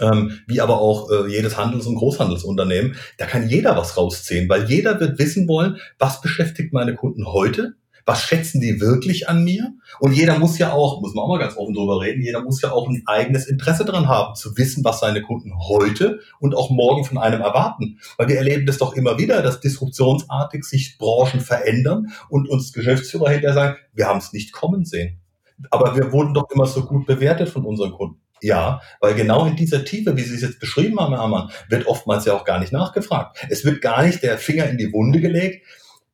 Ähm, 0.00 0.32
wie 0.46 0.60
aber 0.60 0.82
auch 0.82 1.10
äh, 1.10 1.30
jedes 1.30 1.56
Handels- 1.56 1.86
und 1.86 1.94
Großhandelsunternehmen, 1.94 2.96
da 3.16 3.24
kann 3.24 3.48
jeder 3.48 3.74
was 3.78 3.96
rausziehen, 3.96 4.50
weil 4.50 4.68
jeder 4.68 5.00
wird 5.00 5.18
wissen 5.18 5.48
wollen, 5.48 5.78
was 5.98 6.20
beschäftigt 6.20 6.74
meine 6.74 6.94
Kunden 6.94 7.26
heute, 7.26 7.76
was 8.06 8.22
schätzen 8.22 8.60
die 8.60 8.80
wirklich 8.80 9.28
an 9.28 9.42
mir? 9.42 9.74
Und 9.98 10.12
jeder 10.12 10.38
muss 10.38 10.58
ja 10.58 10.72
auch, 10.72 11.00
muss 11.00 11.12
man 11.12 11.24
auch 11.24 11.28
mal 11.28 11.40
ganz 11.40 11.56
offen 11.56 11.74
drüber 11.74 12.00
reden, 12.00 12.22
jeder 12.22 12.40
muss 12.42 12.62
ja 12.62 12.70
auch 12.70 12.88
ein 12.88 13.02
eigenes 13.06 13.46
Interesse 13.46 13.84
dran 13.84 14.08
haben, 14.08 14.36
zu 14.36 14.56
wissen, 14.56 14.84
was 14.84 15.00
seine 15.00 15.22
Kunden 15.22 15.52
heute 15.58 16.20
und 16.38 16.54
auch 16.54 16.70
morgen 16.70 17.04
von 17.04 17.18
einem 17.18 17.40
erwarten. 17.40 17.98
Weil 18.16 18.28
wir 18.28 18.36
erleben 18.36 18.64
das 18.64 18.78
doch 18.78 18.94
immer 18.94 19.18
wieder, 19.18 19.42
dass 19.42 19.60
disruptionsartig 19.60 20.64
sich 20.64 20.98
Branchen 20.98 21.40
verändern 21.40 22.12
und 22.28 22.48
uns 22.48 22.72
Geschäftsführer 22.72 23.30
hinterher 23.30 23.54
sagen, 23.54 23.76
wir 23.92 24.06
haben 24.06 24.18
es 24.18 24.32
nicht 24.32 24.52
kommen 24.52 24.84
sehen. 24.84 25.20
Aber 25.70 25.96
wir 25.96 26.12
wurden 26.12 26.32
doch 26.32 26.50
immer 26.50 26.66
so 26.66 26.84
gut 26.84 27.06
bewertet 27.06 27.48
von 27.48 27.64
unseren 27.64 27.92
Kunden. 27.92 28.20
Ja, 28.42 28.82
weil 29.00 29.14
genau 29.14 29.46
in 29.46 29.56
dieser 29.56 29.84
Tiefe, 29.84 30.16
wie 30.16 30.22
Sie 30.22 30.34
es 30.34 30.42
jetzt 30.42 30.60
beschrieben 30.60 31.00
haben, 31.00 31.14
Herr 31.14 31.22
Ammann, 31.22 31.50
wird 31.70 31.86
oftmals 31.86 32.26
ja 32.26 32.34
auch 32.34 32.44
gar 32.44 32.60
nicht 32.60 32.70
nachgefragt. 32.70 33.38
Es 33.48 33.64
wird 33.64 33.80
gar 33.80 34.04
nicht 34.04 34.22
der 34.22 34.36
Finger 34.36 34.68
in 34.68 34.76
die 34.76 34.92
Wunde 34.92 35.20
gelegt, 35.20 35.64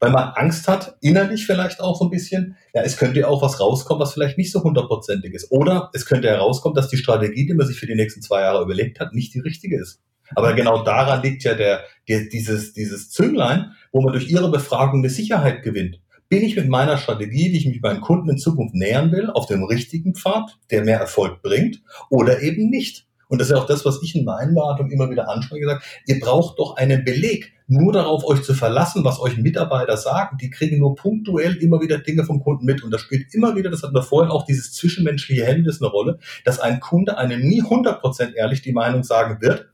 weil 0.03 0.11
man 0.11 0.31
Angst 0.35 0.67
hat, 0.67 0.97
innerlich 1.01 1.47
vielleicht 1.47 1.81
auch 1.81 1.97
so 1.97 2.07
ein 2.07 2.11
bisschen, 2.11 2.57
ja, 2.75 2.83
es 2.83 2.97
könnte 2.97 3.21
ja 3.21 3.29
auch 3.29 3.41
was 3.41 3.61
rauskommen, 3.61 4.01
was 4.01 4.15
vielleicht 4.15 4.37
nicht 4.37 4.51
so 4.51 4.65
hundertprozentig 4.65 5.33
ist. 5.33 5.53
Oder 5.53 5.91
es 5.95 6.07
könnte 6.07 6.27
herauskommen, 6.27 6.75
dass 6.75 6.89
die 6.89 6.97
Strategie, 6.97 7.47
die 7.47 7.55
man 7.55 7.69
sich 7.69 7.79
für 7.79 7.87
die 7.87 7.95
nächsten 7.95 8.21
zwei 8.21 8.41
Jahre 8.41 8.65
überlegt 8.65 8.99
hat, 8.99 9.15
nicht 9.15 9.33
die 9.33 9.39
richtige 9.39 9.81
ist. 9.81 10.03
Aber 10.35 10.55
genau 10.55 10.83
daran 10.83 11.23
liegt 11.23 11.45
ja 11.45 11.55
der, 11.55 11.85
der 12.09 12.25
dieses, 12.25 12.73
dieses 12.73 13.11
Zünglein, 13.11 13.77
wo 13.93 14.03
man 14.03 14.13
durch 14.13 14.29
ihre 14.29 14.51
Befragung 14.51 15.03
eine 15.03 15.09
Sicherheit 15.11 15.63
gewinnt. 15.63 16.01
Bin 16.29 16.43
ich 16.43 16.57
mit 16.57 16.69
meiner 16.69 16.99
Strategie, 16.99 17.53
wie 17.53 17.59
ich 17.59 17.67
mich 17.67 17.81
meinen 17.81 18.01
Kunden 18.01 18.29
in 18.29 18.39
Zukunft 18.39 18.75
nähern 18.75 19.13
will, 19.13 19.31
auf 19.31 19.47
dem 19.47 19.63
richtigen 19.63 20.17
Pfad, 20.17 20.59
der 20.73 20.83
mehr 20.83 20.99
Erfolg 20.99 21.43
bringt, 21.43 21.81
oder 22.11 22.43
eben 22.43 22.71
nicht? 22.71 23.07
Und 23.33 23.39
das 23.39 23.49
ist 23.49 23.53
ja 23.53 23.63
auch 23.63 23.67
das, 23.67 23.87
was 23.87 24.03
ich 24.03 24.15
in 24.15 24.27
meinen 24.27 24.55
Beratungen 24.55 24.93
immer 24.93 25.09
wieder 25.09 25.27
anspreche, 25.27 25.63
gesagt, 25.63 25.87
ihr 26.05 26.21
braucht 26.21 26.59
doch 26.59 26.77
einen 26.77 27.03
Beleg. 27.03 27.55
Nur 27.67 27.91
darauf 27.95 28.27
euch 28.27 28.43
zu 28.43 28.53
verlassen, 28.53 29.07
was 29.07 29.21
euch 29.21 29.39
Mitarbeiter 29.39 29.97
sagen, 29.97 30.37
die 30.37 30.51
kriegen 30.51 30.81
nur 30.81 30.97
punktuell 30.97 31.57
immer 31.57 31.81
wieder 31.81 31.97
Dinge 31.97 32.25
vom 32.25 32.43
Kunden 32.43 32.67
mit. 32.67 32.83
Und 32.85 32.91
da 32.91 32.99
spielt 32.99 33.33
immer 33.33 33.57
wieder, 33.57 33.71
das 33.71 33.83
hatten 33.83 33.95
wir 33.95 34.03
vorhin 34.03 34.31
auch, 34.31 34.45
dieses 34.45 34.75
zwischenmenschliche 34.75 35.47
Hemmnis 35.47 35.81
eine 35.81 35.91
Rolle, 35.91 36.19
dass 36.45 36.61
ein 36.61 36.79
Kunde 36.79 37.17
einem 37.17 37.41
nie 37.41 37.63
100% 37.63 38.35
ehrlich 38.35 38.61
die 38.61 38.73
Meinung 38.73 39.03
sagen 39.03 39.41
wird, 39.41 39.71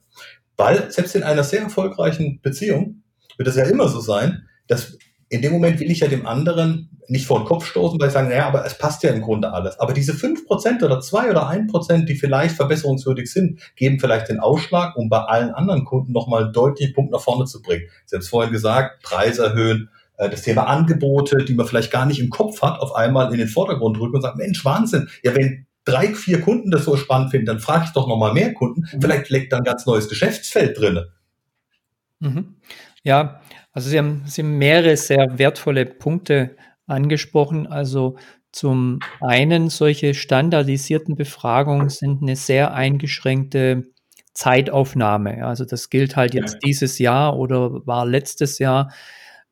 weil 0.56 0.92
selbst 0.92 1.16
in 1.16 1.24
einer 1.24 1.42
sehr 1.42 1.62
erfolgreichen 1.62 2.40
Beziehung 2.40 3.02
wird 3.38 3.48
es 3.48 3.56
ja 3.56 3.64
immer 3.64 3.88
so 3.88 3.98
sein, 3.98 4.46
dass 4.68 4.96
in 5.30 5.42
dem 5.42 5.52
Moment 5.52 5.78
will 5.80 5.90
ich 5.90 6.00
ja 6.00 6.08
dem 6.08 6.26
anderen 6.26 6.90
nicht 7.08 7.26
vor 7.26 7.40
den 7.40 7.46
Kopf 7.46 7.66
stoßen, 7.66 7.98
weil 7.98 8.08
ich 8.08 8.12
sage, 8.12 8.28
naja, 8.28 8.46
aber 8.46 8.64
es 8.64 8.76
passt 8.76 9.02
ja 9.02 9.10
im 9.10 9.22
Grunde 9.22 9.52
alles. 9.52 9.78
Aber 9.78 9.92
diese 9.92 10.14
fünf 10.14 10.46
Prozent 10.46 10.82
oder 10.82 11.00
zwei 11.00 11.30
oder 11.30 11.48
ein 11.48 11.66
Prozent, 11.66 12.08
die 12.08 12.14
vielleicht 12.14 12.56
verbesserungswürdig 12.56 13.30
sind, 13.30 13.60
geben 13.76 13.98
vielleicht 13.98 14.28
den 14.28 14.40
Ausschlag, 14.40 14.96
um 14.96 15.08
bei 15.08 15.18
allen 15.18 15.50
anderen 15.50 15.84
Kunden 15.84 16.12
nochmal 16.12 16.52
deutlich 16.52 16.94
Punkt 16.94 17.12
nach 17.12 17.20
vorne 17.20 17.46
zu 17.46 17.62
bringen. 17.62 17.84
Sie 18.04 18.16
haben 18.16 18.22
es 18.22 18.28
vorhin 18.28 18.52
gesagt, 18.52 19.02
Preis 19.02 19.38
erhöhen, 19.38 19.90
äh, 20.18 20.28
das 20.28 20.42
Thema 20.42 20.66
Angebote, 20.66 21.44
die 21.44 21.54
man 21.54 21.66
vielleicht 21.66 21.90
gar 21.90 22.04
nicht 22.04 22.20
im 22.20 22.30
Kopf 22.30 22.60
hat, 22.60 22.80
auf 22.80 22.94
einmal 22.94 23.32
in 23.32 23.38
den 23.38 23.48
Vordergrund 23.48 23.98
rücken 23.98 24.16
und 24.16 24.22
sagt, 24.22 24.36
Mensch, 24.36 24.64
Wahnsinn. 24.64 25.08
Ja, 25.22 25.34
wenn 25.34 25.66
drei, 25.84 26.14
vier 26.14 26.42
Kunden 26.42 26.70
das 26.70 26.84
so 26.84 26.96
spannend 26.96 27.30
finden, 27.30 27.46
dann 27.46 27.60
frage 27.60 27.84
ich 27.86 27.92
doch 27.92 28.06
nochmal 28.06 28.34
mehr 28.34 28.52
Kunden. 28.52 28.82
Mhm. 28.92 29.00
Vielleicht 29.00 29.30
liegt 29.30 29.52
da 29.52 29.58
ein 29.58 29.64
ganz 29.64 29.86
neues 29.86 30.08
Geschäftsfeld 30.08 30.78
drinne. 30.78 31.12
Mhm. 32.20 32.56
Ja, 33.04 33.40
also 33.72 33.88
Sie 33.90 33.98
haben, 33.98 34.22
Sie 34.26 34.42
haben 34.42 34.58
mehrere 34.58 34.96
sehr 34.96 35.38
wertvolle 35.38 35.86
Punkte 35.86 36.56
angesprochen. 36.86 37.66
Also 37.66 38.16
zum 38.52 39.00
einen 39.20 39.68
solche 39.70 40.14
standardisierten 40.14 41.16
Befragungen 41.16 41.90
sind 41.90 42.22
eine 42.22 42.36
sehr 42.36 42.74
eingeschränkte 42.74 43.84
Zeitaufnahme. 44.32 45.44
Also 45.44 45.64
das 45.64 45.90
gilt 45.90 46.16
halt 46.16 46.34
jetzt 46.34 46.58
dieses 46.64 46.98
Jahr 46.98 47.36
oder 47.36 47.86
war 47.86 48.06
letztes 48.06 48.58
Jahr. 48.58 48.92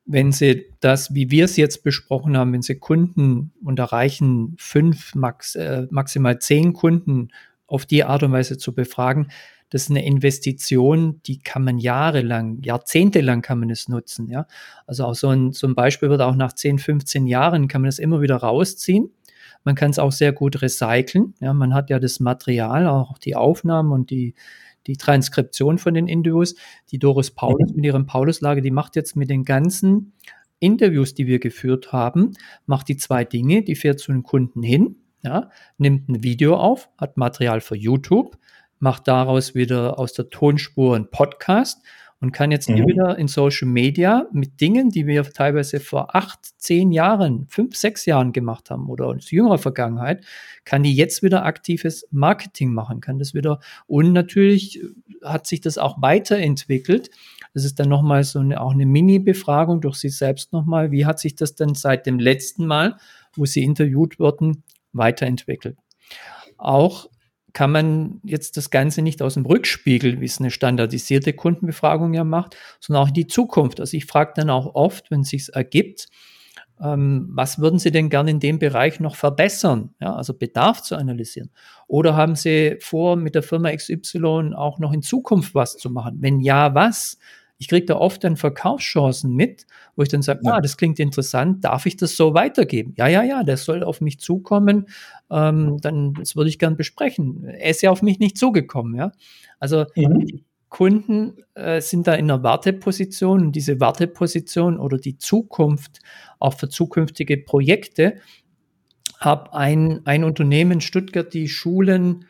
Wenn 0.05 0.31
Sie 0.31 0.73
das, 0.79 1.13
wie 1.13 1.29
wir 1.31 1.45
es 1.45 1.57
jetzt 1.57 1.83
besprochen 1.83 2.37
haben, 2.37 2.53
wenn 2.53 2.61
Sie 2.61 2.79
Kunden 2.79 3.51
und 3.63 3.79
erreichen 3.79 4.55
fünf, 4.57 5.13
max, 5.13 5.55
äh, 5.55 5.87
maximal 5.89 6.39
zehn 6.39 6.71
Kunden 6.71 7.29
auf 7.67 7.85
die 7.85 8.05
Art 8.05 8.23
und 8.23 8.31
Weise 8.31 8.57
zu 8.57 8.73
befragen, 8.73 9.27
das 9.69 9.83
ist 9.83 9.89
eine 9.89 10.05
Investition, 10.05 11.21
die 11.25 11.39
kann 11.39 11.63
man 11.63 11.77
jahrelang, 11.77 12.61
jahrzehntelang 12.63 13.41
kann 13.41 13.59
man 13.59 13.69
es 13.69 13.89
nutzen. 13.89 14.29
Ja? 14.29 14.47
Also 14.85 15.05
auch 15.05 15.15
so 15.15 15.29
ein, 15.29 15.51
so 15.51 15.67
ein 15.67 15.75
Beispiel 15.75 16.09
wird 16.09 16.21
auch 16.21 16.35
nach 16.35 16.53
10, 16.53 16.79
15 16.79 17.27
Jahren 17.27 17.67
kann 17.67 17.81
man 17.81 17.89
das 17.89 17.99
immer 17.99 18.21
wieder 18.21 18.37
rausziehen. 18.37 19.11
Man 19.63 19.75
kann 19.75 19.91
es 19.91 19.99
auch 19.99 20.13
sehr 20.13 20.31
gut 20.31 20.61
recyceln. 20.61 21.33
Ja? 21.41 21.53
Man 21.53 21.73
hat 21.73 21.89
ja 21.89 21.99
das 21.99 22.19
Material, 22.19 22.87
auch 22.87 23.17
die 23.17 23.35
Aufnahmen 23.35 23.91
und 23.91 24.09
die, 24.09 24.35
die 24.87 24.95
Transkription 24.95 25.77
von 25.77 25.93
den 25.93 26.07
Interviews. 26.07 26.55
Die 26.91 26.99
Doris 26.99 27.31
Paulus 27.31 27.73
mit 27.73 27.83
ihrem 27.83 28.05
Pauluslage, 28.05 28.61
die 28.61 28.71
macht 28.71 28.95
jetzt 28.95 29.17
mit 29.17 29.29
den 29.29 29.43
ganzen 29.43 30.13
Interviews, 30.59 31.13
die 31.13 31.27
wir 31.27 31.39
geführt 31.39 31.91
haben, 31.91 32.31
macht 32.65 32.87
die 32.87 32.97
zwei 32.97 33.25
Dinge. 33.25 33.63
Die 33.63 33.75
fährt 33.75 33.99
zu 33.99 34.13
den 34.13 34.23
Kunden 34.23 34.63
hin, 34.63 34.95
ja, 35.23 35.49
nimmt 35.77 36.07
ein 36.07 36.23
Video 36.23 36.55
auf, 36.55 36.89
hat 36.97 37.17
Material 37.17 37.59
für 37.59 37.75
YouTube, 37.75 38.37
macht 38.79 39.07
daraus 39.07 39.55
wieder 39.55 39.99
aus 39.99 40.13
der 40.13 40.29
Tonspur 40.29 40.95
einen 40.95 41.09
Podcast 41.09 41.81
und 42.19 42.31
kann 42.31 42.51
jetzt 42.51 42.69
mhm. 42.69 42.87
wieder 42.87 43.17
in 43.17 43.27
Social 43.27 43.67
Media 43.67 44.27
mit 44.31 44.59
Dingen, 44.59 44.89
die 44.89 45.05
wir 45.05 45.23
teilweise 45.23 45.79
vor 45.79 46.15
acht, 46.15 46.39
zehn 46.57 46.91
Jahren, 46.91 47.45
fünf, 47.47 47.75
sechs 47.75 48.05
Jahren 48.05 48.33
gemacht 48.33 48.71
haben 48.71 48.89
oder 48.89 49.07
aus 49.07 49.29
jüngerer 49.29 49.59
Vergangenheit, 49.59 50.25
kann 50.65 50.83
die 50.83 50.95
jetzt 50.95 51.21
wieder 51.21 51.45
aktives 51.45 52.07
Marketing 52.11 52.73
machen, 52.73 53.01
kann 53.01 53.19
das 53.19 53.33
wieder 53.33 53.59
und 53.85 54.13
natürlich 54.13 54.81
hat 55.23 55.45
sich 55.45 55.61
das 55.61 55.77
auch 55.77 56.01
weiterentwickelt. 56.01 57.11
Das 57.53 57.65
ist 57.65 57.79
dann 57.79 57.89
nochmal 57.89 58.23
so 58.23 58.39
eine, 58.39 58.61
auch 58.61 58.71
eine 58.71 58.85
Mini-Befragung 58.85 59.81
durch 59.81 59.95
sie 59.95 60.09
selbst 60.09 60.53
nochmal. 60.53 60.91
Wie 60.91 61.05
hat 61.05 61.19
sich 61.19 61.35
das 61.35 61.55
denn 61.55 61.75
seit 61.75 62.05
dem 62.05 62.19
letzten 62.19 62.67
Mal, 62.67 62.97
wo 63.35 63.45
sie 63.45 63.63
interviewt 63.63 64.19
wurden, 64.19 64.63
weiterentwickelt? 64.93 65.77
Auch 66.57 67.09
kann 67.57 67.71
man 67.71 68.21
jetzt 68.23 68.55
das 68.55 68.69
Ganze 68.69 69.01
nicht 69.01 69.19
aus 69.23 69.33
dem 69.33 69.43
Rückspiegel, 69.43 70.21
wie 70.21 70.25
es 70.25 70.39
eine 70.39 70.51
standardisierte 70.51 71.33
Kundenbefragung 71.33 72.13
ja 72.13 72.23
macht, 72.23 72.55
sondern 72.79 73.01
auch 73.01 73.07
in 73.07 73.15
die 73.15 73.25
Zukunft. 73.25 73.79
Also 73.79 73.97
ich 73.97 74.05
frage 74.05 74.33
dann 74.35 74.51
auch 74.51 74.75
oft, 74.75 75.09
wenn 75.09 75.21
es 75.21 75.29
sich 75.29 75.49
ergibt, 75.51 76.07
ähm, 76.79 77.29
was 77.31 77.57
würden 77.57 77.79
Sie 77.79 77.89
denn 77.89 78.11
gerne 78.11 78.29
in 78.29 78.39
dem 78.39 78.59
Bereich 78.59 78.99
noch 78.99 79.15
verbessern? 79.15 79.95
Ja, 79.99 80.15
also 80.15 80.35
Bedarf 80.35 80.83
zu 80.83 80.95
analysieren. 80.97 81.49
Oder 81.87 82.15
haben 82.15 82.35
Sie 82.35 82.77
vor, 82.79 83.15
mit 83.15 83.33
der 83.33 83.41
Firma 83.41 83.75
XY 83.75 84.53
auch 84.55 84.77
noch 84.77 84.93
in 84.93 85.01
Zukunft 85.01 85.55
was 85.55 85.77
zu 85.77 85.89
machen? 85.89 86.17
Wenn 86.19 86.39
ja, 86.39 86.75
was? 86.75 87.17
Ich 87.57 87.67
kriege 87.67 87.85
da 87.85 87.95
oft 87.95 88.23
dann 88.23 88.37
Verkaufschancen 88.37 89.33
mit, 89.35 89.65
wo 89.95 90.03
ich 90.03 90.09
dann 90.09 90.21
sage, 90.21 90.41
ja. 90.43 90.53
ah, 90.53 90.61
das 90.61 90.77
klingt 90.77 90.99
interessant, 90.99 91.63
darf 91.63 91.85
ich 91.85 91.97
das 91.97 92.15
so 92.15 92.33
weitergeben? 92.33 92.93
Ja, 92.97 93.07
ja, 93.07 93.23
ja, 93.23 93.43
das 93.43 93.65
soll 93.65 93.83
auf 93.83 94.01
mich 94.01 94.19
zukommen, 94.19 94.87
ähm, 95.31 95.77
dann 95.81 96.13
das 96.13 96.35
würde 96.35 96.49
ich 96.49 96.59
gern 96.59 96.77
besprechen. 96.77 97.43
Er 97.45 97.71
ist 97.71 97.81
ja 97.81 97.91
auf 97.91 98.01
mich 98.01 98.19
nicht 98.19 98.37
zugekommen, 98.37 98.95
ja. 98.95 99.11
Also 99.59 99.85
mhm. 99.95 100.43
Kunden 100.69 101.37
äh, 101.55 101.81
sind 101.81 102.07
da 102.07 102.13
in 102.13 102.29
einer 102.29 102.43
Warteposition 102.43 103.47
und 103.47 103.55
diese 103.55 103.79
Warteposition 103.79 104.77
oder 104.79 104.97
die 104.97 105.17
Zukunft 105.17 105.99
auch 106.39 106.53
für 106.53 106.69
zukünftige 106.69 107.37
Projekte 107.37 108.15
habe 109.19 109.53
ein, 109.53 110.01
ein 110.05 110.23
Unternehmen 110.23 110.73
in 110.73 110.81
Stuttgart, 110.81 111.33
die 111.33 111.47
Schulen 111.47 112.25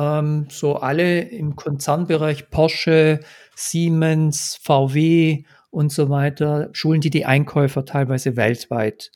ähm, 0.00 0.46
so 0.48 0.76
alle 0.76 1.20
im 1.20 1.56
Konzernbereich 1.56 2.48
Porsche, 2.48 3.20
Siemens, 3.54 4.58
VW 4.62 5.44
und 5.70 5.92
so 5.92 6.08
weiter, 6.08 6.70
schulen 6.72 7.00
die 7.00 7.10
die 7.10 7.26
Einkäufer 7.26 7.84
teilweise 7.84 8.36
weltweit. 8.36 9.10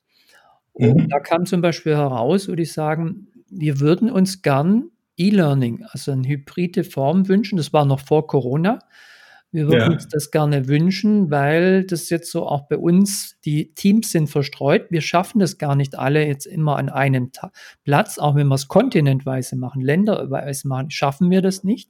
Und 0.72 1.04
mhm. 1.04 1.08
da 1.08 1.20
kam 1.20 1.46
zum 1.46 1.62
Beispiel 1.62 1.96
heraus, 1.96 2.48
würde 2.48 2.62
ich 2.62 2.72
sagen, 2.72 3.28
wir 3.48 3.80
würden 3.80 4.10
uns 4.10 4.42
gern 4.42 4.90
E-Learning, 5.16 5.86
also 5.90 6.12
eine 6.12 6.26
hybride 6.26 6.84
Form 6.84 7.28
wünschen, 7.28 7.56
das 7.56 7.72
war 7.72 7.84
noch 7.84 8.00
vor 8.00 8.26
Corona, 8.26 8.80
Wir 9.54 9.68
würden 9.68 9.80
ja. 9.80 9.92
uns 9.92 10.08
das 10.08 10.32
gerne 10.32 10.66
wünschen, 10.66 11.30
weil 11.30 11.84
das 11.84 12.10
jetzt 12.10 12.32
so 12.32 12.44
auch 12.44 12.62
bei 12.66 12.76
uns, 12.76 13.38
die 13.44 13.72
Teams 13.72 14.10
sind 14.10 14.28
verstreut. 14.28 14.90
Wir 14.90 15.00
schaffen 15.00 15.38
das 15.38 15.58
gar 15.58 15.76
nicht 15.76 15.96
alle 15.96 16.26
jetzt 16.26 16.46
immer 16.46 16.76
an 16.76 16.88
einem 16.88 17.30
Ta 17.30 17.52
Platz, 17.84 18.18
auch 18.18 18.34
wenn 18.34 18.48
wir 18.48 18.56
es 18.56 18.66
kontinentweise 18.66 19.54
machen, 19.54 19.80
länderweise 19.80 20.66
machen, 20.66 20.90
schaffen 20.90 21.30
wir 21.30 21.40
das 21.40 21.62
nicht. 21.62 21.88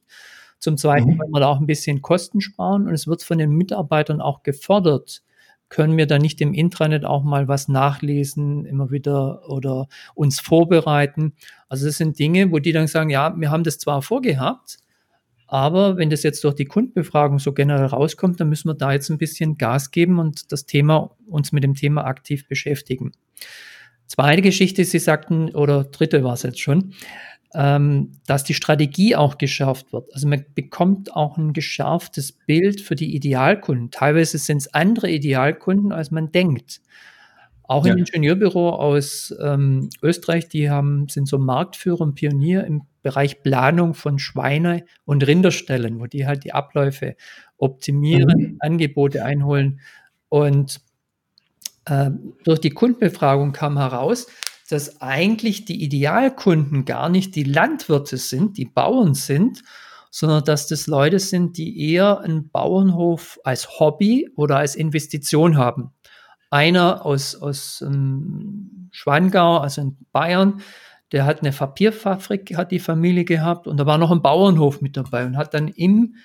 Zum 0.59 0.77
Zweiten 0.77 1.15
mhm. 1.15 1.17
wollen 1.17 1.31
wir 1.31 1.39
da 1.39 1.47
auch 1.47 1.59
ein 1.59 1.65
bisschen 1.65 2.03
Kosten 2.03 2.39
sparen 2.39 2.87
und 2.87 2.93
es 2.93 3.07
wird 3.07 3.23
von 3.23 3.39
den 3.39 3.49
Mitarbeitern 3.49 4.21
auch 4.21 4.43
gefordert. 4.43 5.23
Können 5.67 5.97
wir 5.97 6.05
da 6.05 6.19
nicht 6.19 6.41
im 6.41 6.53
Intranet 6.53 7.03
auch 7.03 7.23
mal 7.23 7.47
was 7.47 7.67
nachlesen, 7.67 8.65
immer 8.65 8.91
wieder 8.91 9.49
oder 9.49 9.87
uns 10.13 10.39
vorbereiten? 10.39 11.33
Also 11.67 11.87
das 11.87 11.97
sind 11.97 12.19
Dinge, 12.19 12.51
wo 12.51 12.59
die 12.59 12.73
dann 12.73 12.85
sagen, 12.85 13.09
ja, 13.09 13.33
wir 13.35 13.49
haben 13.49 13.63
das 13.63 13.79
zwar 13.79 14.03
vorgehabt, 14.03 14.77
aber 15.47 15.97
wenn 15.97 16.09
das 16.09 16.23
jetzt 16.23 16.43
durch 16.43 16.55
die 16.55 16.65
Kundenbefragung 16.65 17.39
so 17.39 17.53
generell 17.53 17.85
rauskommt, 17.85 18.39
dann 18.39 18.49
müssen 18.49 18.69
wir 18.69 18.73
da 18.73 18.93
jetzt 18.93 19.09
ein 19.09 19.17
bisschen 19.17 19.57
Gas 19.57 19.91
geben 19.91 20.19
und 20.19 20.51
das 20.51 20.65
Thema, 20.65 21.11
uns 21.27 21.51
mit 21.51 21.63
dem 21.63 21.75
Thema 21.75 22.05
aktiv 22.05 22.47
beschäftigen. 22.47 23.11
Zweite 24.07 24.41
Geschichte, 24.41 24.83
Sie 24.85 24.99
sagten, 24.99 25.49
oder 25.55 25.83
dritte 25.83 26.23
war 26.23 26.33
es 26.33 26.43
jetzt 26.43 26.59
schon, 26.59 26.93
ähm, 27.53 28.11
dass 28.27 28.43
die 28.43 28.53
Strategie 28.53 29.15
auch 29.15 29.37
geschärft 29.37 29.93
wird. 29.93 30.13
Also 30.13 30.27
man 30.27 30.45
bekommt 30.53 31.15
auch 31.15 31.37
ein 31.37 31.53
geschärftes 31.53 32.31
Bild 32.31 32.81
für 32.81 32.95
die 32.95 33.15
Idealkunden. 33.15 33.91
Teilweise 33.91 34.37
sind 34.37 34.57
es 34.57 34.73
andere 34.73 35.09
Idealkunden, 35.09 35.91
als 35.91 36.11
man 36.11 36.31
denkt. 36.31 36.81
Auch 37.67 37.85
ja. 37.85 37.93
ein 37.93 37.99
Ingenieurbüro 37.99 38.69
aus 38.69 39.33
ähm, 39.41 39.89
Österreich, 40.01 40.47
die 40.47 40.69
haben, 40.69 41.07
sind 41.09 41.27
so 41.27 41.39
Marktführer 41.39 42.01
und 42.01 42.15
Pionier 42.15 42.63
im 42.65 42.83
Bereich 43.01 43.41
Planung 43.41 43.93
von 43.93 44.19
Schweine- 44.19 44.85
und 45.05 45.25
Rinderstellen, 45.25 45.99
wo 45.99 46.05
die 46.05 46.27
halt 46.27 46.43
die 46.43 46.53
Abläufe 46.53 47.15
optimieren, 47.57 48.39
mhm. 48.39 48.57
Angebote 48.59 49.23
einholen. 49.23 49.79
Und 50.29 50.81
äh, 51.85 52.11
durch 52.43 52.59
die 52.59 52.71
Kundenbefragung 52.71 53.51
kam 53.51 53.77
heraus, 53.77 54.27
dass 54.69 55.01
eigentlich 55.01 55.65
die 55.65 55.83
Idealkunden 55.83 56.85
gar 56.85 57.09
nicht 57.09 57.35
die 57.35 57.43
Landwirte 57.43 58.17
sind, 58.17 58.57
die 58.57 58.65
Bauern 58.65 59.13
sind, 59.13 59.63
sondern 60.09 60.43
dass 60.43 60.67
das 60.67 60.87
Leute 60.87 61.19
sind, 61.19 61.57
die 61.57 61.91
eher 61.91 62.21
einen 62.21 62.49
Bauernhof 62.49 63.39
als 63.43 63.79
Hobby 63.79 64.29
oder 64.35 64.57
als 64.57 64.75
Investition 64.75 65.57
haben. 65.57 65.91
Einer 66.55 67.05
aus, 67.05 67.35
aus 67.35 67.81
ähm, 67.85 68.87
Schwangau, 68.91 69.57
also 69.57 69.81
in 69.81 69.97
Bayern, 70.13 70.61
der 71.11 71.25
hat 71.25 71.41
eine 71.41 71.51
Papierfabrik, 71.51 72.55
hat 72.55 72.71
die 72.71 72.79
Familie 72.79 73.25
gehabt 73.25 73.67
und 73.67 73.75
da 73.75 73.85
war 73.85 73.97
noch 73.97 74.09
ein 74.09 74.21
Bauernhof 74.21 74.79
mit 74.79 74.95
dabei 74.95 75.25
und 75.25 75.35
hat 75.35 75.53
dann 75.53 75.67
im 75.67 76.15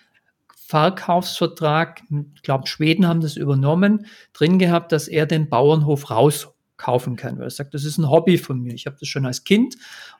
Verkaufsvertrag, 0.55 2.03
ich 2.37 2.43
glaube, 2.43 2.69
Schweden 2.69 3.09
haben 3.09 3.21
das 3.21 3.37
übernommen, 3.37 4.07
drin 4.33 4.61
gehabt, 4.61 4.93
dass 4.93 5.09
er 5.09 5.27
den 5.27 5.49
Bauernhof 5.49 6.11
rauskaufen 6.81 7.17
kann. 7.17 7.39
Weil 7.39 7.47
er 7.47 7.51
sagt, 7.51 7.75
das 7.75 7.85
ist 7.85 7.99
ein 7.99 8.09
Hobby 8.09 8.39
von 8.39 8.61
mir. 8.61 8.75
Ich 8.75 8.87
habe 8.87 8.97
das 8.99 9.09
schon 9.09 9.27
als 9.27 9.45
Kind 9.45 9.77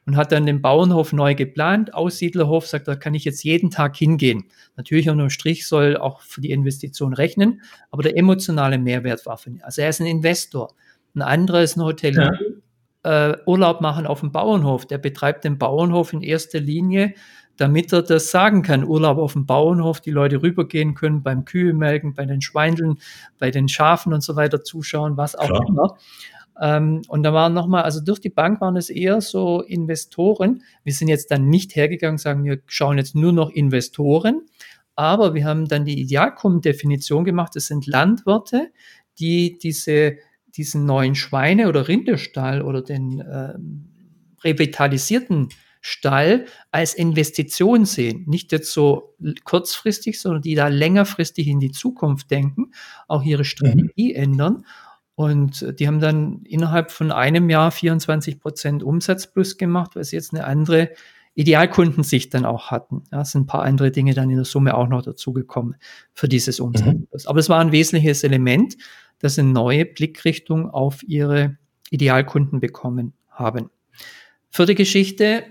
und 0.07 0.17
hat 0.17 0.33
dann 0.33 0.47
den 0.47 0.63
Bauernhof 0.63 1.13
neu 1.13 1.35
geplant. 1.35 1.95
Aussiedlerhof 1.95 2.67
sagt, 2.67 2.89
da 2.89 2.97
kann 2.97 3.15
ich 3.15 3.25
jetzt 3.25 3.43
jeden 3.43 3.71
Tag 3.71 3.97
hingehen. 3.97 4.45
Natürlich 4.77 5.09
unterm 5.09 5.31
Strich 5.31 5.67
soll 5.67 5.97
auch 5.97 6.23
für 6.23 6.41
die 6.41 6.51
Investition 6.51 7.13
rechnen, 7.13 7.63
aber 7.91 8.03
der 8.03 8.17
emotionale 8.17 8.79
Mehrwert 8.79 9.27
war 9.27 9.39
für 9.39 9.51
ihn. 9.51 9.63
Also 9.63 9.83
er 9.83 9.89
ist 9.91 10.01
ein 10.01 10.07
Investor. 10.07 10.75
Ein 11.15 11.23
anderer 11.23 11.63
ist 11.63 11.77
ein 11.77 11.83
Hotelier, 11.83 12.33
ja 12.33 12.61
äh, 13.03 13.37
Urlaub 13.47 13.81
machen 13.81 14.07
auf 14.07 14.21
dem 14.21 14.33
Bauernhof. 14.33 14.87
Der 14.87 14.99
betreibt 14.99 15.45
den 15.45 15.59
Bauernhof 15.59 16.13
in 16.13 16.23
erster 16.23 16.61
Linie, 16.61 17.15
damit 17.57 17.93
er 17.93 18.03
das 18.03 18.31
sagen 18.31 18.63
kann. 18.63 18.85
Urlaub 18.85 19.19
auf 19.19 19.35
dem 19.35 19.47
Bauernhof, 19.47 20.01
die 20.01 20.11
Leute 20.11 20.43
rübergehen 20.43 20.95
können 20.95 21.23
beim 21.23 21.45
Kühe 21.45 21.75
bei 21.75 22.27
den 22.27 22.41
Schweindeln, 22.41 22.99
bei 23.39 23.51
den 23.51 23.69
Schafen 23.69 24.13
und 24.13 24.23
so 24.23 24.37
weiter 24.37 24.63
zuschauen, 24.63 25.17
was 25.17 25.35
auch 25.35 25.47
Klar. 25.47 25.69
immer. 25.69 25.97
Ähm, 26.61 27.03
und 27.09 27.23
da 27.23 27.33
waren 27.33 27.55
nochmal, 27.55 27.83
also 27.83 28.01
durch 28.01 28.21
die 28.21 28.31
Bank 28.31 28.61
waren 28.61 28.77
es 28.77 28.91
eher 28.91 29.21
so 29.21 29.63
Investoren. 29.63 30.63
Wir 30.85 30.93
sind 30.93 31.09
jetzt 31.09 31.31
dann 31.31 31.49
nicht 31.49 31.75
hergegangen, 31.75 32.19
sagen, 32.19 32.45
wir 32.45 32.61
schauen 32.67 32.99
jetzt 32.99 33.15
nur 33.15 33.33
noch 33.33 33.51
Investoren, 33.51 34.43
aber 34.95 35.35
wir 35.35 35.45
haben 35.45 35.67
dann 35.67 35.85
die 35.85 36.01
Idealkundendefinition 36.01 37.25
gemacht. 37.25 37.57
Das 37.57 37.67
sind 37.67 37.87
Landwirte, 37.87 38.71
die 39.19 39.59
diese 39.59 40.19
diesen 40.57 40.85
neuen 40.85 41.15
Schweine- 41.15 41.69
oder 41.69 41.89
Rinderstall 41.89 42.63
oder 42.63 42.83
den 42.83 43.21
äh, 43.21 43.55
revitalisierten 44.43 45.49
Stall 45.81 46.47
als 46.71 46.95
Investition 46.95 47.87
sehen. 47.87 48.25
Nicht 48.27 48.53
jetzt 48.53 48.73
so 48.73 49.17
kurzfristig, 49.45 50.21
sondern 50.21 50.43
die 50.43 50.55
da 50.55 50.69
längerfristig 50.69 51.47
in 51.49 51.61
die 51.61 51.71
Zukunft 51.71 52.31
denken, 52.31 52.73
auch 53.09 53.23
ihre 53.23 53.45
Strategie 53.45 54.13
mhm. 54.13 54.23
ändern. 54.23 54.67
Und 55.21 55.79
die 55.79 55.87
haben 55.87 56.01
dann 56.01 56.41
innerhalb 56.45 56.91
von 56.91 57.13
einem 57.13 57.51
Jahr 57.51 57.71
24 57.71 58.41
Prozent 58.41 58.83
Umsatz 58.83 59.27
plus 59.27 59.59
gemacht, 59.59 59.95
weil 59.95 60.05
sie 60.05 60.17
jetzt 60.17 60.33
eine 60.33 60.45
andere 60.45 60.93
Idealkundensicht 61.35 62.33
dann 62.33 62.47
auch 62.47 62.71
hatten. 62.71 63.05
Ja, 63.13 63.21
es 63.21 63.33
sind 63.33 63.43
ein 63.43 63.47
paar 63.47 63.65
andere 63.65 63.91
Dinge 63.91 64.15
dann 64.15 64.31
in 64.31 64.37
der 64.37 64.47
Summe 64.47 64.75
auch 64.75 64.89
noch 64.89 65.03
dazugekommen 65.03 65.77
für 66.15 66.27
dieses 66.27 66.59
Umsatz. 66.59 66.95
Mhm. 66.95 67.07
Aber 67.27 67.39
es 67.39 67.51
war 67.51 67.61
ein 67.61 67.71
wesentliches 67.71 68.25
Element, 68.25 68.79
dass 69.19 69.35
sie 69.35 69.43
eine 69.43 69.51
neue 69.51 69.85
Blickrichtung 69.85 70.71
auf 70.71 71.03
ihre 71.03 71.59
Idealkunden 71.91 72.59
bekommen 72.59 73.13
haben. 73.29 73.69
Vierte 74.49 74.75
Geschichte, 74.75 75.45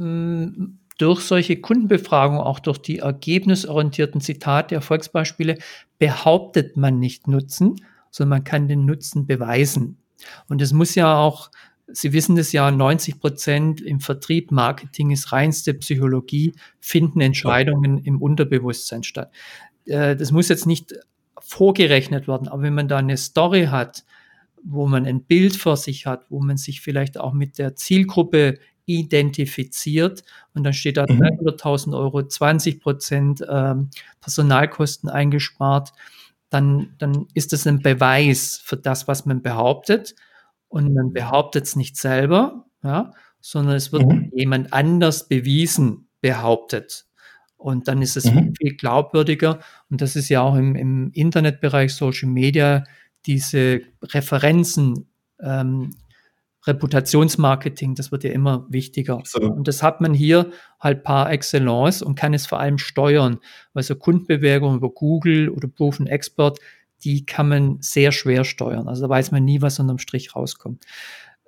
hm, 0.00 0.80
durch 0.98 1.20
solche 1.20 1.60
Kundenbefragungen, 1.60 2.40
auch 2.40 2.58
durch 2.58 2.78
die 2.78 2.98
ergebnisorientierten 2.98 4.20
Zitate, 4.20 4.74
Erfolgsbeispiele, 4.74 5.58
behauptet 6.00 6.76
man 6.76 6.98
nicht 6.98 7.28
Nutzen, 7.28 7.76
sondern 8.10 8.38
man 8.38 8.44
kann 8.44 8.68
den 8.68 8.84
Nutzen 8.84 9.26
beweisen. 9.26 9.98
Und 10.48 10.62
es 10.62 10.72
muss 10.72 10.94
ja 10.94 11.18
auch, 11.18 11.50
Sie 11.88 12.12
wissen 12.12 12.34
das 12.34 12.50
ja, 12.50 12.70
90 12.70 13.20
Prozent 13.20 13.80
im 13.80 14.00
Vertrieb, 14.00 14.50
Marketing 14.50 15.10
ist 15.10 15.30
reinste 15.30 15.72
Psychologie, 15.74 16.52
finden 16.80 17.20
Entscheidungen 17.20 17.98
im 17.98 18.20
Unterbewusstsein 18.20 19.04
statt. 19.04 19.30
Äh, 19.84 20.16
das 20.16 20.32
muss 20.32 20.48
jetzt 20.48 20.66
nicht 20.66 20.94
vorgerechnet 21.38 22.26
werden. 22.26 22.48
Aber 22.48 22.62
wenn 22.62 22.74
man 22.74 22.88
da 22.88 22.96
eine 22.98 23.16
Story 23.16 23.66
hat, 23.66 24.04
wo 24.64 24.86
man 24.86 25.06
ein 25.06 25.22
Bild 25.22 25.56
vor 25.56 25.76
sich 25.76 26.06
hat, 26.06 26.26
wo 26.28 26.40
man 26.40 26.56
sich 26.56 26.80
vielleicht 26.80 27.18
auch 27.18 27.32
mit 27.32 27.58
der 27.58 27.76
Zielgruppe 27.76 28.58
identifiziert 28.84 30.22
und 30.54 30.64
dann 30.64 30.72
steht 30.72 30.96
da 30.96 31.04
300.000 31.04 31.88
mhm. 31.88 31.94
Euro, 31.94 32.22
20 32.26 32.80
Prozent 32.80 33.44
ähm, 33.48 33.90
Personalkosten 34.20 35.08
eingespart, 35.08 35.92
dann, 36.50 36.94
dann 36.98 37.26
ist 37.34 37.52
das 37.52 37.66
ein 37.66 37.80
Beweis 37.80 38.60
für 38.62 38.76
das, 38.76 39.08
was 39.08 39.26
man 39.26 39.42
behauptet. 39.42 40.14
Und 40.68 40.94
man 40.94 41.12
behauptet 41.12 41.64
es 41.64 41.76
nicht 41.76 41.96
selber, 41.96 42.66
ja, 42.82 43.12
sondern 43.40 43.76
es 43.76 43.92
wird 43.92 44.06
mhm. 44.06 44.30
jemand 44.34 44.72
anders 44.72 45.28
bewiesen 45.28 46.08
behauptet. 46.20 47.06
Und 47.56 47.88
dann 47.88 48.02
ist 48.02 48.16
es 48.16 48.26
mhm. 48.26 48.54
viel 48.56 48.76
glaubwürdiger. 48.76 49.60
Und 49.88 50.00
das 50.00 50.16
ist 50.16 50.28
ja 50.28 50.42
auch 50.42 50.56
im, 50.56 50.76
im 50.76 51.10
Internetbereich, 51.12 51.94
Social 51.94 52.28
Media, 52.28 52.84
diese 53.26 53.80
Referenzen, 54.02 55.08
ähm, 55.40 55.96
Reputationsmarketing, 56.66 57.94
das 57.94 58.10
wird 58.10 58.24
ja 58.24 58.30
immer 58.30 58.66
wichtiger. 58.68 59.20
So. 59.24 59.40
Und 59.40 59.68
das 59.68 59.82
hat 59.82 60.00
man 60.00 60.14
hier 60.14 60.50
halt 60.80 61.04
par 61.04 61.30
excellence 61.30 62.02
und 62.02 62.16
kann 62.16 62.34
es 62.34 62.46
vor 62.46 62.60
allem 62.60 62.78
steuern, 62.78 63.38
weil 63.72 63.82
so 63.82 63.94
Kundenbewerbungen 63.94 64.78
über 64.78 64.90
Google 64.90 65.48
oder 65.48 65.68
Proven 65.68 66.06
Expert, 66.06 66.58
die 67.04 67.24
kann 67.24 67.48
man 67.48 67.78
sehr 67.80 68.10
schwer 68.10 68.44
steuern. 68.44 68.88
Also 68.88 69.02
da 69.02 69.08
weiß 69.08 69.30
man 69.30 69.44
nie, 69.44 69.62
was 69.62 69.78
unterm 69.78 69.98
Strich 69.98 70.34
rauskommt. 70.34 70.84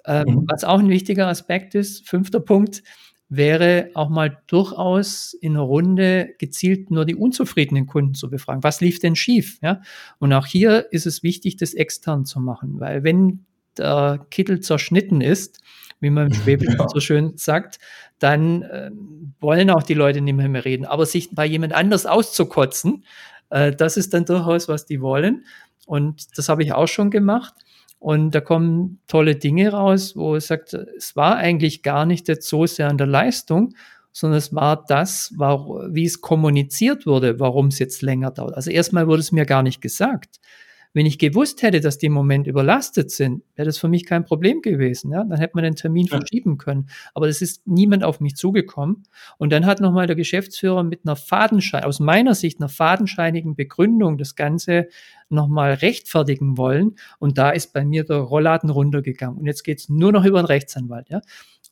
Ähm, 0.07 0.27
mhm. 0.27 0.45
Was 0.49 0.65
auch 0.65 0.79
ein 0.79 0.89
wichtiger 0.89 1.27
Aspekt 1.27 1.75
ist, 1.75 2.09
fünfter 2.09 2.41
Punkt, 2.41 2.83
wäre 3.29 3.91
auch 3.95 4.09
mal 4.09 4.39
durchaus 4.47 5.35
in 5.35 5.53
einer 5.53 5.63
Runde 5.63 6.31
gezielt 6.39 6.91
nur 6.91 7.05
die 7.05 7.15
unzufriedenen 7.15 7.87
Kunden 7.87 8.15
zu 8.15 8.31
befragen. 8.31 8.63
Was 8.63 8.81
lief 8.81 9.01
denn 9.01 9.17
schief? 9.17 9.59
Ja? 9.63 9.83
Und 10.19 10.33
auch 10.33 10.47
hier 10.47 10.91
ist 10.93 11.07
es 11.07 11.23
wichtig, 11.23 11.57
das 11.57 11.75
extern 11.75 12.25
zu 12.25 12.41
machen, 12.41 12.81
weil 12.81 13.05
wenn 13.05 13.45
der 13.79 14.27
Kittel 14.31 14.61
zerschnitten 14.61 15.21
ist, 15.21 15.61
wie 16.01 16.11
man 16.11 16.29
im 16.29 16.35
Schwäbisch 16.43 16.75
ja. 16.79 16.89
so 16.89 17.01
schön 17.01 17.37
sagt, 17.37 17.79
dann 18.19 18.63
äh, 18.63 18.91
wollen 19.41 19.71
auch 19.71 19.83
die 19.83 19.95
Leute 19.95 20.21
nicht 20.21 20.35
mehr, 20.35 20.49
mehr 20.49 20.65
reden. 20.65 20.85
Aber 20.85 21.07
sich 21.07 21.31
bei 21.35 21.47
jemand 21.47 21.73
anders 21.73 22.07
auszukotzen, 22.07 23.05
äh, 23.51 23.73
das 23.73 23.97
ist 23.97 24.15
dann 24.15 24.25
durchaus, 24.25 24.69
was 24.69 24.87
die 24.87 25.01
wollen. 25.01 25.45
Und 25.87 26.37
das 26.37 26.49
habe 26.49 26.63
ich 26.63 26.73
auch 26.73 26.89
schon 26.89 27.11
gemacht. 27.11 27.55
Und 27.99 28.33
da 28.33 28.41
kommen 28.41 29.01
tolle 29.09 29.37
Dinge 29.37 29.71
raus, 29.73 30.15
wo 30.15 30.37
es 30.37 30.47
sagt, 30.47 30.75
es 30.75 31.17
war 31.17 31.37
eigentlich 31.37 31.83
gar 31.83 32.07
nicht 32.07 32.29
jetzt 32.29 32.49
so 32.49 32.65
sehr 32.67 32.89
an 32.89 32.99
der 32.99 33.09
Leistung, 33.09 33.75
sondern 34.13 34.39
es 34.39 34.55
war 34.55 34.85
das, 34.87 35.33
war, 35.37 35.67
wie 35.93 36.05
es 36.05 36.21
kommuniziert 36.21 37.07
wurde, 37.07 37.41
warum 37.41 37.69
es 37.69 37.79
jetzt 37.79 38.03
länger 38.03 38.31
dauert. 38.31 38.55
Also 38.55 38.71
erstmal 38.71 39.09
wurde 39.09 39.21
es 39.21 39.33
mir 39.33 39.47
gar 39.47 39.63
nicht 39.63 39.81
gesagt. 39.81 40.39
Wenn 40.95 41.07
ich 41.07 41.19
gewusst 41.19 41.63
hätte, 41.63 41.81
dass 41.81 41.99
die 41.99 42.07
im 42.07 42.13
Moment 42.13 42.47
überlastet 42.47 43.11
sind, 43.11 43.43
wäre 43.55 43.67
das 43.67 43.79
für 43.79 43.89
mich 43.89 44.05
kein 44.05 44.25
Problem 44.25 44.63
gewesen. 44.63 45.13
Ja? 45.13 45.25
Dann 45.25 45.39
hätte 45.39 45.53
man 45.55 45.65
den 45.65 45.77
Termin 45.77 46.07
ja. 46.07 46.19
verschieben 46.19 46.59
können. 46.59 46.89
Aber 47.15 47.29
es 47.29 47.43
ist 47.43 47.67
niemand 47.67 48.05
auf 48.05 48.21
mich 48.21 48.37
zugekommen. 48.37 49.05
Und 49.37 49.53
dann 49.53 49.67
hat 49.67 49.81
nochmal 49.81 50.07
der 50.07 50.17
Geschäftsführer 50.17 50.83
mit 50.83 51.01
einer 51.05 51.17
Fadenschein, 51.17 51.85
aus 51.85 52.01
meiner 52.01 52.35
Sicht 52.35 52.61
einer 52.61 52.69
fadenscheinigen 52.69 53.55
Begründung 53.55 54.19
das 54.19 54.35
Ganze 54.35 54.89
nochmal 55.29 55.75
rechtfertigen 55.75 56.57
wollen. 56.57 56.97
Und 57.19 57.39
da 57.39 57.51
ist 57.51 57.73
bei 57.73 57.85
mir 57.85 58.05
der 58.05 58.19
Rollladen 58.19 58.71
runtergegangen. 58.71 59.39
Und 59.39 59.47
jetzt 59.47 59.65
geht's 59.65 59.89
nur 59.89 60.13
noch 60.13 60.25
über 60.25 60.39
einen 60.39 60.47
Rechtsanwalt. 60.47 61.11
Ja? 61.11 61.21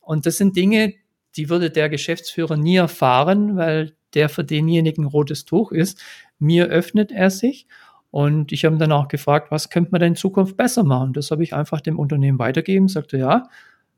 Und 0.00 0.26
das 0.26 0.36
sind 0.36 0.56
Dinge, 0.56 0.94
die 1.36 1.48
würde 1.48 1.70
der 1.70 1.88
Geschäftsführer 1.88 2.56
nie 2.56 2.76
erfahren, 2.76 3.56
weil 3.56 3.96
der 4.14 4.28
für 4.28 4.44
denjenigen 4.44 5.04
rotes 5.04 5.44
Tuch 5.44 5.72
ist. 5.72 6.02
Mir 6.38 6.66
öffnet 6.66 7.12
er 7.12 7.30
sich 7.30 7.66
und 8.16 8.50
ich 8.50 8.64
habe 8.64 8.74
ihn 8.74 8.78
dann 8.78 8.92
auch 8.92 9.08
gefragt, 9.08 9.50
was 9.50 9.68
könnte 9.68 9.90
man 9.90 10.00
denn 10.00 10.12
in 10.12 10.16
Zukunft 10.16 10.56
besser 10.56 10.84
machen? 10.84 11.12
Das 11.12 11.30
habe 11.30 11.42
ich 11.42 11.52
einfach 11.52 11.82
dem 11.82 11.98
Unternehmen 11.98 12.38
weitergeben, 12.38 12.88
sagte 12.88 13.18
ja, 13.18 13.50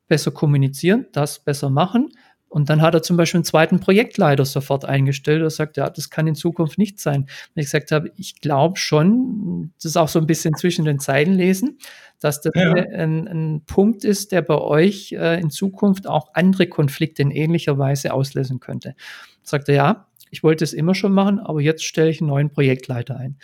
besser 0.09 0.31
kommunizieren, 0.31 1.05
das 1.13 1.39
besser 1.39 1.69
machen. 1.69 2.09
Und 2.49 2.69
dann 2.69 2.81
hat 2.81 2.93
er 2.93 3.01
zum 3.01 3.15
Beispiel 3.15 3.37
einen 3.37 3.45
zweiten 3.45 3.79
Projektleiter 3.79 4.43
sofort 4.43 4.83
eingestellt 4.83 5.41
und 5.41 5.51
sagt, 5.51 5.77
ja, 5.77 5.89
das 5.89 6.09
kann 6.09 6.27
in 6.27 6.35
Zukunft 6.35 6.77
nicht 6.77 6.99
sein. 6.99 7.21
Und 7.21 7.29
ich 7.55 7.67
gesagt 7.67 7.93
habe, 7.93 8.11
ich 8.17 8.41
glaube 8.41 8.77
schon, 8.77 9.71
das 9.77 9.85
ist 9.85 9.95
auch 9.95 10.09
so 10.09 10.19
ein 10.19 10.27
bisschen 10.27 10.53
zwischen 10.57 10.83
den 10.83 10.99
Zeilen 10.99 11.35
lesen, 11.35 11.77
dass 12.19 12.41
das 12.41 12.51
ja. 12.55 12.73
ein, 12.73 13.25
ein, 13.25 13.61
Punkt 13.67 14.03
ist, 14.03 14.33
der 14.33 14.41
bei 14.41 14.57
euch 14.57 15.13
äh, 15.13 15.39
in 15.39 15.49
Zukunft 15.49 16.07
auch 16.07 16.31
andere 16.33 16.67
Konflikte 16.67 17.21
in 17.21 17.31
ähnlicher 17.31 17.77
Weise 17.77 18.13
auslösen 18.13 18.59
könnte. 18.59 18.95
Sagt 19.43 19.69
er, 19.69 19.75
ja, 19.75 20.07
ich 20.29 20.43
wollte 20.43 20.65
es 20.65 20.73
immer 20.73 20.93
schon 20.93 21.13
machen, 21.13 21.39
aber 21.39 21.61
jetzt 21.61 21.85
stelle 21.85 22.09
ich 22.09 22.19
einen 22.19 22.27
neuen 22.27 22.49
Projektleiter 22.49 23.15
ein. 23.15 23.37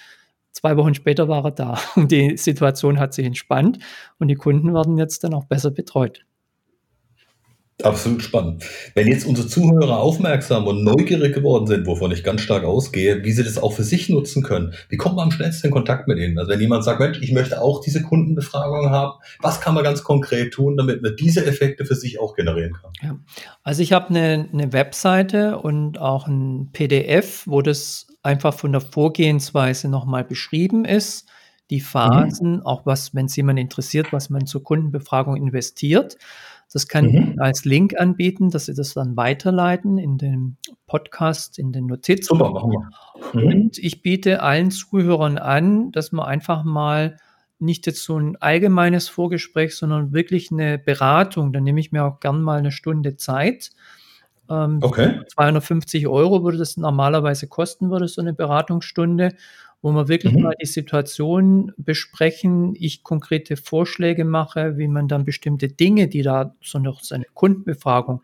Zwei 0.55 0.77
Wochen 0.77 0.93
später 0.93 1.27
war 1.27 1.43
er 1.43 1.51
da 1.51 1.77
und 1.95 2.11
die 2.11 2.37
Situation 2.37 2.97
hat 2.97 3.13
sich 3.13 3.25
entspannt 3.25 3.77
und 4.19 4.29
die 4.29 4.35
Kunden 4.35 4.73
werden 4.73 4.97
jetzt 4.97 5.23
dann 5.25 5.33
auch 5.33 5.45
besser 5.45 5.69
betreut. 5.69 6.25
Absolut 7.83 8.21
spannend. 8.23 8.63
Wenn 8.93 9.09
jetzt 9.09 9.25
unsere 9.25 9.49
Zuhörer 9.49 9.99
aufmerksam 9.99 10.65
und 10.65 10.85
neugierig 10.85 11.35
geworden 11.35 11.67
sind, 11.67 11.85
wovon 11.85 12.09
ich 12.11 12.23
ganz 12.23 12.39
stark 12.39 12.63
ausgehe, 12.63 13.25
wie 13.25 13.33
sie 13.33 13.43
das 13.43 13.57
auch 13.57 13.73
für 13.73 13.83
sich 13.83 14.07
nutzen 14.07 14.43
können, 14.43 14.73
wie 14.87 14.95
kommt 14.95 15.17
man 15.17 15.25
am 15.25 15.31
schnellsten 15.31 15.67
in 15.67 15.73
Kontakt 15.73 16.07
mit 16.07 16.17
ihnen? 16.17 16.39
Also 16.39 16.49
wenn 16.51 16.61
jemand 16.61 16.85
sagt, 16.85 17.01
Mensch, 17.01 17.19
ich 17.21 17.33
möchte 17.33 17.61
auch 17.61 17.81
diese 17.81 18.01
Kundenbefragung 18.01 18.91
haben, 18.91 19.19
was 19.41 19.59
kann 19.59 19.75
man 19.75 19.83
ganz 19.83 20.05
konkret 20.05 20.53
tun, 20.53 20.77
damit 20.77 21.01
man 21.01 21.17
diese 21.17 21.45
Effekte 21.45 21.83
für 21.83 21.95
sich 21.95 22.17
auch 22.17 22.33
generieren 22.33 22.77
kann? 22.81 22.91
Ja. 23.03 23.19
Also 23.63 23.83
ich 23.83 23.91
habe 23.91 24.07
eine, 24.07 24.47
eine 24.53 24.71
Webseite 24.71 25.57
und 25.57 25.99
auch 25.99 26.27
ein 26.27 26.69
PDF, 26.71 27.43
wo 27.45 27.61
das 27.61 28.07
einfach 28.25 28.53
von 28.53 28.71
der 28.71 28.81
Vorgehensweise 28.81 29.87
nochmal 29.87 30.23
beschrieben 30.23 30.85
ist. 30.85 31.29
Die 31.69 31.81
Phasen, 31.81 32.57
mhm. 32.57 32.61
auch 32.65 32.85
was, 32.85 33.15
wenn 33.15 33.25
es 33.25 33.35
jemand 33.35 33.59
interessiert, 33.59 34.13
was 34.13 34.29
man 34.29 34.45
zur 34.45 34.63
Kundenbefragung 34.63 35.35
investiert. 35.35 36.17
Das 36.71 36.87
kann 36.87 37.05
mhm. 37.05 37.15
ich 37.15 37.41
als 37.41 37.65
Link 37.65 37.99
anbieten, 37.99 38.49
dass 38.49 38.65
Sie 38.65 38.73
das 38.73 38.93
dann 38.93 39.15
weiterleiten 39.15 39.97
in 39.97 40.17
den 40.17 40.57
Podcast, 40.87 41.57
in 41.57 41.71
den 41.71 41.85
Notizen. 41.85 42.37
Super, 42.37 42.51
machen 42.51 42.71
wir. 42.71 43.41
Mhm. 43.41 43.47
Und 43.47 43.77
ich 43.77 44.01
biete 44.01 44.41
allen 44.41 44.71
Zuhörern 44.71 45.37
an, 45.37 45.91
dass 45.91 46.11
man 46.11 46.25
einfach 46.25 46.63
mal 46.63 47.17
nicht 47.59 47.87
jetzt 47.87 48.03
so 48.03 48.17
ein 48.17 48.35
allgemeines 48.41 49.07
Vorgespräch, 49.07 49.75
sondern 49.75 50.13
wirklich 50.13 50.51
eine 50.51 50.77
Beratung. 50.77 51.53
Da 51.53 51.61
nehme 51.61 51.79
ich 51.79 51.91
mir 51.91 52.03
auch 52.03 52.19
gern 52.19 52.41
mal 52.41 52.59
eine 52.59 52.71
Stunde 52.71 53.15
Zeit. 53.15 53.71
Ähm, 54.49 54.79
okay. 54.81 55.21
250 55.33 56.07
Euro 56.07 56.43
würde 56.43 56.57
das 56.57 56.77
normalerweise 56.77 57.47
kosten, 57.47 57.89
würde 57.89 58.07
so 58.07 58.21
eine 58.21 58.33
Beratungsstunde 58.33 59.31
wo 59.85 59.91
wir 59.91 60.07
wirklich 60.07 60.33
mhm. 60.33 60.41
mal 60.41 60.55
die 60.59 60.65
Situation 60.65 61.71
besprechen, 61.77 62.73
ich 62.75 63.03
konkrete 63.03 63.55
Vorschläge 63.55 64.25
mache, 64.25 64.79
wie 64.79 64.87
man 64.87 65.07
dann 65.07 65.25
bestimmte 65.25 65.67
Dinge, 65.67 66.07
die 66.07 66.23
da 66.23 66.55
so 66.59 66.79
noch 66.79 67.03
seine 67.03 67.25
Kundenbefragung 67.35 68.23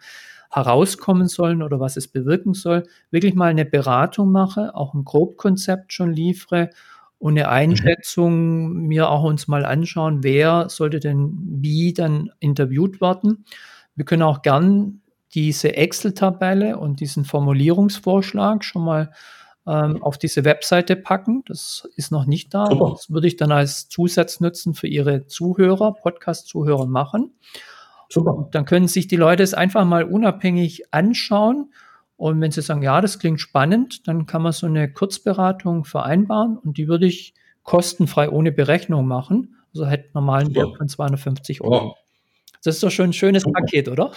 herauskommen 0.49 1.27
sollen 1.27 1.61
oder 1.61 1.79
was 1.79 1.97
es 1.97 2.07
bewirken 2.07 2.55
soll, 2.55 2.87
wirklich 3.11 3.35
mal 3.35 3.51
eine 3.51 3.65
Beratung 3.65 4.31
mache, 4.31 4.73
auch 4.73 4.95
ein 4.95 5.05
Grobkonzept 5.05 5.93
schon 5.93 6.11
liefere 6.11 6.71
und 7.19 7.33
eine 7.33 7.43
mhm. 7.43 7.53
Einschätzung 7.53 8.69
mhm. 8.69 8.87
mir 8.87 9.11
auch 9.11 9.23
uns 9.23 9.47
mal 9.47 9.63
anschauen, 9.63 10.23
wer 10.23 10.67
sollte 10.67 10.99
denn 10.99 11.37
wie 11.61 11.93
dann 11.93 12.31
interviewt 12.39 13.01
werden. 13.01 13.45
Wir 13.93 14.05
können 14.05 14.23
auch 14.23 14.41
gern 14.41 15.00
diese 15.33 15.75
Excel-Tabelle 15.75 16.77
und 16.77 16.99
diesen 16.99 17.25
Formulierungsvorschlag 17.25 18.63
schon 18.63 18.83
mal 18.83 19.11
ähm, 19.67 20.01
auf 20.01 20.17
diese 20.17 20.43
Webseite 20.43 20.95
packen. 20.95 21.43
Das 21.47 21.87
ist 21.95 22.11
noch 22.11 22.25
nicht 22.25 22.53
da. 22.53 22.67
Super. 22.67 22.91
Das 22.91 23.09
würde 23.09 23.27
ich 23.27 23.37
dann 23.37 23.51
als 23.51 23.89
Zusatz 23.89 24.39
nutzen 24.39 24.73
für 24.73 24.87
Ihre 24.87 25.27
Zuhörer, 25.27 25.93
Podcast-Zuhörer 25.93 26.85
machen. 26.85 27.33
Super. 28.09 28.49
dann 28.51 28.65
können 28.65 28.89
sich 28.89 29.07
die 29.07 29.15
Leute 29.15 29.41
es 29.41 29.53
einfach 29.53 29.85
mal 29.85 30.03
unabhängig 30.03 30.93
anschauen. 30.93 31.71
Und 32.17 32.41
wenn 32.41 32.51
sie 32.51 32.61
sagen, 32.61 32.83
ja, 32.83 32.99
das 32.99 33.19
klingt 33.19 33.39
spannend, 33.39 34.07
dann 34.07 34.25
kann 34.25 34.41
man 34.41 34.51
so 34.51 34.67
eine 34.67 34.91
Kurzberatung 34.91 35.85
vereinbaren 35.85 36.57
und 36.57 36.77
die 36.77 36.87
würde 36.87 37.07
ich 37.07 37.33
kostenfrei 37.63 38.29
ohne 38.29 38.51
Berechnung 38.51 39.07
machen. 39.07 39.55
Also 39.73 39.87
hätte 39.87 40.09
normalen 40.13 40.53
Wert 40.53 40.75
von 40.77 40.89
250 40.89 41.61
Euro. 41.61 41.71
Wow. 41.71 41.97
Das 42.63 42.75
ist 42.75 42.83
doch 42.83 42.91
schon 42.91 43.09
ein 43.09 43.13
schönes 43.13 43.43
Super. 43.43 43.61
Paket, 43.61 43.87
oder? 43.87 44.11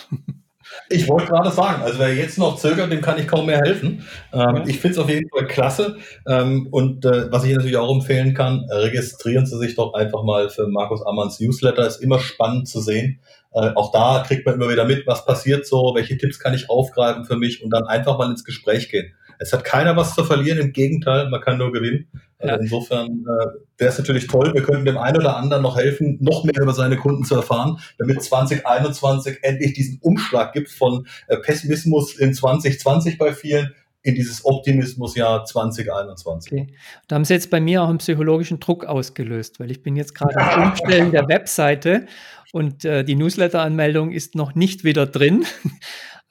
Ich 0.88 1.08
wollte 1.08 1.26
gerade 1.26 1.50
sagen, 1.50 1.82
also 1.82 1.98
wer 1.98 2.14
jetzt 2.14 2.38
noch 2.38 2.56
zögert, 2.56 2.90
dem 2.90 3.00
kann 3.00 3.18
ich 3.18 3.26
kaum 3.26 3.46
mehr 3.46 3.60
helfen. 3.60 4.06
Ähm, 4.32 4.64
ich 4.66 4.80
finde 4.80 4.94
es 4.94 4.98
auf 4.98 5.08
jeden 5.08 5.28
Fall 5.28 5.46
klasse. 5.46 5.96
Ähm, 6.26 6.68
und 6.70 7.04
äh, 7.04 7.30
was 7.30 7.44
ich 7.44 7.54
natürlich 7.54 7.76
auch 7.76 7.94
empfehlen 7.94 8.34
kann, 8.34 8.66
registrieren 8.70 9.46
Sie 9.46 9.58
sich 9.58 9.74
doch 9.76 9.94
einfach 9.94 10.22
mal 10.22 10.48
für 10.50 10.66
Markus 10.68 11.04
Ammanns 11.04 11.40
Newsletter. 11.40 11.86
Ist 11.86 12.02
immer 12.02 12.18
spannend 12.18 12.68
zu 12.68 12.80
sehen. 12.80 13.20
Äh, 13.52 13.70
auch 13.76 13.92
da 13.92 14.24
kriegt 14.26 14.44
man 14.46 14.56
immer 14.56 14.68
wieder 14.68 14.84
mit, 14.84 15.06
was 15.06 15.24
passiert 15.24 15.66
so, 15.66 15.92
welche 15.94 16.18
Tipps 16.18 16.40
kann 16.40 16.54
ich 16.54 16.68
aufgreifen 16.68 17.24
für 17.24 17.36
mich 17.36 17.62
und 17.62 17.70
dann 17.70 17.84
einfach 17.84 18.18
mal 18.18 18.30
ins 18.30 18.44
Gespräch 18.44 18.90
gehen. 18.90 19.14
Es 19.38 19.52
hat 19.52 19.64
keiner 19.64 19.96
was 19.96 20.14
zu 20.14 20.24
verlieren, 20.24 20.58
im 20.58 20.72
Gegenteil, 20.72 21.28
man 21.28 21.40
kann 21.40 21.58
nur 21.58 21.72
gewinnen. 21.72 22.08
Also 22.44 22.56
ja. 22.56 22.62
insofern 22.62 23.08
äh, 23.08 23.46
wäre 23.78 23.90
es 23.90 23.98
natürlich 23.98 24.26
toll, 24.26 24.52
wir 24.54 24.62
könnten 24.62 24.84
dem 24.84 24.98
einen 24.98 25.16
oder 25.16 25.36
anderen 25.36 25.62
noch 25.62 25.76
helfen, 25.76 26.18
noch 26.20 26.44
mehr 26.44 26.60
über 26.60 26.74
seine 26.74 26.96
Kunden 26.96 27.24
zu 27.24 27.34
erfahren, 27.34 27.78
damit 27.98 28.22
2021 28.22 29.38
endlich 29.42 29.72
diesen 29.72 29.98
Umschlag 30.02 30.52
gibt 30.52 30.68
von 30.68 31.06
äh, 31.28 31.36
Pessimismus 31.38 32.16
in 32.16 32.34
2020 32.34 33.18
bei 33.18 33.32
vielen 33.32 33.74
in 34.02 34.14
dieses 34.14 34.44
Optimismusjahr 34.44 35.46
2021. 35.46 36.52
Okay. 36.52 36.74
Da 37.08 37.16
haben 37.16 37.24
Sie 37.24 37.32
jetzt 37.32 37.48
bei 37.48 37.58
mir 37.58 37.82
auch 37.82 37.88
einen 37.88 37.98
psychologischen 37.98 38.60
Druck 38.60 38.84
ausgelöst, 38.84 39.60
weil 39.60 39.70
ich 39.70 39.82
bin 39.82 39.96
jetzt 39.96 40.14
gerade 40.14 40.36
am 40.36 40.70
Umstellen 40.70 41.10
der 41.10 41.26
Webseite 41.26 42.06
und 42.52 42.84
äh, 42.84 43.02
die 43.02 43.16
Newsletter-Anmeldung 43.16 44.12
ist 44.12 44.34
noch 44.34 44.54
nicht 44.54 44.84
wieder 44.84 45.06
drin. 45.06 45.46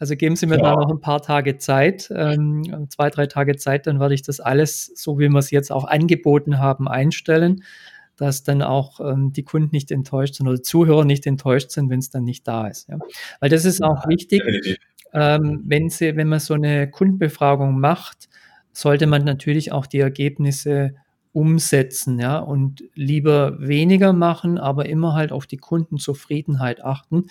Also 0.03 0.17
geben 0.17 0.35
Sie 0.35 0.47
mir 0.47 0.57
ja. 0.57 0.63
da 0.63 0.75
noch 0.75 0.89
ein 0.89 0.99
paar 0.99 1.21
Tage 1.21 1.55
Zeit, 1.59 2.11
ähm, 2.13 2.89
zwei, 2.89 3.09
drei 3.09 3.25
Tage 3.25 3.55
Zeit, 3.55 3.87
dann 3.87 4.01
werde 4.01 4.13
ich 4.13 4.21
das 4.21 4.41
alles, 4.41 4.91
so 4.95 5.17
wie 5.17 5.29
wir 5.29 5.39
es 5.39 5.49
jetzt 5.49 5.71
auch 5.71 5.85
angeboten 5.85 6.59
haben, 6.59 6.89
einstellen, 6.89 7.63
dass 8.17 8.43
dann 8.43 8.61
auch 8.63 8.99
ähm, 8.99 9.31
die 9.31 9.43
Kunden 9.43 9.69
nicht 9.71 9.91
enttäuscht 9.91 10.35
sind 10.35 10.49
oder 10.49 10.61
Zuhörer 10.61 11.05
nicht 11.05 11.25
enttäuscht 11.25 11.71
sind, 11.71 11.89
wenn 11.89 11.99
es 11.99 12.09
dann 12.09 12.25
nicht 12.25 12.45
da 12.45 12.67
ist. 12.67 12.89
Ja. 12.89 12.99
Weil 13.39 13.49
das 13.49 13.63
ist 13.63 13.81
auch 13.81 14.05
wichtig, 14.09 14.41
ähm, 15.13 15.63
wenn, 15.63 15.89
Sie, 15.89 16.17
wenn 16.17 16.27
man 16.27 16.41
so 16.41 16.55
eine 16.55 16.89
Kundenbefragung 16.89 17.79
macht, 17.79 18.27
sollte 18.73 19.07
man 19.07 19.23
natürlich 19.23 19.71
auch 19.71 19.85
die 19.85 19.99
Ergebnisse 19.99 20.95
umsetzen, 21.31 22.19
ja, 22.19 22.39
und 22.39 22.83
lieber 22.93 23.57
weniger 23.57 24.11
machen, 24.11 24.57
aber 24.57 24.85
immer 24.85 25.13
halt 25.13 25.31
auf 25.31 25.47
die 25.47 25.55
Kundenzufriedenheit 25.55 26.83
achten 26.83 27.27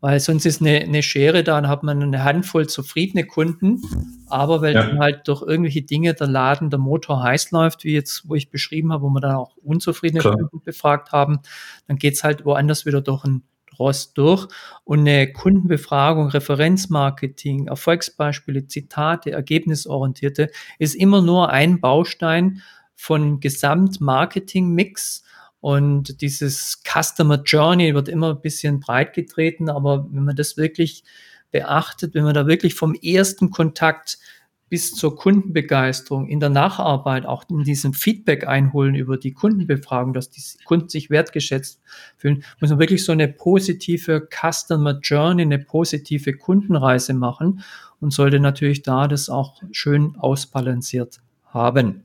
weil 0.00 0.20
sonst 0.20 0.46
ist 0.46 0.60
eine, 0.60 0.80
eine 0.80 1.02
Schere 1.02 1.42
da, 1.42 1.60
dann 1.60 1.70
hat 1.70 1.82
man 1.82 2.02
eine 2.02 2.22
Handvoll 2.22 2.66
zufriedene 2.68 3.24
Kunden, 3.24 3.80
aber 4.28 4.62
weil 4.62 4.74
ja. 4.74 4.86
dann 4.86 4.98
halt 4.98 5.26
durch 5.26 5.42
irgendwelche 5.42 5.82
Dinge 5.82 6.14
der 6.14 6.26
Laden, 6.26 6.70
der 6.70 6.78
Motor 6.78 7.22
heiß 7.22 7.50
läuft, 7.50 7.84
wie 7.84 7.94
jetzt, 7.94 8.28
wo 8.28 8.34
ich 8.34 8.50
beschrieben 8.50 8.92
habe, 8.92 9.02
wo 9.04 9.10
wir 9.10 9.20
dann 9.20 9.36
auch 9.36 9.56
unzufriedene 9.56 10.20
Klar. 10.20 10.36
Kunden 10.36 10.60
befragt 10.62 11.12
haben, 11.12 11.40
dann 11.88 11.96
geht's 11.96 12.24
halt 12.24 12.44
woanders 12.44 12.86
wieder 12.86 13.00
durch 13.00 13.24
ein 13.24 13.42
Rost 13.78 14.16
durch 14.16 14.48
und 14.84 15.00
eine 15.00 15.32
Kundenbefragung, 15.32 16.28
Referenzmarketing, 16.28 17.68
Erfolgsbeispiele, 17.68 18.66
Zitate, 18.68 19.32
ergebnisorientierte 19.32 20.50
ist 20.78 20.94
immer 20.94 21.22
nur 21.22 21.50
ein 21.50 21.80
Baustein 21.80 22.62
von 22.94 23.40
Gesamtmarketing-Mix 23.40 25.24
und 25.66 26.20
dieses 26.20 26.80
Customer 26.84 27.42
Journey 27.42 27.92
wird 27.92 28.08
immer 28.08 28.30
ein 28.30 28.40
bisschen 28.40 28.78
breit 28.78 29.14
getreten, 29.14 29.68
aber 29.68 30.06
wenn 30.12 30.22
man 30.22 30.36
das 30.36 30.56
wirklich 30.56 31.02
beachtet, 31.50 32.14
wenn 32.14 32.22
man 32.22 32.34
da 32.34 32.46
wirklich 32.46 32.76
vom 32.76 32.94
ersten 32.94 33.50
Kontakt 33.50 34.20
bis 34.68 34.94
zur 34.94 35.16
Kundenbegeisterung 35.16 36.28
in 36.28 36.38
der 36.38 36.50
Nacharbeit 36.50 37.26
auch 37.26 37.42
in 37.50 37.64
diesem 37.64 37.94
Feedback 37.94 38.46
einholen 38.46 38.94
über 38.94 39.16
die 39.16 39.32
Kundenbefragung, 39.32 40.12
dass 40.12 40.30
die 40.30 40.40
Kunden 40.64 40.88
sich 40.88 41.10
wertgeschätzt 41.10 41.80
fühlen, 42.16 42.44
muss 42.60 42.70
man 42.70 42.78
wirklich 42.78 43.04
so 43.04 43.10
eine 43.10 43.26
positive 43.26 44.28
Customer 44.30 45.00
Journey, 45.02 45.42
eine 45.42 45.58
positive 45.58 46.34
Kundenreise 46.34 47.12
machen 47.12 47.64
und 47.98 48.12
sollte 48.12 48.38
natürlich 48.38 48.82
da 48.82 49.08
das 49.08 49.28
auch 49.28 49.60
schön 49.72 50.14
ausbalanciert 50.14 51.18
haben. 51.46 52.04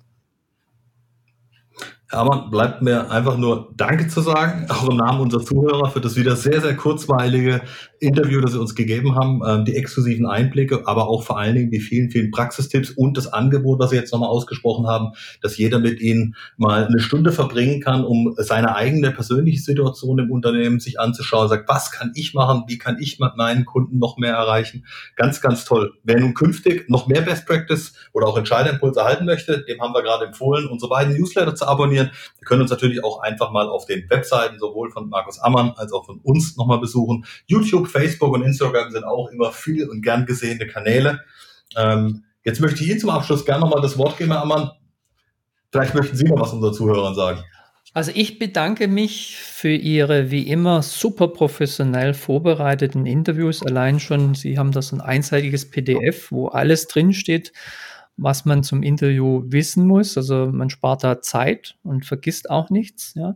Aber 2.12 2.50
bleibt 2.50 2.82
mir 2.82 3.10
einfach 3.10 3.38
nur 3.38 3.72
Danke 3.76 4.08
zu 4.08 4.22
sagen, 4.22 4.66
auch 4.70 4.90
im 4.90 4.98
Namen 4.98 5.22
unserer 5.22 5.44
Zuhörer 5.44 5.90
für 5.90 6.02
das 6.02 6.16
wieder 6.16 6.36
sehr, 6.36 6.62
sehr 6.62 6.76
kurzweilige 6.76 7.62
Interview, 8.00 8.42
das 8.42 8.52
Sie 8.52 8.60
uns 8.60 8.76
gegeben 8.76 9.16
haben, 9.16 9.42
ähm, 9.48 9.66
die 9.66 9.76
exklusiven 9.76 10.26
Einblicke, 10.26 10.88
aber 10.88 11.08
auch 11.08 11.24
vor 11.24 11.40
allen 11.40 11.56
Dingen 11.56 11.72
die 11.72 11.80
vielen, 11.80 12.10
vielen 12.10 12.32
Praxistipps 12.32 12.92
und 12.92 13.16
das 13.16 13.32
Angebot, 13.32 13.80
was 13.80 13.92
Sie 13.92 13.96
jetzt 13.96 14.12
nochmal 14.12 14.30
ausgesprochen 14.30 14.88
haben, 14.88 15.14
dass 15.42 15.58
jeder 15.58 15.80
mit 15.80 16.02
Ihnen 16.02 16.36
mal 16.58 16.86
eine 16.86 17.00
Stunde 17.00 17.32
verbringen 17.32 17.80
kann, 17.80 18.04
um 18.04 18.34
seine 18.38 18.76
eigene 18.76 19.12
persönliche 19.12 19.62
Situation 19.62 20.20
im 20.20 20.32
Unternehmen 20.32 20.80
sich 20.80 21.00
anzuschauen, 21.00 21.48
sagt, 21.48 21.70
was 21.70 21.92
kann 21.92 22.12
ich 22.16 22.34
machen, 22.34 22.64
wie 22.68 22.78
kann 22.78 22.98
ich 23.00 23.20
mit 23.20 23.38
meinen 23.38 23.66
Kunden 23.66 24.00
noch 24.00 24.18
mehr 24.18 24.34
erreichen. 24.34 24.86
Ganz, 25.16 25.40
ganz 25.40 25.64
toll. 25.64 25.94
Wer 26.04 26.20
nun 26.20 26.34
künftig 26.34 26.90
noch 26.90 27.08
mehr 27.08 27.22
Best 27.22 27.46
Practice 27.46 27.94
oder 28.14 28.28
auch 28.28 28.38
Entscheiderimpulse 28.38 29.00
erhalten 29.00 29.26
möchte, 29.26 29.64
dem 29.64 29.80
haben 29.80 29.94
wir 29.94 30.02
gerade 30.02 30.26
empfohlen, 30.26 30.68
unsere 30.68 30.90
beiden 30.90 31.16
Newsletter 31.16 31.56
zu 31.56 31.68
abonnieren 31.68 32.01
abonnieren. 32.02 32.12
Wir 32.40 32.46
können 32.46 32.62
uns 32.62 32.72
natürlich 32.72 33.04
auch 33.04 33.22
einfach 33.22 33.52
mal 33.52 33.68
auf 33.68 33.86
den 33.86 34.10
Webseiten 34.10 34.60
sowohl 34.60 34.92
von 34.92 35.10
Markus 35.10 35.40
Ammann 35.40 35.74
als 35.76 35.94
auch 35.94 36.06
von 36.06 36.20
uns 36.20 36.58
nochmal 36.58 36.80
besuchen. 36.80 37.26
YouTube, 37.48 37.88
Facebook 37.88 38.34
und 38.34 38.44
Instagram 38.44 38.92
sind 38.92 39.04
auch 39.04 39.30
immer 39.30 39.52
viel 39.52 39.90
und 39.90 40.02
gern 40.02 40.26
gesehene 40.26 40.68
Kanäle. 40.68 41.22
Ähm, 41.78 42.24
jetzt 42.44 42.60
möchte 42.60 42.84
ich 42.84 42.90
Ihnen 42.90 43.00
zum 43.00 43.10
Abschluss 43.10 43.46
gerne 43.46 43.62
nochmal 43.62 43.82
das 43.82 43.98
Wort 43.98 44.18
geben, 44.18 44.32
Herr 44.32 44.42
Ammann. 44.42 44.72
Vielleicht 45.72 45.96
möchten 45.96 46.18
Sie 46.18 46.26
noch 46.26 46.40
was 46.40 46.52
unseren 46.52 46.74
Zuhörern 46.74 47.16
sagen. 47.16 47.44
Also 47.94 48.12
ich 48.16 48.40
bedanke 48.40 48.88
mich 48.88 49.36
für 49.36 49.74
Ihre 49.74 50.32
wie 50.32 50.48
immer 50.48 50.82
super 50.82 51.28
professionell 51.28 52.14
vorbereiteten 52.14 53.06
Interviews. 53.06 53.66
Allein 53.66 54.00
schon, 54.00 54.34
Sie 54.34 54.58
haben 54.58 54.72
das 54.72 54.94
ein 54.94 55.02
einseitiges 55.02 55.70
PDF, 55.70 56.32
wo 56.32 56.48
alles 56.48 56.88
drinsteht 56.88 57.52
was 58.18 58.46
man 58.46 58.64
zum 58.64 58.84
Interview 58.84 59.44
wissen 59.48 59.88
muss. 59.88 60.18
Also 60.18 60.50
man 60.52 60.70
spart 60.70 61.04
da 61.04 61.22
Zeit 61.22 61.76
und 61.84 62.06
vergisst 62.06 62.50
auch 62.50 62.70
nichts. 62.70 63.14
Ja. 63.16 63.36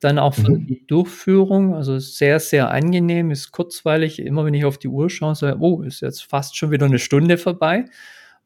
Dann 0.00 0.18
auch 0.18 0.34
für 0.34 0.50
mhm. 0.50 0.66
die 0.66 0.86
Durchführung, 0.86 1.74
also 1.74 1.98
sehr, 1.98 2.38
sehr 2.38 2.70
angenehm, 2.70 3.30
ist 3.30 3.52
kurzweilig. 3.52 4.18
Immer 4.18 4.44
wenn 4.44 4.54
ich 4.54 4.64
auf 4.64 4.78
die 4.78 4.88
Uhr 4.88 5.08
schaue, 5.08 5.34
sage 5.34 5.58
oh, 5.60 5.82
ist 5.82 6.02
jetzt 6.02 6.24
fast 6.24 6.56
schon 6.56 6.70
wieder 6.70 6.86
eine 6.86 6.98
Stunde 6.98 7.38
vorbei. 7.38 7.86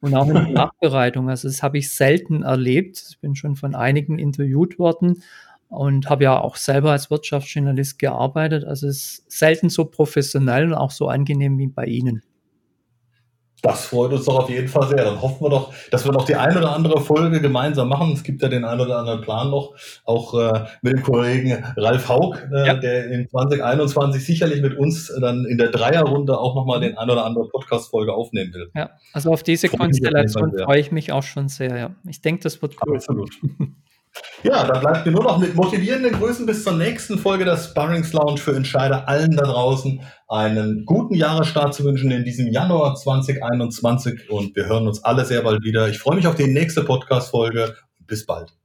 Und 0.00 0.14
auch 0.14 0.28
in 0.28 0.34
der 0.34 0.48
Nachbereitung, 0.48 1.28
also 1.28 1.48
das 1.48 1.62
habe 1.62 1.78
ich 1.78 1.90
selten 1.90 2.42
erlebt. 2.42 3.04
Ich 3.10 3.18
bin 3.18 3.34
schon 3.34 3.56
von 3.56 3.74
einigen 3.74 4.18
interviewt 4.18 4.78
worden 4.78 5.22
und 5.68 6.08
habe 6.08 6.24
ja 6.24 6.38
auch 6.38 6.56
selber 6.56 6.92
als 6.92 7.10
Wirtschaftsjournalist 7.10 7.98
gearbeitet. 7.98 8.64
Also 8.64 8.88
es 8.88 8.96
ist 8.96 9.30
selten 9.30 9.70
so 9.70 9.84
professionell 9.84 10.66
und 10.66 10.74
auch 10.74 10.90
so 10.90 11.08
angenehm 11.08 11.58
wie 11.58 11.68
bei 11.68 11.84
Ihnen. 11.86 12.22
Das 13.62 13.86
freut 13.86 14.12
uns 14.12 14.24
doch 14.24 14.40
auf 14.40 14.50
jeden 14.50 14.68
Fall 14.68 14.88
sehr. 14.88 15.04
Dann 15.04 15.20
hoffen 15.20 15.44
wir 15.44 15.50
doch, 15.50 15.72
dass 15.90 16.04
wir 16.04 16.12
noch 16.12 16.24
die 16.24 16.36
eine 16.36 16.58
oder 16.58 16.74
andere 16.74 17.00
Folge 17.00 17.40
gemeinsam 17.40 17.88
machen. 17.88 18.12
Es 18.12 18.22
gibt 18.22 18.42
ja 18.42 18.48
den 18.48 18.64
einen 18.64 18.80
oder 18.80 18.98
anderen 18.98 19.20
Plan 19.20 19.50
noch, 19.50 19.74
auch 20.04 20.34
äh, 20.34 20.64
mit 20.82 20.94
dem 20.94 21.02
Kollegen 21.02 21.64
Ralf 21.76 22.08
Haug, 22.08 22.36
äh, 22.52 22.66
ja. 22.66 22.74
der 22.74 23.10
in 23.10 23.28
2021 23.28 24.24
sicherlich 24.24 24.62
mit 24.62 24.76
uns 24.76 25.12
dann 25.20 25.44
in 25.44 25.58
der 25.58 25.68
Dreierrunde 25.68 26.38
auch 26.38 26.54
nochmal 26.54 26.80
den 26.80 26.96
ein 26.96 27.10
oder 27.10 27.24
andere 27.24 27.48
Podcast-Folge 27.48 28.12
aufnehmen 28.12 28.52
will. 28.54 28.70
Ja, 28.74 28.90
also 29.12 29.30
auf 29.32 29.42
diese 29.42 29.68
Konstellation 29.68 30.52
freue 30.64 30.80
ich 30.80 30.92
mich 30.92 31.12
auch 31.12 31.22
schon 31.22 31.48
sehr. 31.48 31.76
Ja. 31.76 31.90
Ich 32.08 32.20
denke, 32.22 32.42
das 32.42 32.62
wird 32.62 32.76
cool. 32.86 32.96
Absolut. 32.96 33.30
Ja, 34.42 34.66
dann 34.66 34.80
bleibt 34.80 35.06
mir 35.06 35.12
nur 35.12 35.22
noch 35.22 35.38
mit 35.38 35.54
motivierenden 35.54 36.12
Grüßen 36.12 36.46
bis 36.46 36.64
zur 36.64 36.72
nächsten 36.72 37.18
Folge 37.18 37.44
der 37.44 37.56
Sparrings 37.56 38.12
Lounge 38.12 38.38
für 38.38 38.56
Entscheider 38.56 39.06
allen 39.06 39.36
da 39.36 39.44
draußen 39.44 40.00
einen 40.28 40.84
guten 40.86 41.14
Jahresstart 41.14 41.74
zu 41.74 41.84
wünschen 41.84 42.10
in 42.10 42.24
diesem 42.24 42.48
Januar 42.48 42.94
2021 42.94 44.30
und 44.30 44.56
wir 44.56 44.66
hören 44.66 44.86
uns 44.86 45.04
alle 45.04 45.24
sehr 45.24 45.42
bald 45.42 45.62
wieder. 45.62 45.88
Ich 45.88 45.98
freue 45.98 46.16
mich 46.16 46.26
auf 46.26 46.36
die 46.36 46.46
nächste 46.46 46.84
Podcast-Folge. 46.84 47.76
Bis 48.06 48.24
bald. 48.26 48.59